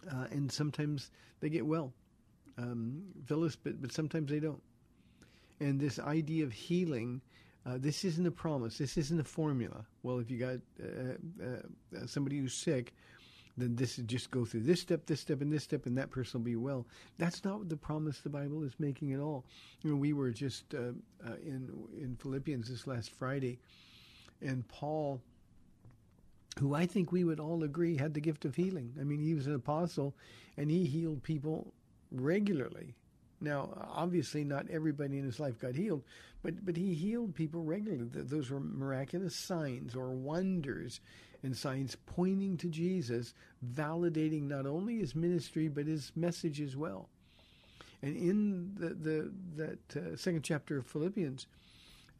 Uh, 0.07 0.25
and 0.29 0.51
sometimes 0.51 1.09
they 1.39 1.49
get 1.49 1.65
well, 1.65 1.93
um, 2.59 3.01
Phyllis, 3.25 3.55
but, 3.55 3.81
but 3.81 3.91
sometimes 3.91 4.29
they 4.29 4.39
don't. 4.39 4.61
And 5.59 5.79
this 5.79 5.97
idea 5.97 6.43
of 6.43 6.53
healing, 6.53 7.21
uh, 7.65 7.77
this 7.79 8.05
isn't 8.05 8.27
a 8.27 8.31
promise, 8.31 8.77
this 8.77 8.97
isn't 8.97 9.19
a 9.19 9.23
formula. 9.23 9.83
Well, 10.03 10.19
if 10.19 10.29
you 10.29 10.37
got 10.37 10.59
uh, 10.79 11.43
uh, 11.43 12.05
somebody 12.05 12.37
who's 12.37 12.53
sick, 12.53 12.93
then 13.59 13.75
this 13.75 13.97
is 13.99 14.05
just 14.05 14.31
go 14.31 14.45
through 14.45 14.61
this 14.61 14.81
step, 14.81 15.05
this 15.05 15.19
step, 15.19 15.41
and 15.41 15.51
this 15.51 15.63
step, 15.63 15.85
and 15.85 15.97
that 15.97 16.11
person 16.11 16.39
will 16.39 16.45
be 16.45 16.55
well. 16.55 16.85
That's 17.17 17.43
not 17.43 17.69
the 17.69 17.77
promise 17.77 18.19
the 18.19 18.29
Bible 18.29 18.63
is 18.63 18.73
making 18.79 19.13
at 19.13 19.19
all. 19.19 19.45
You 19.81 19.91
know, 19.91 19.97
we 19.97 20.13
were 20.13 20.31
just 20.31 20.73
uh, 20.73 20.91
uh, 21.25 21.35
in 21.43 21.69
in 21.99 22.17
Philippians 22.19 22.69
this 22.69 22.87
last 22.87 23.11
Friday, 23.11 23.59
and 24.41 24.67
Paul, 24.67 25.21
who 26.59 26.73
I 26.73 26.85
think 26.85 27.11
we 27.11 27.23
would 27.23 27.39
all 27.39 27.63
agree 27.63 27.97
had 27.97 28.13
the 28.13 28.21
gift 28.21 28.45
of 28.45 28.55
healing. 28.55 28.93
I 28.99 29.03
mean, 29.03 29.21
he 29.21 29.33
was 29.33 29.47
an 29.47 29.55
apostle, 29.55 30.15
and 30.57 30.69
he 30.69 30.85
healed 30.85 31.23
people 31.23 31.73
regularly. 32.11 32.95
Now, 33.41 33.69
obviously, 33.93 34.43
not 34.43 34.69
everybody 34.69 35.17
in 35.17 35.23
his 35.23 35.39
life 35.39 35.59
got 35.59 35.75
healed, 35.75 36.03
but 36.41 36.65
but 36.65 36.75
he 36.75 36.93
healed 36.93 37.35
people 37.35 37.63
regularly. 37.63 38.09
Those 38.11 38.49
were 38.49 38.59
miraculous 38.59 39.35
signs 39.35 39.95
or 39.95 40.11
wonders 40.11 40.99
and 41.43 41.55
signs 41.55 41.95
pointing 42.05 42.57
to 42.57 42.67
Jesus, 42.67 43.33
validating 43.75 44.43
not 44.43 44.65
only 44.65 44.99
his 44.99 45.15
ministry 45.15 45.67
but 45.67 45.87
his 45.87 46.11
message 46.15 46.59
as 46.61 46.75
well. 46.75 47.09
And 48.01 48.15
in 48.15 48.75
the, 48.75 48.89
the 48.89 49.31
that 49.57 49.97
uh, 49.97 50.15
second 50.15 50.43
chapter 50.43 50.77
of 50.77 50.87
Philippians, 50.87 51.47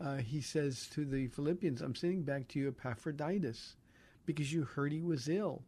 uh, 0.02 0.18
he 0.18 0.42
says 0.42 0.88
to 0.94 1.06
the 1.06 1.28
Philippians, 1.28 1.82
"I'm 1.82 1.96
sending 1.96 2.24
back 2.24 2.48
to 2.50 2.60
you 2.60 2.68
Epaphroditus, 2.70 3.76
because 4.26 4.52
you 4.52 4.64
heard 4.64 4.92
he 4.92 5.02
was 5.02 5.30
ill." 5.30 5.64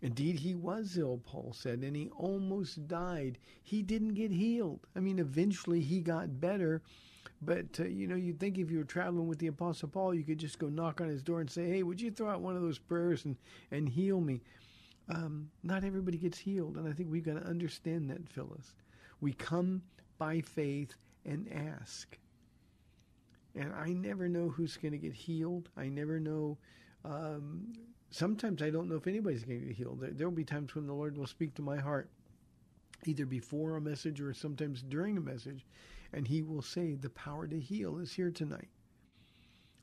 Indeed, 0.00 0.38
he 0.38 0.54
was 0.54 0.96
ill, 0.96 1.20
Paul 1.24 1.52
said, 1.52 1.80
and 1.80 1.96
he 1.96 2.08
almost 2.16 2.86
died. 2.86 3.38
He 3.62 3.82
didn't 3.82 4.14
get 4.14 4.30
healed. 4.30 4.86
I 4.94 5.00
mean, 5.00 5.18
eventually 5.18 5.80
he 5.80 6.00
got 6.00 6.40
better, 6.40 6.82
but, 7.40 7.78
uh, 7.78 7.84
you 7.84 8.06
know, 8.06 8.16
you'd 8.16 8.40
think 8.40 8.58
if 8.58 8.70
you 8.70 8.78
were 8.78 8.84
traveling 8.84 9.28
with 9.28 9.38
the 9.38 9.46
Apostle 9.46 9.88
Paul, 9.88 10.14
you 10.14 10.24
could 10.24 10.38
just 10.38 10.58
go 10.58 10.68
knock 10.68 11.00
on 11.00 11.08
his 11.08 11.22
door 11.22 11.40
and 11.40 11.50
say, 11.50 11.68
hey, 11.68 11.82
would 11.82 12.00
you 12.00 12.10
throw 12.10 12.30
out 12.30 12.40
one 12.40 12.56
of 12.56 12.62
those 12.62 12.78
prayers 12.78 13.24
and, 13.24 13.36
and 13.70 13.88
heal 13.88 14.20
me? 14.20 14.40
Um, 15.08 15.50
not 15.62 15.84
everybody 15.84 16.18
gets 16.18 16.38
healed, 16.38 16.76
and 16.76 16.88
I 16.88 16.92
think 16.92 17.10
we've 17.10 17.24
got 17.24 17.40
to 17.40 17.46
understand 17.46 18.10
that, 18.10 18.28
Phyllis. 18.28 18.74
We 19.20 19.32
come 19.32 19.82
by 20.18 20.40
faith 20.40 20.94
and 21.24 21.48
ask. 21.52 22.18
And 23.54 23.72
I 23.72 23.88
never 23.88 24.28
know 24.28 24.48
who's 24.48 24.76
going 24.76 24.92
to 24.92 24.98
get 24.98 25.14
healed. 25.14 25.68
I 25.76 25.88
never 25.88 26.20
know. 26.20 26.58
Um, 27.04 27.72
sometimes 28.10 28.62
I 28.62 28.70
don't 28.70 28.88
know 28.88 28.96
if 28.96 29.06
anybody's 29.06 29.44
going 29.44 29.60
to 29.60 29.66
get 29.66 29.76
healed. 29.76 30.00
There 30.00 30.26
will 30.26 30.36
be 30.36 30.44
times 30.44 30.74
when 30.74 30.86
the 30.86 30.92
Lord 30.92 31.16
will 31.16 31.26
speak 31.26 31.54
to 31.54 31.62
my 31.62 31.76
heart, 31.76 32.10
either 33.06 33.26
before 33.26 33.76
a 33.76 33.80
message 33.80 34.20
or 34.20 34.34
sometimes 34.34 34.82
during 34.82 35.16
a 35.16 35.20
message, 35.20 35.64
and 36.12 36.26
He 36.26 36.42
will 36.42 36.62
say, 36.62 36.94
The 36.94 37.10
power 37.10 37.46
to 37.46 37.58
heal 37.58 37.98
is 37.98 38.12
here 38.12 38.30
tonight. 38.30 38.68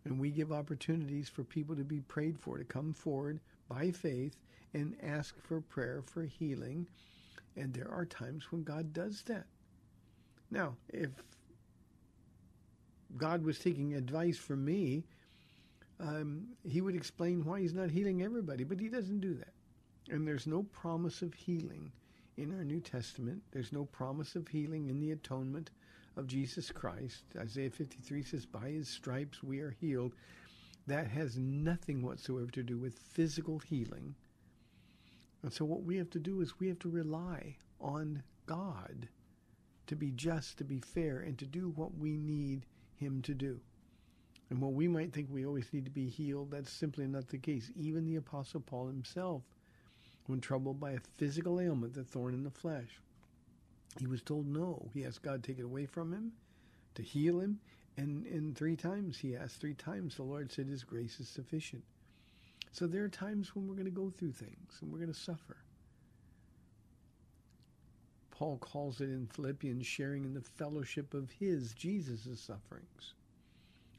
And 0.04 0.20
we 0.20 0.30
give 0.30 0.52
opportunities 0.52 1.30
for 1.30 1.44
people 1.44 1.76
to 1.76 1.84
be 1.84 2.02
prayed 2.02 2.40
for, 2.40 2.58
to 2.58 2.64
come 2.64 2.94
forward 2.94 3.40
by 3.68 3.92
faith 3.92 4.38
and 4.74 4.96
ask 5.02 5.36
for 5.42 5.62
prayer 5.62 6.02
for 6.02 6.24
healing. 6.24 6.88
And 7.56 7.74
there 7.74 7.90
are 7.90 8.06
times 8.06 8.52
when 8.52 8.64
God 8.64 8.94
does 8.94 9.24
that. 9.24 9.46
Now, 10.52 10.76
if 10.90 11.10
God 13.18 13.44
was 13.44 13.58
taking 13.58 13.94
advice 13.94 14.38
from 14.38 14.64
me, 14.64 15.06
um, 16.00 16.48
he 16.64 16.82
would 16.82 16.96
explain 16.96 17.44
why 17.44 17.62
he's 17.62 17.74
not 17.74 17.90
healing 17.90 18.22
everybody, 18.22 18.64
but 18.64 18.80
he 18.80 18.90
doesn't 18.90 19.22
do 19.22 19.34
that. 19.36 19.54
And 20.10 20.28
there's 20.28 20.46
no 20.46 20.64
promise 20.64 21.22
of 21.22 21.34
healing 21.34 21.92
in 22.38 22.54
our 22.54 22.64
New 22.64 22.82
Testament. 22.82 23.42
There's 23.52 23.72
no 23.72 23.86
promise 23.86 24.36
of 24.36 24.48
healing 24.48 24.88
in 24.88 25.00
the 25.00 25.12
atonement 25.12 25.72
of 26.18 26.28
Jesus 26.28 26.72
Christ. 26.72 27.24
Isaiah 27.38 27.70
53 27.70 28.24
says, 28.24 28.46
By 28.46 28.70
his 28.70 28.88
stripes 28.88 29.44
we 29.44 29.60
are 29.60 29.76
healed. 29.80 30.16
That 30.88 31.08
has 31.08 31.38
nothing 31.38 32.02
whatsoever 32.02 32.52
to 32.52 32.64
do 32.64 32.78
with 32.78 33.00
physical 33.00 33.60
healing. 33.60 34.16
And 35.42 35.52
so, 35.52 35.66
what 35.66 35.84
we 35.84 35.98
have 35.98 36.10
to 36.12 36.20
do 36.20 36.42
is 36.42 36.60
we 36.60 36.68
have 36.68 36.80
to 36.80 36.90
rely 36.90 37.58
on 37.80 38.24
God 38.46 39.08
to 39.88 39.96
be 39.96 40.12
just, 40.12 40.58
to 40.58 40.64
be 40.64 40.80
fair, 40.80 41.20
and 41.20 41.38
to 41.38 41.46
do 41.46 41.70
what 41.76 41.98
we 41.98 42.18
need 42.18 42.66
him 42.96 43.22
to 43.24 43.34
do. 43.34 43.60
And 44.50 44.62
while 44.62 44.72
we 44.72 44.88
might 44.88 45.12
think 45.12 45.28
we 45.30 45.46
always 45.46 45.72
need 45.74 45.86
to 45.86 45.92
be 45.92 46.08
healed, 46.08 46.52
that's 46.52 46.72
simply 46.72 47.08
not 47.08 47.28
the 47.28 47.38
case. 47.38 47.72
Even 47.76 48.06
the 48.06 48.16
Apostle 48.16 48.62
Paul 48.62 48.88
himself, 48.88 49.44
when 50.28 50.40
troubled 50.40 50.80
by 50.80 50.92
a 50.92 51.00
physical 51.18 51.60
ailment, 51.60 51.94
the 51.94 52.04
thorn 52.04 52.34
in 52.34 52.44
the 52.44 52.52
flesh, 52.52 53.02
he 54.00 54.08
was 54.08 54.22
told 54.22 54.48
no. 54.48 54.90
He 54.94 55.06
asked 55.06 55.22
God 55.22 55.44
to 55.44 55.52
take 55.52 55.60
it 55.60 55.66
away 55.66 55.86
from 55.86 56.12
him, 56.12 56.34
to 56.96 57.02
heal 57.02 57.40
him, 57.40 57.60
and, 57.98 58.26
and 58.26 58.56
three 58.56 58.76
times 58.76 59.18
he 59.18 59.36
asked, 59.36 59.62
three 59.62 59.74
times 59.74 60.16
the 60.16 60.24
Lord 60.24 60.52
said 60.52 60.68
his 60.68 60.84
grace 60.84 61.20
is 61.20 61.30
sufficient. 61.30 61.84
So 62.72 62.88
there 62.88 63.06
are 63.06 63.10
times 63.10 63.56
when 63.56 63.68
we're 63.68 63.76
going 63.76 63.86
to 63.86 63.92
go 63.92 64.10
through 64.10 64.34
things 64.34 64.80
and 64.82 64.92
we're 64.92 65.00
going 65.00 65.14
to 65.14 65.20
suffer. 65.20 65.58
Paul 68.32 68.58
calls 68.58 69.00
it 69.00 69.06
in 69.06 69.28
Philippians 69.28 69.86
sharing 69.86 70.26
in 70.26 70.34
the 70.34 70.42
fellowship 70.42 71.14
of 71.14 71.32
his, 71.32 71.74
Jesus' 71.74 72.42
sufferings. 72.42 73.14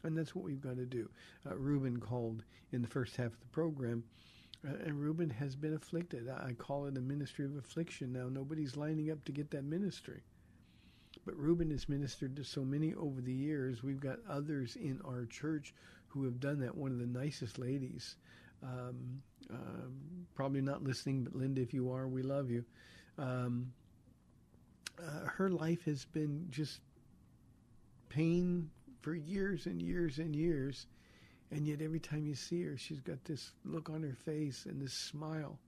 And 0.02 0.16
that's 0.16 0.34
what 0.34 0.44
we've 0.44 0.60
got 0.60 0.76
to 0.76 0.84
do. 0.84 1.08
Uh, 1.50 1.56
Reuben 1.56 1.98
called 1.98 2.42
in 2.70 2.82
the 2.82 2.88
first 2.88 3.16
half 3.16 3.32
of 3.32 3.40
the 3.40 3.46
program, 3.46 4.04
and 4.84 5.00
Reuben 5.00 5.30
has 5.30 5.54
been 5.54 5.74
afflicted. 5.74 6.28
I 6.28 6.52
call 6.52 6.86
it 6.86 6.96
a 6.96 7.00
ministry 7.00 7.44
of 7.44 7.56
affliction 7.56 8.12
now. 8.12 8.28
Nobody's 8.28 8.76
lining 8.76 9.10
up 9.10 9.24
to 9.24 9.32
get 9.32 9.50
that 9.52 9.64
ministry. 9.64 10.22
But 11.24 11.36
Reuben 11.36 11.70
has 11.70 11.88
ministered 11.88 12.36
to 12.36 12.44
so 12.44 12.64
many 12.64 12.94
over 12.94 13.20
the 13.20 13.32
years. 13.32 13.82
We've 13.82 14.00
got 14.00 14.18
others 14.28 14.76
in 14.76 15.00
our 15.04 15.24
church 15.26 15.74
who 16.08 16.24
have 16.24 16.40
done 16.40 16.60
that. 16.60 16.76
One 16.76 16.92
of 16.92 16.98
the 16.98 17.06
nicest 17.06 17.58
ladies, 17.58 18.16
um, 18.62 19.22
uh, 19.52 19.88
probably 20.34 20.60
not 20.60 20.82
listening, 20.82 21.24
but 21.24 21.34
Linda, 21.34 21.60
if 21.60 21.74
you 21.74 21.90
are, 21.90 22.08
we 22.08 22.22
love 22.22 22.50
you. 22.50 22.64
Um, 23.18 23.72
uh, 24.98 25.26
her 25.26 25.50
life 25.50 25.84
has 25.84 26.04
been 26.04 26.46
just 26.50 26.80
pain 28.08 28.70
for 29.00 29.14
years 29.14 29.66
and 29.66 29.82
years 29.82 30.18
and 30.18 30.34
years. 30.34 30.86
And 31.50 31.66
yet, 31.66 31.80
every 31.80 32.00
time 32.00 32.26
you 32.26 32.34
see 32.34 32.64
her, 32.64 32.76
she's 32.76 33.00
got 33.00 33.24
this 33.24 33.52
look 33.64 33.88
on 33.88 34.02
her 34.02 34.16
face 34.24 34.66
and 34.66 34.80
this 34.80 34.92
smile 34.92 35.58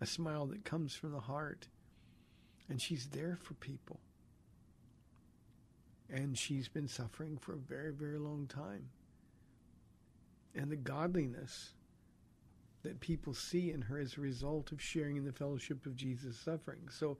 a 0.00 0.06
smile 0.06 0.46
that 0.46 0.64
comes 0.64 0.94
from 0.94 1.12
the 1.12 1.20
heart. 1.20 1.66
And 2.68 2.80
she's 2.80 3.06
there 3.06 3.38
for 3.42 3.54
people. 3.54 4.00
And 6.10 6.36
she's 6.36 6.68
been 6.68 6.88
suffering 6.88 7.38
for 7.38 7.54
a 7.54 7.56
very, 7.56 7.92
very 7.92 8.18
long 8.18 8.46
time. 8.46 8.88
And 10.54 10.70
the 10.70 10.76
godliness 10.76 11.70
that 12.82 13.00
people 13.00 13.34
see 13.34 13.70
in 13.70 13.82
her 13.82 13.98
as 13.98 14.16
a 14.16 14.20
result 14.20 14.72
of 14.72 14.80
sharing 14.80 15.16
in 15.16 15.24
the 15.24 15.32
fellowship 15.32 15.86
of 15.86 15.96
Jesus' 15.96 16.38
suffering. 16.38 16.88
So, 16.90 17.16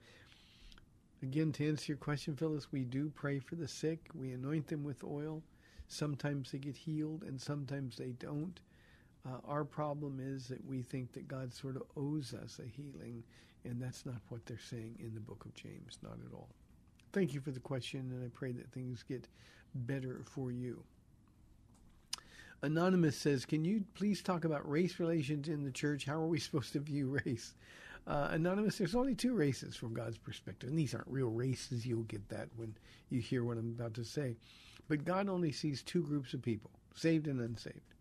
again, 1.22 1.53
to 1.53 1.66
answer 1.66 1.93
your 1.93 1.99
question, 1.99 2.37
Phyllis, 2.37 2.70
we 2.70 2.85
do 2.85 3.11
pray 3.14 3.39
for 3.39 3.55
the 3.55 3.66
sick. 3.66 4.09
We 4.14 4.32
anoint 4.32 4.68
them 4.68 4.85
with 4.85 5.03
oil. 5.03 5.43
Sometimes 5.89 6.51
they 6.51 6.59
get 6.59 6.76
healed, 6.76 7.22
and 7.22 7.41
sometimes 7.41 7.97
they 7.97 8.12
don't. 8.12 8.61
Uh, 9.26 9.39
our 9.47 9.64
problem 9.64 10.20
is 10.20 10.49
that 10.49 10.64
we 10.66 10.82
think 10.82 11.12
that 11.12 11.28
God 11.28 11.53
sort 11.53 11.76
of 11.76 11.82
owes 11.97 12.35
us 12.35 12.59
a 12.59 12.66
healing, 12.66 13.22
and 13.64 13.80
that's 13.80 14.05
not 14.05 14.20
what 14.28 14.45
they're 14.47 14.59
saying 14.59 14.97
in 14.99 15.14
the 15.14 15.20
book 15.20 15.45
of 15.45 15.55
James, 15.55 15.99
not 16.03 16.18
at 16.26 16.35
all. 16.35 16.49
Thank 17.12 17.32
you 17.32 17.41
for 17.41 17.51
the 17.51 17.61
question, 17.61 18.11
and 18.11 18.24
I 18.24 18.28
pray 18.35 18.53
that 18.53 18.70
things 18.72 19.03
get 19.03 19.28
better 19.74 20.22
for 20.26 20.51
you. 20.51 20.82
Anonymous 22.62 23.16
says, 23.16 23.45
Can 23.45 23.64
you 23.64 23.85
please 23.95 24.22
talk 24.22 24.45
about 24.45 24.68
race 24.68 24.99
relations 24.99 25.49
in 25.49 25.64
the 25.64 25.70
church? 25.70 26.05
How 26.05 26.14
are 26.14 26.26
we 26.26 26.41
supposed 26.41 26.72
to 26.72 26.80
view 26.80 27.20
race? 27.24 27.55
Uh, 28.07 28.28
Anonymous, 28.32 28.76
there's 28.76 28.95
only 28.95 29.14
two 29.14 29.35
races 29.35 29.76
from 29.76 29.95
God's 29.95 30.18
perspective, 30.18 30.68
and 30.68 30.78
these 30.78 30.95
aren't 30.95 31.09
real 31.09 31.30
races. 31.30 31.87
You'll 31.87 32.03
get 32.03 32.28
that 32.28 32.49
when 32.57 32.74
you 33.09 33.20
hear 33.20 33.45
what 33.45 33.57
I'm 33.57 33.74
about 33.78 33.95
to 33.95 34.05
say. 34.05 34.37
But 34.89 35.05
God 35.05 35.28
only 35.28 35.53
sees 35.53 35.82
two 35.82 36.03
groups 36.03 36.35
of 36.35 36.43
people 36.43 36.70
saved 36.95 37.26
and 37.26 37.41
unsaved. 37.41 37.95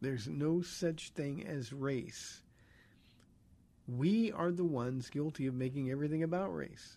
There's 0.00 0.28
no 0.28 0.62
such 0.62 1.10
thing 1.10 1.46
as 1.46 1.72
race. 1.72 2.42
We 3.86 4.32
are 4.32 4.50
the 4.50 4.64
ones 4.64 5.10
guilty 5.10 5.46
of 5.46 5.54
making 5.54 5.90
everything 5.90 6.22
about 6.22 6.54
race. 6.54 6.96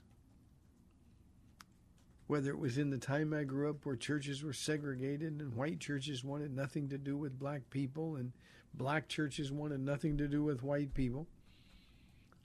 Whether 2.28 2.50
it 2.50 2.58
was 2.58 2.78
in 2.78 2.90
the 2.90 2.98
time 2.98 3.34
I 3.34 3.44
grew 3.44 3.70
up 3.70 3.86
where 3.86 3.96
churches 3.96 4.44
were 4.44 4.54
segregated 4.54 5.40
and 5.40 5.54
white 5.54 5.80
churches 5.80 6.24
wanted 6.24 6.56
nothing 6.56 6.90
to 6.90 6.98
do 6.98 7.18
with 7.18 7.38
black 7.38 7.70
people 7.70 8.16
and 8.16 8.32
black 8.74 9.08
churches 9.08 9.52
wanted 9.52 9.82
nothing 9.82 10.18
to 10.18 10.28
do 10.28 10.44
with 10.44 10.64
white 10.64 10.94
people, 10.94 11.28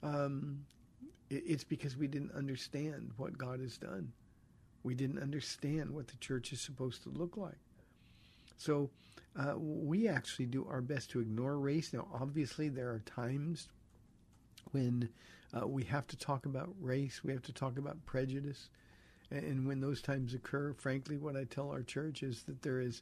um, 0.03 0.65
it's 1.29 1.63
because 1.63 1.95
we 1.95 2.07
didn't 2.07 2.33
understand 2.33 3.11
what 3.17 3.37
God 3.37 3.59
has 3.59 3.77
done. 3.77 4.11
We 4.83 4.93
didn't 4.93 5.21
understand 5.21 5.91
what 5.91 6.07
the 6.07 6.17
church 6.17 6.51
is 6.53 6.61
supposed 6.61 7.03
to 7.03 7.09
look 7.09 7.37
like. 7.37 7.57
So 8.57 8.89
uh, 9.35 9.53
we 9.57 10.07
actually 10.07 10.45
do 10.45 10.67
our 10.69 10.81
best 10.81 11.11
to 11.11 11.19
ignore 11.19 11.57
race. 11.57 11.93
Now, 11.93 12.07
obviously, 12.13 12.69
there 12.69 12.89
are 12.89 13.01
times 13.05 13.69
when 14.71 15.09
uh, 15.53 15.67
we 15.67 15.83
have 15.85 16.07
to 16.07 16.17
talk 16.17 16.45
about 16.45 16.69
race, 16.79 17.23
we 17.23 17.31
have 17.31 17.43
to 17.43 17.53
talk 17.53 17.77
about 17.77 18.05
prejudice. 18.05 18.69
And 19.29 19.65
when 19.65 19.79
those 19.79 20.01
times 20.01 20.33
occur, 20.33 20.73
frankly, 20.73 21.17
what 21.17 21.37
I 21.37 21.45
tell 21.45 21.69
our 21.69 21.83
church 21.83 22.21
is 22.21 22.43
that 22.43 22.61
there 22.61 22.81
is 22.81 23.01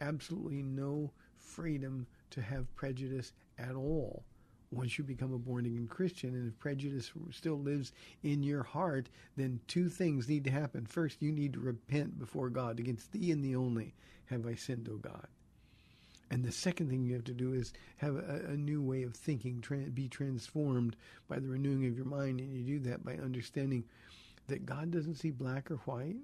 absolutely 0.00 0.62
no 0.62 1.10
freedom 1.36 2.06
to 2.30 2.40
have 2.40 2.74
prejudice 2.76 3.32
at 3.58 3.74
all 3.74 4.24
once 4.76 4.98
you 4.98 5.04
become 5.04 5.32
a 5.32 5.38
born 5.38 5.66
again 5.66 5.86
Christian. 5.88 6.34
And 6.34 6.48
if 6.48 6.58
prejudice 6.58 7.10
still 7.30 7.58
lives 7.58 7.92
in 8.22 8.42
your 8.42 8.62
heart, 8.62 9.08
then 9.36 9.60
two 9.66 9.88
things 9.88 10.28
need 10.28 10.44
to 10.44 10.50
happen. 10.50 10.86
First, 10.86 11.22
you 11.22 11.32
need 11.32 11.54
to 11.54 11.60
repent 11.60 12.18
before 12.18 12.50
God. 12.50 12.78
Against 12.78 13.12
thee 13.12 13.30
and 13.30 13.44
thee 13.44 13.56
only 13.56 13.94
have 14.26 14.46
I 14.46 14.54
sinned, 14.54 14.88
O 14.88 14.96
God. 14.96 15.26
And 16.30 16.44
the 16.44 16.52
second 16.52 16.90
thing 16.90 17.04
you 17.04 17.14
have 17.14 17.24
to 17.24 17.32
do 17.32 17.52
is 17.52 17.72
have 17.98 18.16
a, 18.16 18.46
a 18.48 18.56
new 18.56 18.82
way 18.82 19.04
of 19.04 19.14
thinking, 19.14 19.60
tra- 19.60 19.78
be 19.78 20.08
transformed 20.08 20.96
by 21.28 21.38
the 21.38 21.48
renewing 21.48 21.86
of 21.86 21.96
your 21.96 22.06
mind. 22.06 22.40
And 22.40 22.52
you 22.52 22.78
do 22.78 22.90
that 22.90 23.04
by 23.04 23.14
understanding 23.14 23.84
that 24.48 24.66
God 24.66 24.90
doesn't 24.90 25.16
see 25.16 25.30
black 25.30 25.70
or 25.70 25.76
white. 25.86 26.16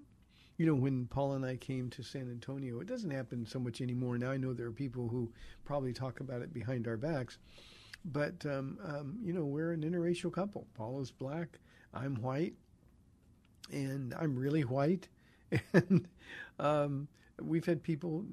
You 0.58 0.66
know, 0.66 0.74
when 0.74 1.06
Paul 1.06 1.32
and 1.32 1.44
I 1.44 1.56
came 1.56 1.88
to 1.90 2.02
San 2.02 2.30
Antonio, 2.30 2.80
it 2.80 2.86
doesn't 2.86 3.10
happen 3.10 3.46
so 3.46 3.58
much 3.58 3.80
anymore. 3.80 4.18
Now 4.18 4.30
I 4.30 4.36
know 4.36 4.52
there 4.52 4.66
are 4.66 4.72
people 4.72 5.08
who 5.08 5.32
probably 5.64 5.92
talk 5.92 6.20
about 6.20 6.42
it 6.42 6.52
behind 6.52 6.86
our 6.86 6.96
backs. 6.96 7.38
But, 8.04 8.44
um, 8.46 8.78
um, 8.84 9.18
you 9.22 9.32
know, 9.32 9.44
we're 9.44 9.72
an 9.72 9.82
interracial 9.82 10.32
couple. 10.32 10.66
Paul 10.74 11.00
is 11.00 11.10
black, 11.10 11.58
I'm 11.94 12.16
white, 12.16 12.54
and 13.70 14.14
I'm 14.14 14.36
really 14.36 14.62
white. 14.62 15.08
And 15.74 16.08
um, 16.58 17.08
we've 17.40 17.66
had 17.66 17.82
people 17.82 18.24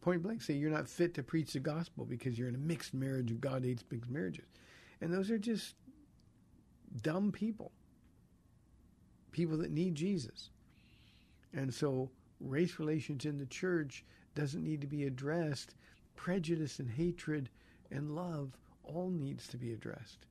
point 0.00 0.22
blank 0.22 0.42
say, 0.42 0.54
You're 0.54 0.70
not 0.70 0.88
fit 0.88 1.14
to 1.14 1.22
preach 1.22 1.52
the 1.52 1.60
gospel 1.60 2.04
because 2.04 2.38
you're 2.38 2.48
in 2.48 2.54
a 2.54 2.58
mixed 2.58 2.94
marriage 2.94 3.34
God 3.40 3.64
hates 3.64 3.84
mixed 3.90 4.10
marriages. 4.10 4.46
And 5.00 5.12
those 5.12 5.30
are 5.30 5.38
just 5.38 5.74
dumb 7.02 7.32
people, 7.32 7.72
people 9.32 9.56
that 9.58 9.70
need 9.70 9.94
Jesus. 9.94 10.50
And 11.52 11.72
so, 11.72 12.10
race 12.40 12.78
relations 12.78 13.24
in 13.24 13.38
the 13.38 13.46
church 13.46 14.04
doesn't 14.34 14.62
need 14.62 14.80
to 14.80 14.86
be 14.86 15.04
addressed. 15.04 15.74
Prejudice 16.16 16.78
and 16.78 16.90
hatred 16.90 17.48
and 17.90 18.14
love 18.14 18.56
all 18.94 19.10
needs 19.10 19.46
to 19.48 19.56
be 19.56 19.72
addressed. 19.72 20.26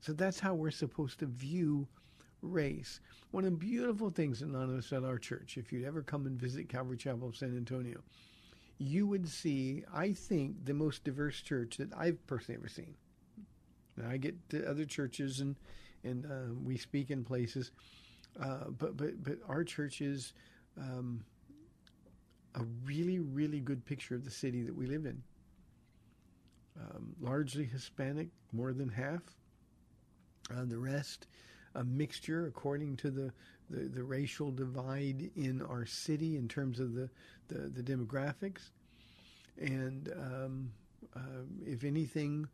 So 0.00 0.12
that's 0.12 0.40
how 0.40 0.54
we're 0.54 0.70
supposed 0.70 1.20
to 1.20 1.26
view 1.26 1.86
race. 2.42 3.00
One 3.30 3.44
of 3.44 3.52
the 3.52 3.56
beautiful 3.56 4.10
things, 4.10 4.42
Anonymous, 4.42 4.92
at 4.92 5.04
our 5.04 5.18
church, 5.18 5.56
if 5.56 5.72
you'd 5.72 5.86
ever 5.86 6.02
come 6.02 6.26
and 6.26 6.38
visit 6.38 6.68
Calvary 6.68 6.96
Chapel 6.96 7.28
of 7.28 7.36
San 7.36 7.56
Antonio, 7.56 8.00
you 8.78 9.06
would 9.06 9.28
see, 9.28 9.84
I 9.94 10.12
think, 10.12 10.64
the 10.64 10.74
most 10.74 11.04
diverse 11.04 11.40
church 11.40 11.78
that 11.78 11.92
I've 11.96 12.24
personally 12.26 12.58
ever 12.58 12.68
seen. 12.68 12.94
Now, 13.96 14.10
I 14.10 14.16
get 14.16 14.34
to 14.50 14.68
other 14.68 14.84
churches 14.84 15.40
and 15.40 15.56
and 16.02 16.26
uh, 16.26 16.52
we 16.62 16.76
speak 16.76 17.10
in 17.10 17.24
places, 17.24 17.70
uh, 18.38 18.68
but 18.78 18.96
but 18.96 19.22
but 19.22 19.38
our 19.48 19.64
church 19.64 20.02
is 20.02 20.34
um, 20.78 21.24
a 22.56 22.62
really 22.84 23.20
really 23.20 23.60
good 23.60 23.84
picture 23.86 24.14
of 24.14 24.24
the 24.24 24.30
city 24.30 24.62
that 24.62 24.76
we 24.76 24.86
live 24.86 25.06
in 25.06 25.22
um, 26.80 27.14
largely 27.20 27.64
Hispanic, 27.64 28.28
more 28.52 28.72
than 28.72 28.88
half. 28.88 29.22
Uh, 30.50 30.64
the 30.64 30.78
rest, 30.78 31.26
a 31.74 31.84
mixture 31.84 32.46
according 32.46 32.96
to 32.96 33.10
the, 33.10 33.32
the, 33.70 33.88
the, 33.88 34.02
racial 34.02 34.50
divide 34.50 35.30
in 35.36 35.62
our 35.62 35.86
city 35.86 36.36
in 36.36 36.46
terms 36.46 36.80
of 36.80 36.94
the, 36.94 37.08
the, 37.48 37.68
the 37.68 37.82
demographics. 37.82 38.70
And 39.58 40.12
um, 40.14 40.70
uh, 41.16 41.44
if 41.64 41.84
anything, 41.84 42.46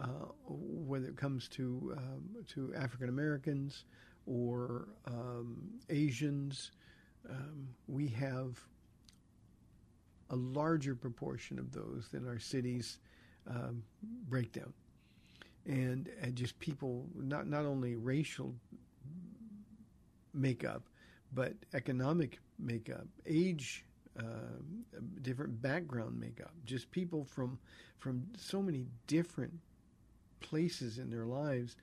uh, 0.00 0.26
whether 0.46 1.06
it 1.06 1.16
comes 1.16 1.48
to 1.48 1.94
um, 1.96 2.44
to 2.48 2.74
African 2.74 3.08
Americans 3.08 3.84
or 4.26 4.88
um, 5.06 5.56
Asians, 5.88 6.72
um, 7.30 7.68
we 7.86 8.08
have 8.08 8.60
a 10.30 10.36
larger 10.36 10.94
proportion 10.94 11.58
of 11.58 11.72
those 11.72 12.08
than 12.12 12.26
our 12.28 12.38
cities 12.38 12.98
um, 13.48 13.82
breakdown, 14.28 14.72
and 15.66 16.08
and 16.20 16.34
just 16.36 16.58
people 16.58 17.06
not 17.14 17.46
not 17.46 17.64
only 17.64 17.96
racial 17.96 18.54
makeup, 20.34 20.82
but 21.32 21.54
economic 21.74 22.38
makeup, 22.58 23.06
age 23.26 23.84
uh, 24.18 24.22
different 25.22 25.60
background 25.62 26.18
makeup, 26.18 26.52
just 26.64 26.90
people 26.90 27.24
from 27.24 27.58
from 27.98 28.24
so 28.36 28.62
many 28.62 28.86
different 29.06 29.52
places 30.40 30.98
in 30.98 31.10
their 31.10 31.26
lives, 31.26 31.76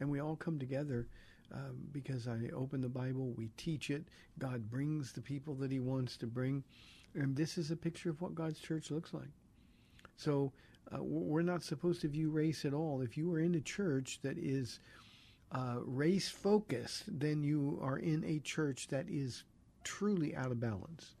and 0.00 0.10
we 0.10 0.20
all 0.20 0.36
come 0.36 0.58
together 0.58 1.06
um, 1.52 1.76
because 1.92 2.26
I 2.26 2.50
open 2.54 2.80
the 2.80 2.88
Bible, 2.88 3.32
we 3.36 3.48
teach 3.56 3.90
it. 3.90 4.04
God 4.38 4.68
brings 4.70 5.12
the 5.12 5.20
people 5.20 5.54
that 5.56 5.70
He 5.70 5.78
wants 5.78 6.16
to 6.18 6.26
bring, 6.26 6.64
and 7.14 7.36
this 7.36 7.56
is 7.58 7.70
a 7.70 7.76
picture 7.76 8.10
of 8.10 8.20
what 8.20 8.34
God's 8.34 8.58
church 8.58 8.90
looks 8.90 9.14
like. 9.14 9.30
So 10.16 10.52
uh, 10.92 11.02
we're 11.02 11.42
not 11.42 11.62
supposed 11.62 12.00
to 12.02 12.08
view 12.08 12.30
race 12.30 12.64
at 12.64 12.74
all. 12.74 13.00
If 13.00 13.16
you 13.16 13.32
are 13.32 13.40
in 13.40 13.54
a 13.54 13.60
church 13.60 14.20
that 14.22 14.38
is 14.38 14.80
uh, 15.52 15.76
race 15.84 16.28
focused, 16.28 17.04
then 17.06 17.42
you 17.42 17.78
are 17.82 17.98
in 17.98 18.24
a 18.24 18.38
church 18.40 18.88
that 18.88 19.06
is 19.08 19.44
truly 19.84 20.34
out 20.36 20.50
of 20.50 20.60
balance. 20.60 21.14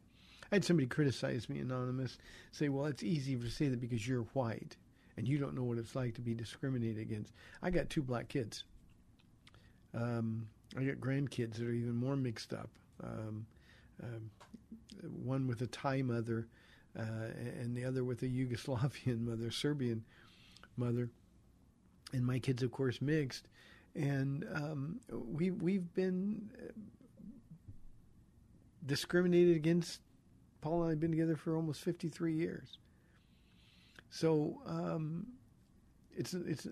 I 0.50 0.56
had 0.56 0.64
somebody 0.64 0.86
criticize 0.86 1.48
me, 1.48 1.58
anonymous, 1.58 2.18
say, 2.52 2.68
"Well, 2.68 2.86
it's 2.86 3.02
easy 3.02 3.36
to 3.36 3.50
say 3.50 3.68
that 3.68 3.80
because 3.80 4.06
you're 4.06 4.26
white 4.34 4.76
and 5.16 5.26
you 5.26 5.38
don't 5.38 5.54
know 5.54 5.64
what 5.64 5.78
it's 5.78 5.96
like 5.96 6.14
to 6.14 6.20
be 6.20 6.34
discriminated 6.34 6.98
against." 6.98 7.32
I 7.62 7.70
got 7.70 7.90
two 7.90 8.02
black 8.02 8.28
kids. 8.28 8.64
Um, 9.94 10.46
I 10.76 10.84
got 10.84 10.96
grandkids 10.96 11.54
that 11.54 11.66
are 11.66 11.72
even 11.72 11.96
more 11.96 12.16
mixed 12.16 12.52
up. 12.52 12.70
Um, 13.02 13.46
um, 14.02 14.30
one 15.24 15.46
with 15.46 15.62
a 15.62 15.66
Thai 15.66 16.02
mother, 16.02 16.46
uh, 16.98 17.02
and 17.60 17.76
the 17.76 17.84
other 17.84 18.04
with 18.04 18.22
a 18.22 18.26
Yugoslavian 18.26 19.20
mother, 19.20 19.50
Serbian 19.50 20.04
mother, 20.76 21.10
and 22.12 22.24
my 22.24 22.38
kids, 22.38 22.62
of 22.62 22.70
course, 22.70 23.00
mixed. 23.00 23.48
And 23.94 24.46
um, 24.54 25.00
we 25.10 25.50
we've 25.50 25.92
been 25.94 26.50
uh, 26.58 26.72
discriminated 28.84 29.56
against. 29.56 30.00
Paul 30.60 30.80
and 30.80 30.86
I 30.86 30.90
have 30.90 31.00
been 31.00 31.12
together 31.12 31.36
for 31.36 31.54
almost 31.54 31.82
53 31.82 32.32
years. 32.32 32.78
So 34.10 34.60
um, 34.66 35.26
it's 36.16 36.34
it's 36.34 36.66
uh, 36.66 36.70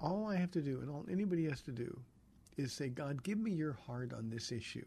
all 0.00 0.26
I 0.26 0.36
have 0.36 0.50
to 0.52 0.62
do, 0.62 0.80
and 0.80 0.90
all 0.90 1.04
anybody 1.10 1.44
has 1.48 1.60
to 1.62 1.72
do, 1.72 2.00
is 2.56 2.72
say, 2.72 2.88
God, 2.88 3.22
give 3.22 3.38
me 3.38 3.52
your 3.52 3.72
heart 3.86 4.12
on 4.12 4.30
this 4.30 4.52
issue. 4.52 4.86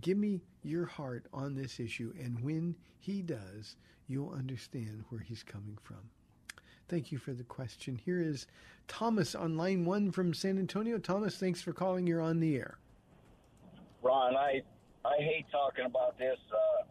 Give 0.00 0.18
me 0.18 0.40
your 0.62 0.86
heart 0.86 1.26
on 1.32 1.54
this 1.54 1.80
issue, 1.80 2.12
and 2.18 2.40
when 2.40 2.76
He 2.98 3.22
does, 3.22 3.76
you'll 4.06 4.32
understand 4.32 5.04
where 5.08 5.20
He's 5.20 5.42
coming 5.42 5.78
from. 5.82 6.10
Thank 6.88 7.12
you 7.12 7.18
for 7.18 7.32
the 7.32 7.44
question. 7.44 7.96
Here 7.96 8.20
is 8.20 8.46
Thomas 8.86 9.34
on 9.34 9.56
line 9.56 9.84
one 9.84 10.10
from 10.10 10.32
San 10.32 10.58
Antonio. 10.58 10.98
Thomas, 10.98 11.36
thanks 11.36 11.60
for 11.60 11.72
calling. 11.72 12.06
You're 12.06 12.20
on 12.20 12.40
the 12.40 12.56
air. 12.56 12.78
Ron, 14.02 14.36
I 14.36 14.62
I 15.04 15.16
hate 15.18 15.46
talking 15.50 15.84
about 15.84 16.18
this 16.18 16.38
uh, 16.52 16.84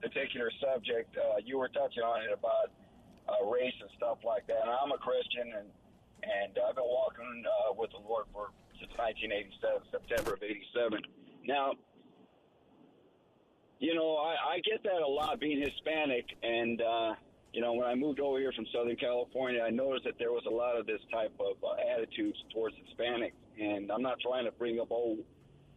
particular 0.00 0.50
subject. 0.60 1.16
Uh, 1.16 1.38
you 1.44 1.58
were 1.58 1.68
touching 1.68 2.02
on 2.02 2.22
it 2.22 2.32
about 2.32 2.70
uh, 3.28 3.46
race 3.46 3.74
and 3.80 3.90
stuff 3.96 4.18
like 4.24 4.46
that. 4.46 4.62
And 4.62 4.70
I'm 4.70 4.92
a 4.92 4.98
Christian, 4.98 5.52
and 5.58 5.68
and 6.22 6.58
I've 6.58 6.76
been 6.76 6.86
walking 6.86 7.42
uh, 7.46 7.74
with 7.76 7.90
the 7.90 7.98
Lord 7.98 8.26
for 8.32 8.50
since 8.78 8.92
1987, 8.94 9.90
September 9.90 10.34
of 10.34 10.42
'87. 10.42 11.02
Now, 11.46 11.74
you 13.82 13.96
know, 13.96 14.14
I, 14.14 14.54
I 14.54 14.60
get 14.60 14.84
that 14.84 15.02
a 15.02 15.08
lot 15.08 15.40
being 15.40 15.60
Hispanic, 15.60 16.24
and 16.44 16.80
uh, 16.80 17.14
you 17.52 17.60
know, 17.60 17.72
when 17.72 17.88
I 17.88 17.96
moved 17.96 18.20
over 18.20 18.38
here 18.38 18.52
from 18.52 18.64
Southern 18.72 18.94
California, 18.94 19.60
I 19.60 19.70
noticed 19.70 20.04
that 20.04 20.20
there 20.20 20.30
was 20.30 20.44
a 20.46 20.54
lot 20.54 20.78
of 20.78 20.86
this 20.86 21.00
type 21.12 21.34
of 21.40 21.56
uh, 21.64 21.74
attitudes 21.92 22.38
towards 22.54 22.76
Hispanics, 22.76 23.32
and 23.60 23.90
I'm 23.90 24.00
not 24.00 24.20
trying 24.20 24.44
to 24.44 24.52
bring 24.52 24.78
up 24.78 24.92
old 24.92 25.18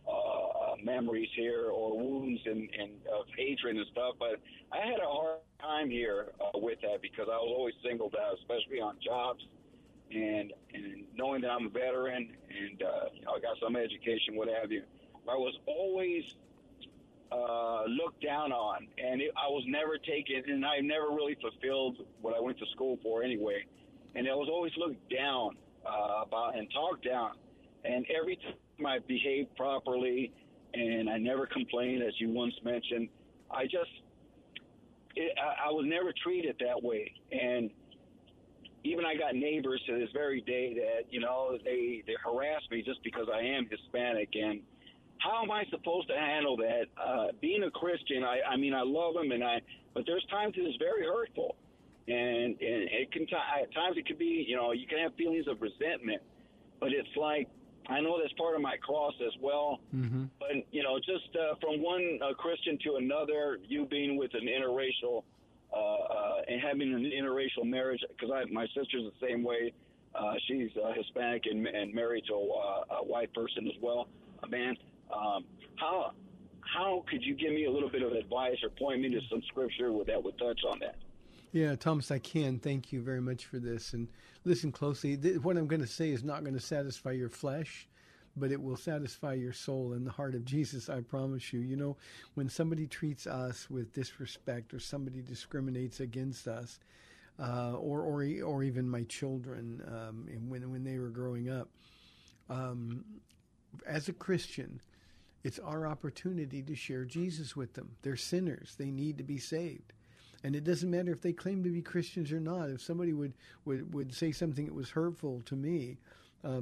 uh, 0.08 0.76
memories 0.84 1.30
here 1.36 1.72
or 1.72 1.98
wounds 1.98 2.42
and, 2.46 2.70
and 2.80 2.92
of 3.12 3.26
hatred 3.36 3.76
and 3.76 3.88
stuff, 3.92 4.14
but 4.20 4.40
I 4.72 4.86
had 4.86 5.00
a 5.00 5.10
hard 5.10 5.40
time 5.60 5.90
here 5.90 6.28
uh, 6.40 6.60
with 6.60 6.80
that 6.82 7.02
because 7.02 7.26
I 7.28 7.38
was 7.38 7.52
always 7.58 7.74
singled 7.84 8.16
out, 8.22 8.38
especially 8.38 8.82
on 8.82 8.98
jobs, 9.04 9.44
and 10.12 10.54
and 10.76 11.06
knowing 11.16 11.42
that 11.42 11.50
I'm 11.50 11.66
a 11.66 11.70
veteran 11.70 12.30
and 12.50 12.84
uh, 12.84 13.10
you 13.16 13.26
know, 13.26 13.32
I 13.32 13.40
got 13.40 13.58
some 13.60 13.76
education, 13.76 14.36
what 14.36 14.48
have 14.62 14.72
you. 14.72 14.84
I 15.28 15.34
was 15.34 15.58
always 15.66 16.24
uh, 17.32 17.84
looked 17.86 18.22
down 18.24 18.52
on, 18.52 18.88
and 18.98 19.22
it, 19.22 19.32
I 19.36 19.48
was 19.48 19.64
never 19.68 19.98
taken, 19.98 20.44
and 20.48 20.66
I 20.66 20.80
never 20.80 21.10
really 21.10 21.36
fulfilled 21.42 21.98
what 22.22 22.36
I 22.36 22.40
went 22.40 22.58
to 22.60 22.66
school 22.74 23.00
for 23.04 23.24
anyway. 23.24 23.66
And 24.16 24.28
I 24.28 24.36
was 24.36 24.48
always 24.50 24.72
looked 24.78 25.10
down 25.10 25.58
uh, 25.86 26.24
about 26.26 26.58
and 26.58 26.72
talked 26.72 27.06
down. 27.06 27.32
And 27.84 28.06
every 28.18 28.38
time 28.38 28.86
I 28.86 29.00
behaved 29.00 29.56
properly, 29.56 30.32
and 30.74 31.10
I 31.10 31.18
never 31.18 31.46
complained, 31.46 32.04
as 32.04 32.14
you 32.20 32.30
once 32.30 32.54
mentioned, 32.64 33.10
I 33.52 33.64
just 33.64 33.92
it, 35.16 35.38
I, 35.38 35.70
I 35.70 35.72
was 35.72 35.86
never 35.88 36.14
treated 36.24 36.56
that 36.60 36.82
way. 36.82 37.14
And 37.32 37.70
even 38.84 39.06
I 39.06 39.16
got 39.16 39.36
neighbors 39.36 39.82
to 39.88 39.98
this 39.98 40.10
very 40.14 40.42
day 40.42 40.74
that 40.76 41.12
you 41.12 41.20
know 41.20 41.58
they 41.64 42.04
they 42.06 42.16
harass 42.24 42.62
me 42.70 42.84
just 42.84 43.04
because 43.04 43.28
I 43.34 43.40
am 43.42 43.68
Hispanic 43.70 44.30
and 44.34 44.62
how 45.20 45.44
am 45.44 45.52
I 45.52 45.64
supposed 45.70 46.08
to 46.10 46.16
handle 46.16 46.58
that? 46.58 46.86
Uh, 47.02 47.28
being 47.42 47.64
a 47.64 47.72
Christian, 47.72 48.24
I, 48.24 48.42
I 48.54 48.58
mean, 48.58 48.74
I 48.74 48.82
love 48.84 49.16
him, 49.16 49.32
and 49.32 49.44
I, 49.44 49.62
but 49.94 50.06
there's 50.06 50.26
times 50.30 50.54
it's 50.58 50.78
very 50.78 51.06
hurtful, 51.06 51.56
and 52.08 52.16
and 52.60 52.82
it 52.92 53.12
can 53.12 53.26
t- 53.26 53.36
at 53.36 53.74
times 53.74 53.98
it 53.98 54.06
could 54.06 54.20
be, 54.20 54.46
you 54.48 54.56
know, 54.56 54.72
you 54.72 54.88
can 54.88 55.00
have 55.00 55.16
feelings 55.16 55.48
of 55.48 55.62
resentment, 55.62 56.22
but 56.80 56.90
it's 56.92 57.16
like 57.16 57.48
I 57.88 58.02
know 58.02 58.20
that's 58.20 58.34
part 58.34 58.56
of 58.56 58.62
my 58.62 58.78
cross 58.78 59.14
as 59.26 59.34
well. 59.42 59.80
Mm-hmm. 59.96 60.26
But 60.40 60.50
you 60.72 60.84
know, 60.84 60.98
just 60.98 61.36
uh, 61.36 61.56
from 61.62 61.82
one 61.82 62.20
uh, 62.24 62.34
Christian 62.34 62.78
to 62.84 62.96
another, 62.96 63.60
you 63.68 63.86
being 63.86 64.18
with 64.18 64.32
an 64.34 64.48
interracial 64.48 65.24
uh, 65.74 65.78
uh, 65.78 66.42
and 66.48 66.62
having 66.62 66.94
an 66.94 67.04
interracial 67.04 67.66
marriage, 67.66 68.02
because 68.10 68.32
I 68.34 68.46
my 68.52 68.68
sister's 68.68 69.04
the 69.20 69.28
same 69.28 69.44
way. 69.44 69.74
Uh, 70.14 70.34
she's 70.48 70.70
uh, 70.82 70.94
Hispanic 70.94 71.44
and, 71.46 71.68
and 71.68 71.94
married 71.94 72.24
to 72.28 72.34
uh, 72.34 72.96
a 73.02 73.04
white 73.04 73.34
person 73.34 73.68
as 73.68 73.74
well, 73.82 74.08
a 74.44 74.48
man. 74.48 74.78
Um, 75.14 75.46
how 75.78 76.12
how 76.62 77.04
could 77.10 77.24
you 77.24 77.36
give 77.36 77.54
me 77.54 77.66
a 77.66 77.72
little 77.72 77.90
bit 77.90 78.02
of 78.02 78.12
advice 78.14 78.58
or 78.64 78.70
point 78.70 79.02
me 79.02 79.10
to 79.10 79.22
some 79.30 79.42
scripture 79.48 79.92
that 80.08 80.24
would 80.24 80.38
touch 80.38 80.60
on 80.70 80.80
that? 80.80 80.96
Yeah, 81.52 81.76
Thomas, 81.76 82.12
I 82.12 82.20
can. 82.20 82.60
Thank 82.60 82.92
you 82.92 83.02
very 83.02 83.22
much 83.22 83.46
for 83.46 83.60
this. 83.60 83.94
And 83.94 84.10
listen 84.44 84.72
closely. 84.72 85.16
What 85.16 85.56
I'm 85.56 85.68
going 85.68 85.82
to 85.82 85.88
say 85.88 86.10
is 86.10 86.24
not 86.24 86.44
going 86.44 86.56
to 86.56 86.60
satisfy 86.60 87.12
your 87.12 87.30
flesh, 87.30 87.88
but 88.36 88.52
it 88.52 88.62
will 88.62 88.76
satisfy 88.76 89.36
your 89.36 89.54
soul 89.54 89.94
and 89.94 90.06
the 90.06 90.12
heart 90.12 90.36
of 90.36 90.44
Jesus, 90.44 90.90
I 90.90 91.00
promise 91.00 91.54
you. 91.54 91.62
You 91.62 91.78
know, 91.78 91.98
when 92.34 92.50
somebody 92.50 92.88
treats 92.88 93.26
us 93.26 93.70
with 93.70 93.94
disrespect 93.94 94.74
or 94.74 94.80
somebody 94.80 95.22
discriminates 95.22 96.02
against 96.02 96.48
us, 96.48 96.80
uh, 97.40 97.74
or, 97.74 98.02
or, 98.02 98.26
or 98.44 98.64
even 98.64 98.90
my 98.90 99.04
children 99.04 99.82
um, 99.88 100.28
when, 100.50 100.70
when 100.72 100.84
they 100.84 101.00
were 101.00 101.10
growing 101.10 101.50
up, 101.50 101.70
um, 102.50 103.04
as 103.88 104.10
a 104.10 104.14
Christian, 104.14 104.82
it's 105.46 105.60
our 105.60 105.86
opportunity 105.86 106.64
to 106.64 106.74
share 106.74 107.06
Jesus 107.06 107.56
with 107.56 107.76
them. 107.76 107.92
They're 108.02 108.16
sinners, 108.16 108.74
they 108.80 108.90
need 108.90 109.20
to 109.20 109.24
be 109.24 109.38
saved. 109.38 109.94
And 110.44 110.56
it 110.56 110.64
doesn't 110.64 110.90
matter 110.90 111.12
if 111.12 111.22
they 111.22 111.34
claim 111.34 111.64
to 111.64 111.70
be 111.70 111.84
Christians 111.84 112.32
or 112.32 112.40
not. 112.40 112.72
If 112.72 112.82
somebody 112.82 113.14
would, 113.14 113.34
would, 113.64 113.94
would 113.94 114.12
say 114.12 114.32
something 114.32 114.66
that 114.66 114.74
was 114.74 114.90
hurtful 114.90 115.44
to 115.46 115.56
me, 115.56 115.98
uh, 116.44 116.62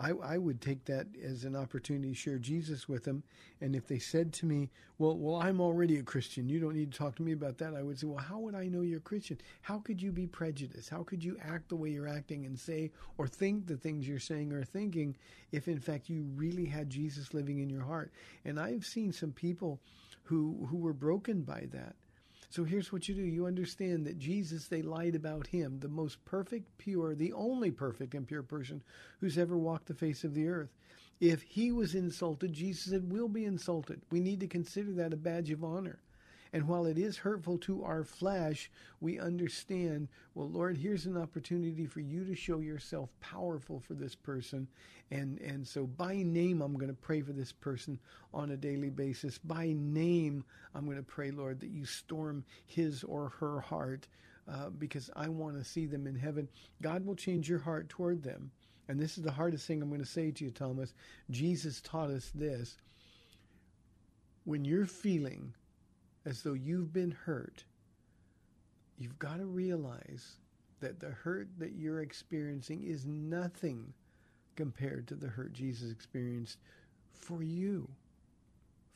I, 0.00 0.10
I 0.10 0.38
would 0.38 0.60
take 0.60 0.84
that 0.84 1.08
as 1.22 1.44
an 1.44 1.56
opportunity 1.56 2.10
to 2.10 2.14
share 2.14 2.38
Jesus 2.38 2.88
with 2.88 3.02
them. 3.02 3.24
And 3.60 3.74
if 3.74 3.88
they 3.88 3.98
said 3.98 4.32
to 4.34 4.46
me, 4.46 4.70
well, 4.98 5.16
well, 5.16 5.36
I'm 5.36 5.60
already 5.60 5.98
a 5.98 6.04
Christian. 6.04 6.48
You 6.48 6.60
don't 6.60 6.76
need 6.76 6.92
to 6.92 6.98
talk 6.98 7.16
to 7.16 7.22
me 7.22 7.32
about 7.32 7.58
that. 7.58 7.74
I 7.74 7.82
would 7.82 7.98
say, 7.98 8.06
well, 8.06 8.24
how 8.24 8.38
would 8.38 8.54
I 8.54 8.68
know 8.68 8.82
you're 8.82 8.98
a 8.98 9.02
Christian? 9.02 9.38
How 9.62 9.78
could 9.78 10.00
you 10.00 10.12
be 10.12 10.26
prejudiced? 10.26 10.88
How 10.88 11.02
could 11.02 11.24
you 11.24 11.36
act 11.42 11.68
the 11.68 11.76
way 11.76 11.90
you're 11.90 12.06
acting 12.06 12.46
and 12.46 12.58
say 12.58 12.92
or 13.16 13.26
think 13.26 13.66
the 13.66 13.76
things 13.76 14.06
you're 14.06 14.20
saying 14.20 14.52
or 14.52 14.62
thinking 14.62 15.16
if 15.50 15.66
in 15.66 15.80
fact 15.80 16.08
you 16.08 16.22
really 16.36 16.66
had 16.66 16.90
Jesus 16.90 17.34
living 17.34 17.58
in 17.58 17.68
your 17.68 17.82
heart? 17.82 18.12
And 18.44 18.60
I've 18.60 18.86
seen 18.86 19.12
some 19.12 19.32
people 19.32 19.80
who, 20.22 20.68
who 20.70 20.76
were 20.76 20.92
broken 20.92 21.42
by 21.42 21.66
that. 21.72 21.96
So 22.50 22.64
here's 22.64 22.92
what 22.92 23.08
you 23.08 23.14
do. 23.14 23.22
You 23.22 23.46
understand 23.46 24.06
that 24.06 24.18
Jesus, 24.18 24.68
they 24.68 24.80
lied 24.80 25.14
about 25.14 25.46
him, 25.46 25.80
the 25.80 25.88
most 25.88 26.24
perfect, 26.24 26.78
pure, 26.78 27.14
the 27.14 27.32
only 27.34 27.70
perfect 27.70 28.14
and 28.14 28.26
pure 28.26 28.42
person 28.42 28.82
who's 29.20 29.36
ever 29.36 29.58
walked 29.58 29.86
the 29.86 29.94
face 29.94 30.24
of 30.24 30.34
the 30.34 30.48
earth. 30.48 30.70
If 31.20 31.42
he 31.42 31.72
was 31.72 31.94
insulted, 31.94 32.52
Jesus 32.52 32.90
said, 32.90 33.12
We'll 33.12 33.28
be 33.28 33.44
insulted. 33.44 34.00
We 34.10 34.20
need 34.20 34.40
to 34.40 34.46
consider 34.46 34.92
that 34.92 35.12
a 35.12 35.16
badge 35.16 35.50
of 35.50 35.64
honor. 35.64 36.00
And 36.52 36.66
while 36.66 36.86
it 36.86 36.98
is 36.98 37.18
hurtful 37.18 37.58
to 37.58 37.84
our 37.84 38.04
flesh, 38.04 38.70
we 39.00 39.18
understand, 39.18 40.08
well, 40.34 40.48
Lord, 40.48 40.78
here's 40.78 41.06
an 41.06 41.16
opportunity 41.16 41.86
for 41.86 42.00
you 42.00 42.24
to 42.24 42.34
show 42.34 42.60
yourself 42.60 43.10
powerful 43.20 43.80
for 43.80 43.94
this 43.94 44.14
person. 44.14 44.66
And, 45.10 45.38
and 45.40 45.66
so 45.66 45.86
by 45.86 46.16
name, 46.16 46.62
I'm 46.62 46.74
going 46.74 46.88
to 46.88 46.94
pray 46.94 47.20
for 47.20 47.32
this 47.32 47.52
person 47.52 47.98
on 48.32 48.50
a 48.50 48.56
daily 48.56 48.90
basis. 48.90 49.38
By 49.38 49.74
name, 49.76 50.44
I'm 50.74 50.84
going 50.84 50.96
to 50.96 51.02
pray, 51.02 51.30
Lord, 51.30 51.60
that 51.60 51.70
you 51.70 51.84
storm 51.84 52.44
his 52.66 53.04
or 53.04 53.30
her 53.40 53.60
heart 53.60 54.06
uh, 54.48 54.70
because 54.70 55.10
I 55.14 55.28
want 55.28 55.58
to 55.58 55.64
see 55.64 55.86
them 55.86 56.06
in 56.06 56.16
heaven. 56.16 56.48
God 56.80 57.04
will 57.04 57.14
change 57.14 57.48
your 57.48 57.58
heart 57.58 57.88
toward 57.88 58.22
them. 58.22 58.50
And 58.88 58.98
this 58.98 59.18
is 59.18 59.24
the 59.24 59.32
hardest 59.32 59.66
thing 59.66 59.82
I'm 59.82 59.90
going 59.90 60.00
to 60.00 60.06
say 60.06 60.30
to 60.30 60.44
you, 60.44 60.50
Thomas. 60.50 60.94
Jesus 61.30 61.82
taught 61.82 62.10
us 62.10 62.32
this. 62.34 62.76
When 64.44 64.64
you're 64.64 64.86
feeling 64.86 65.52
as 66.24 66.42
though 66.42 66.54
you've 66.54 66.92
been 66.92 67.10
hurt, 67.10 67.64
you've 68.98 69.18
got 69.18 69.38
to 69.38 69.46
realize 69.46 70.36
that 70.80 71.00
the 71.00 71.10
hurt 71.10 71.48
that 71.58 71.72
you're 71.72 72.00
experiencing 72.00 72.84
is 72.84 73.06
nothing 73.06 73.92
compared 74.56 75.06
to 75.08 75.14
the 75.14 75.28
hurt 75.28 75.52
Jesus 75.52 75.90
experienced 75.90 76.58
for 77.12 77.42
you. 77.42 77.88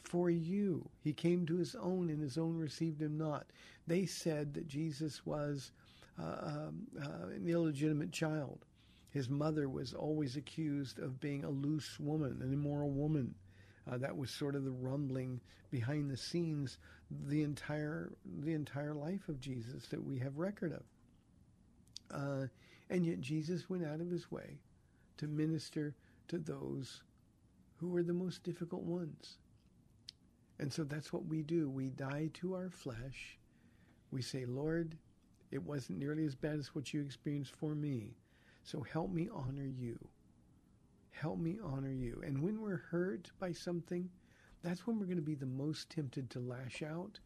For 0.02 0.30
you. 0.30 0.88
He 1.02 1.12
came 1.12 1.46
to 1.46 1.56
his 1.56 1.74
own, 1.74 2.10
and 2.10 2.20
his 2.20 2.36
own 2.36 2.58
received 2.58 3.00
him 3.00 3.16
not. 3.16 3.46
They 3.86 4.06
said 4.06 4.54
that 4.54 4.68
Jesus 4.68 5.24
was 5.24 5.72
uh, 6.20 6.36
um, 6.42 6.86
uh, 7.00 7.28
an 7.28 7.48
illegitimate 7.48 8.12
child. 8.12 8.64
His 9.10 9.28
mother 9.28 9.68
was 9.68 9.94
always 9.94 10.36
accused 10.36 10.98
of 10.98 11.20
being 11.20 11.44
a 11.44 11.50
loose 11.50 11.98
woman, 12.00 12.40
an 12.42 12.52
immoral 12.52 12.90
woman. 12.90 13.34
Uh, 13.90 13.98
that 13.98 14.16
was 14.16 14.30
sort 14.30 14.54
of 14.54 14.64
the 14.64 14.70
rumbling 14.70 15.40
behind 15.70 16.10
the 16.10 16.16
scenes, 16.16 16.78
the 17.26 17.42
entire 17.42 18.12
the 18.40 18.54
entire 18.54 18.94
life 18.94 19.28
of 19.28 19.40
Jesus 19.40 19.86
that 19.88 20.02
we 20.02 20.18
have 20.18 20.38
record 20.38 20.72
of. 20.72 20.82
Uh, 22.10 22.46
and 22.90 23.06
yet 23.06 23.20
Jesus 23.20 23.70
went 23.70 23.84
out 23.84 24.00
of 24.00 24.10
his 24.10 24.30
way 24.30 24.58
to 25.16 25.26
minister 25.26 25.94
to 26.28 26.38
those 26.38 27.02
who 27.76 27.88
were 27.88 28.02
the 28.02 28.12
most 28.12 28.42
difficult 28.42 28.82
ones. 28.82 29.38
And 30.58 30.72
so 30.72 30.84
that's 30.84 31.12
what 31.12 31.26
we 31.26 31.42
do. 31.42 31.68
We 31.68 31.88
die 31.88 32.30
to 32.34 32.54
our 32.54 32.70
flesh. 32.70 33.38
We 34.10 34.22
say, 34.22 34.44
Lord, 34.44 34.96
it 35.50 35.62
wasn't 35.62 35.98
nearly 35.98 36.24
as 36.24 36.34
bad 36.34 36.58
as 36.58 36.74
what 36.74 36.92
you 36.94 37.00
experienced 37.00 37.54
for 37.56 37.74
me. 37.74 38.14
So 38.62 38.82
help 38.82 39.10
me 39.10 39.28
honor 39.32 39.66
you. 39.66 39.98
Help 41.10 41.38
me 41.38 41.58
honor 41.62 41.90
you. 41.90 42.22
And 42.24 42.42
when 42.42 42.60
we're 42.60 42.84
hurt 42.90 43.30
by 43.40 43.52
something, 43.52 44.08
that's 44.62 44.86
when 44.86 44.98
we're 44.98 45.06
going 45.06 45.16
to 45.16 45.22
be 45.22 45.34
the 45.34 45.46
most 45.46 45.90
tempted 45.90 46.30
to 46.30 46.40
lash 46.40 46.82
out. 46.82 47.18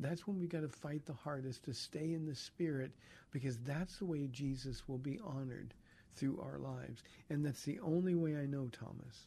That's 0.00 0.26
when 0.26 0.38
we 0.38 0.46
got 0.46 0.62
to 0.62 0.68
fight 0.68 1.04
the 1.06 1.12
hardest 1.12 1.64
to 1.64 1.74
stay 1.74 2.12
in 2.12 2.24
the 2.24 2.34
spirit 2.34 2.92
because 3.30 3.58
that's 3.58 3.98
the 3.98 4.06
way 4.06 4.28
Jesus 4.28 4.88
will 4.88 4.98
be 4.98 5.18
honored 5.24 5.74
through 6.14 6.40
our 6.40 6.58
lives. 6.58 7.02
And 7.30 7.44
that's 7.44 7.62
the 7.62 7.80
only 7.80 8.14
way 8.14 8.36
I 8.36 8.46
know, 8.46 8.68
Thomas. 8.68 9.26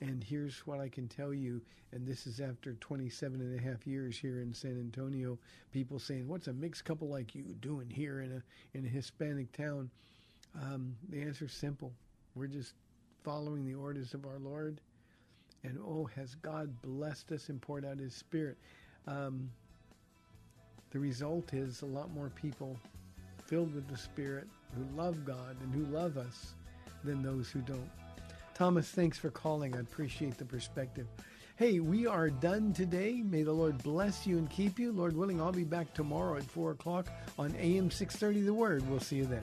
And 0.00 0.22
here's 0.22 0.66
what 0.66 0.80
I 0.80 0.88
can 0.88 1.08
tell 1.08 1.32
you, 1.32 1.62
and 1.92 2.06
this 2.06 2.26
is 2.26 2.40
after 2.40 2.74
27 2.74 3.40
and 3.40 3.58
a 3.58 3.62
half 3.62 3.86
years 3.86 4.18
here 4.18 4.40
in 4.40 4.52
San 4.52 4.78
Antonio, 4.78 5.38
people 5.72 5.98
saying, 5.98 6.28
what's 6.28 6.48
a 6.48 6.52
mixed 6.52 6.84
couple 6.84 7.08
like 7.08 7.34
you 7.34 7.44
doing 7.60 7.88
here 7.88 8.20
in 8.20 8.32
a, 8.32 8.76
in 8.76 8.84
a 8.84 8.88
Hispanic 8.88 9.52
town? 9.52 9.90
Um, 10.60 10.96
the 11.08 11.22
answer 11.22 11.46
is 11.46 11.52
simple. 11.52 11.92
We're 12.34 12.48
just 12.48 12.74
following 13.22 13.64
the 13.64 13.74
orders 13.74 14.12
of 14.12 14.26
our 14.26 14.38
Lord. 14.38 14.80
And 15.64 15.78
oh, 15.78 16.08
has 16.14 16.34
God 16.36 16.70
blessed 16.82 17.32
us 17.32 17.48
and 17.48 17.60
poured 17.60 17.84
out 17.84 17.98
his 17.98 18.14
spirit. 18.14 18.56
Um, 19.06 19.50
the 20.90 21.00
result 21.00 21.52
is 21.52 21.82
a 21.82 21.86
lot 21.86 22.12
more 22.12 22.30
people 22.30 22.78
filled 23.46 23.74
with 23.74 23.88
the 23.88 23.96
Spirit 23.96 24.46
who 24.76 24.96
love 24.96 25.24
God 25.24 25.56
and 25.62 25.74
who 25.74 25.92
love 25.92 26.16
us 26.16 26.54
than 27.02 27.22
those 27.22 27.50
who 27.50 27.60
don't. 27.60 27.90
Thomas, 28.54 28.88
thanks 28.88 29.18
for 29.18 29.30
calling. 29.30 29.74
I 29.74 29.80
appreciate 29.80 30.38
the 30.38 30.44
perspective. 30.44 31.08
Hey, 31.56 31.80
we 31.80 32.06
are 32.06 32.30
done 32.30 32.72
today. 32.72 33.22
May 33.24 33.42
the 33.42 33.52
Lord 33.52 33.82
bless 33.82 34.26
you 34.26 34.38
and 34.38 34.48
keep 34.48 34.78
you. 34.78 34.92
Lord 34.92 35.16
willing, 35.16 35.40
I'll 35.40 35.52
be 35.52 35.64
back 35.64 35.92
tomorrow 35.94 36.36
at 36.36 36.44
4 36.44 36.72
o'clock 36.72 37.08
on 37.38 37.54
AM 37.56 37.90
630 37.90 38.42
The 38.42 38.54
Word. 38.54 38.88
We'll 38.88 39.00
see 39.00 39.16
you 39.16 39.26
then. 39.26 39.42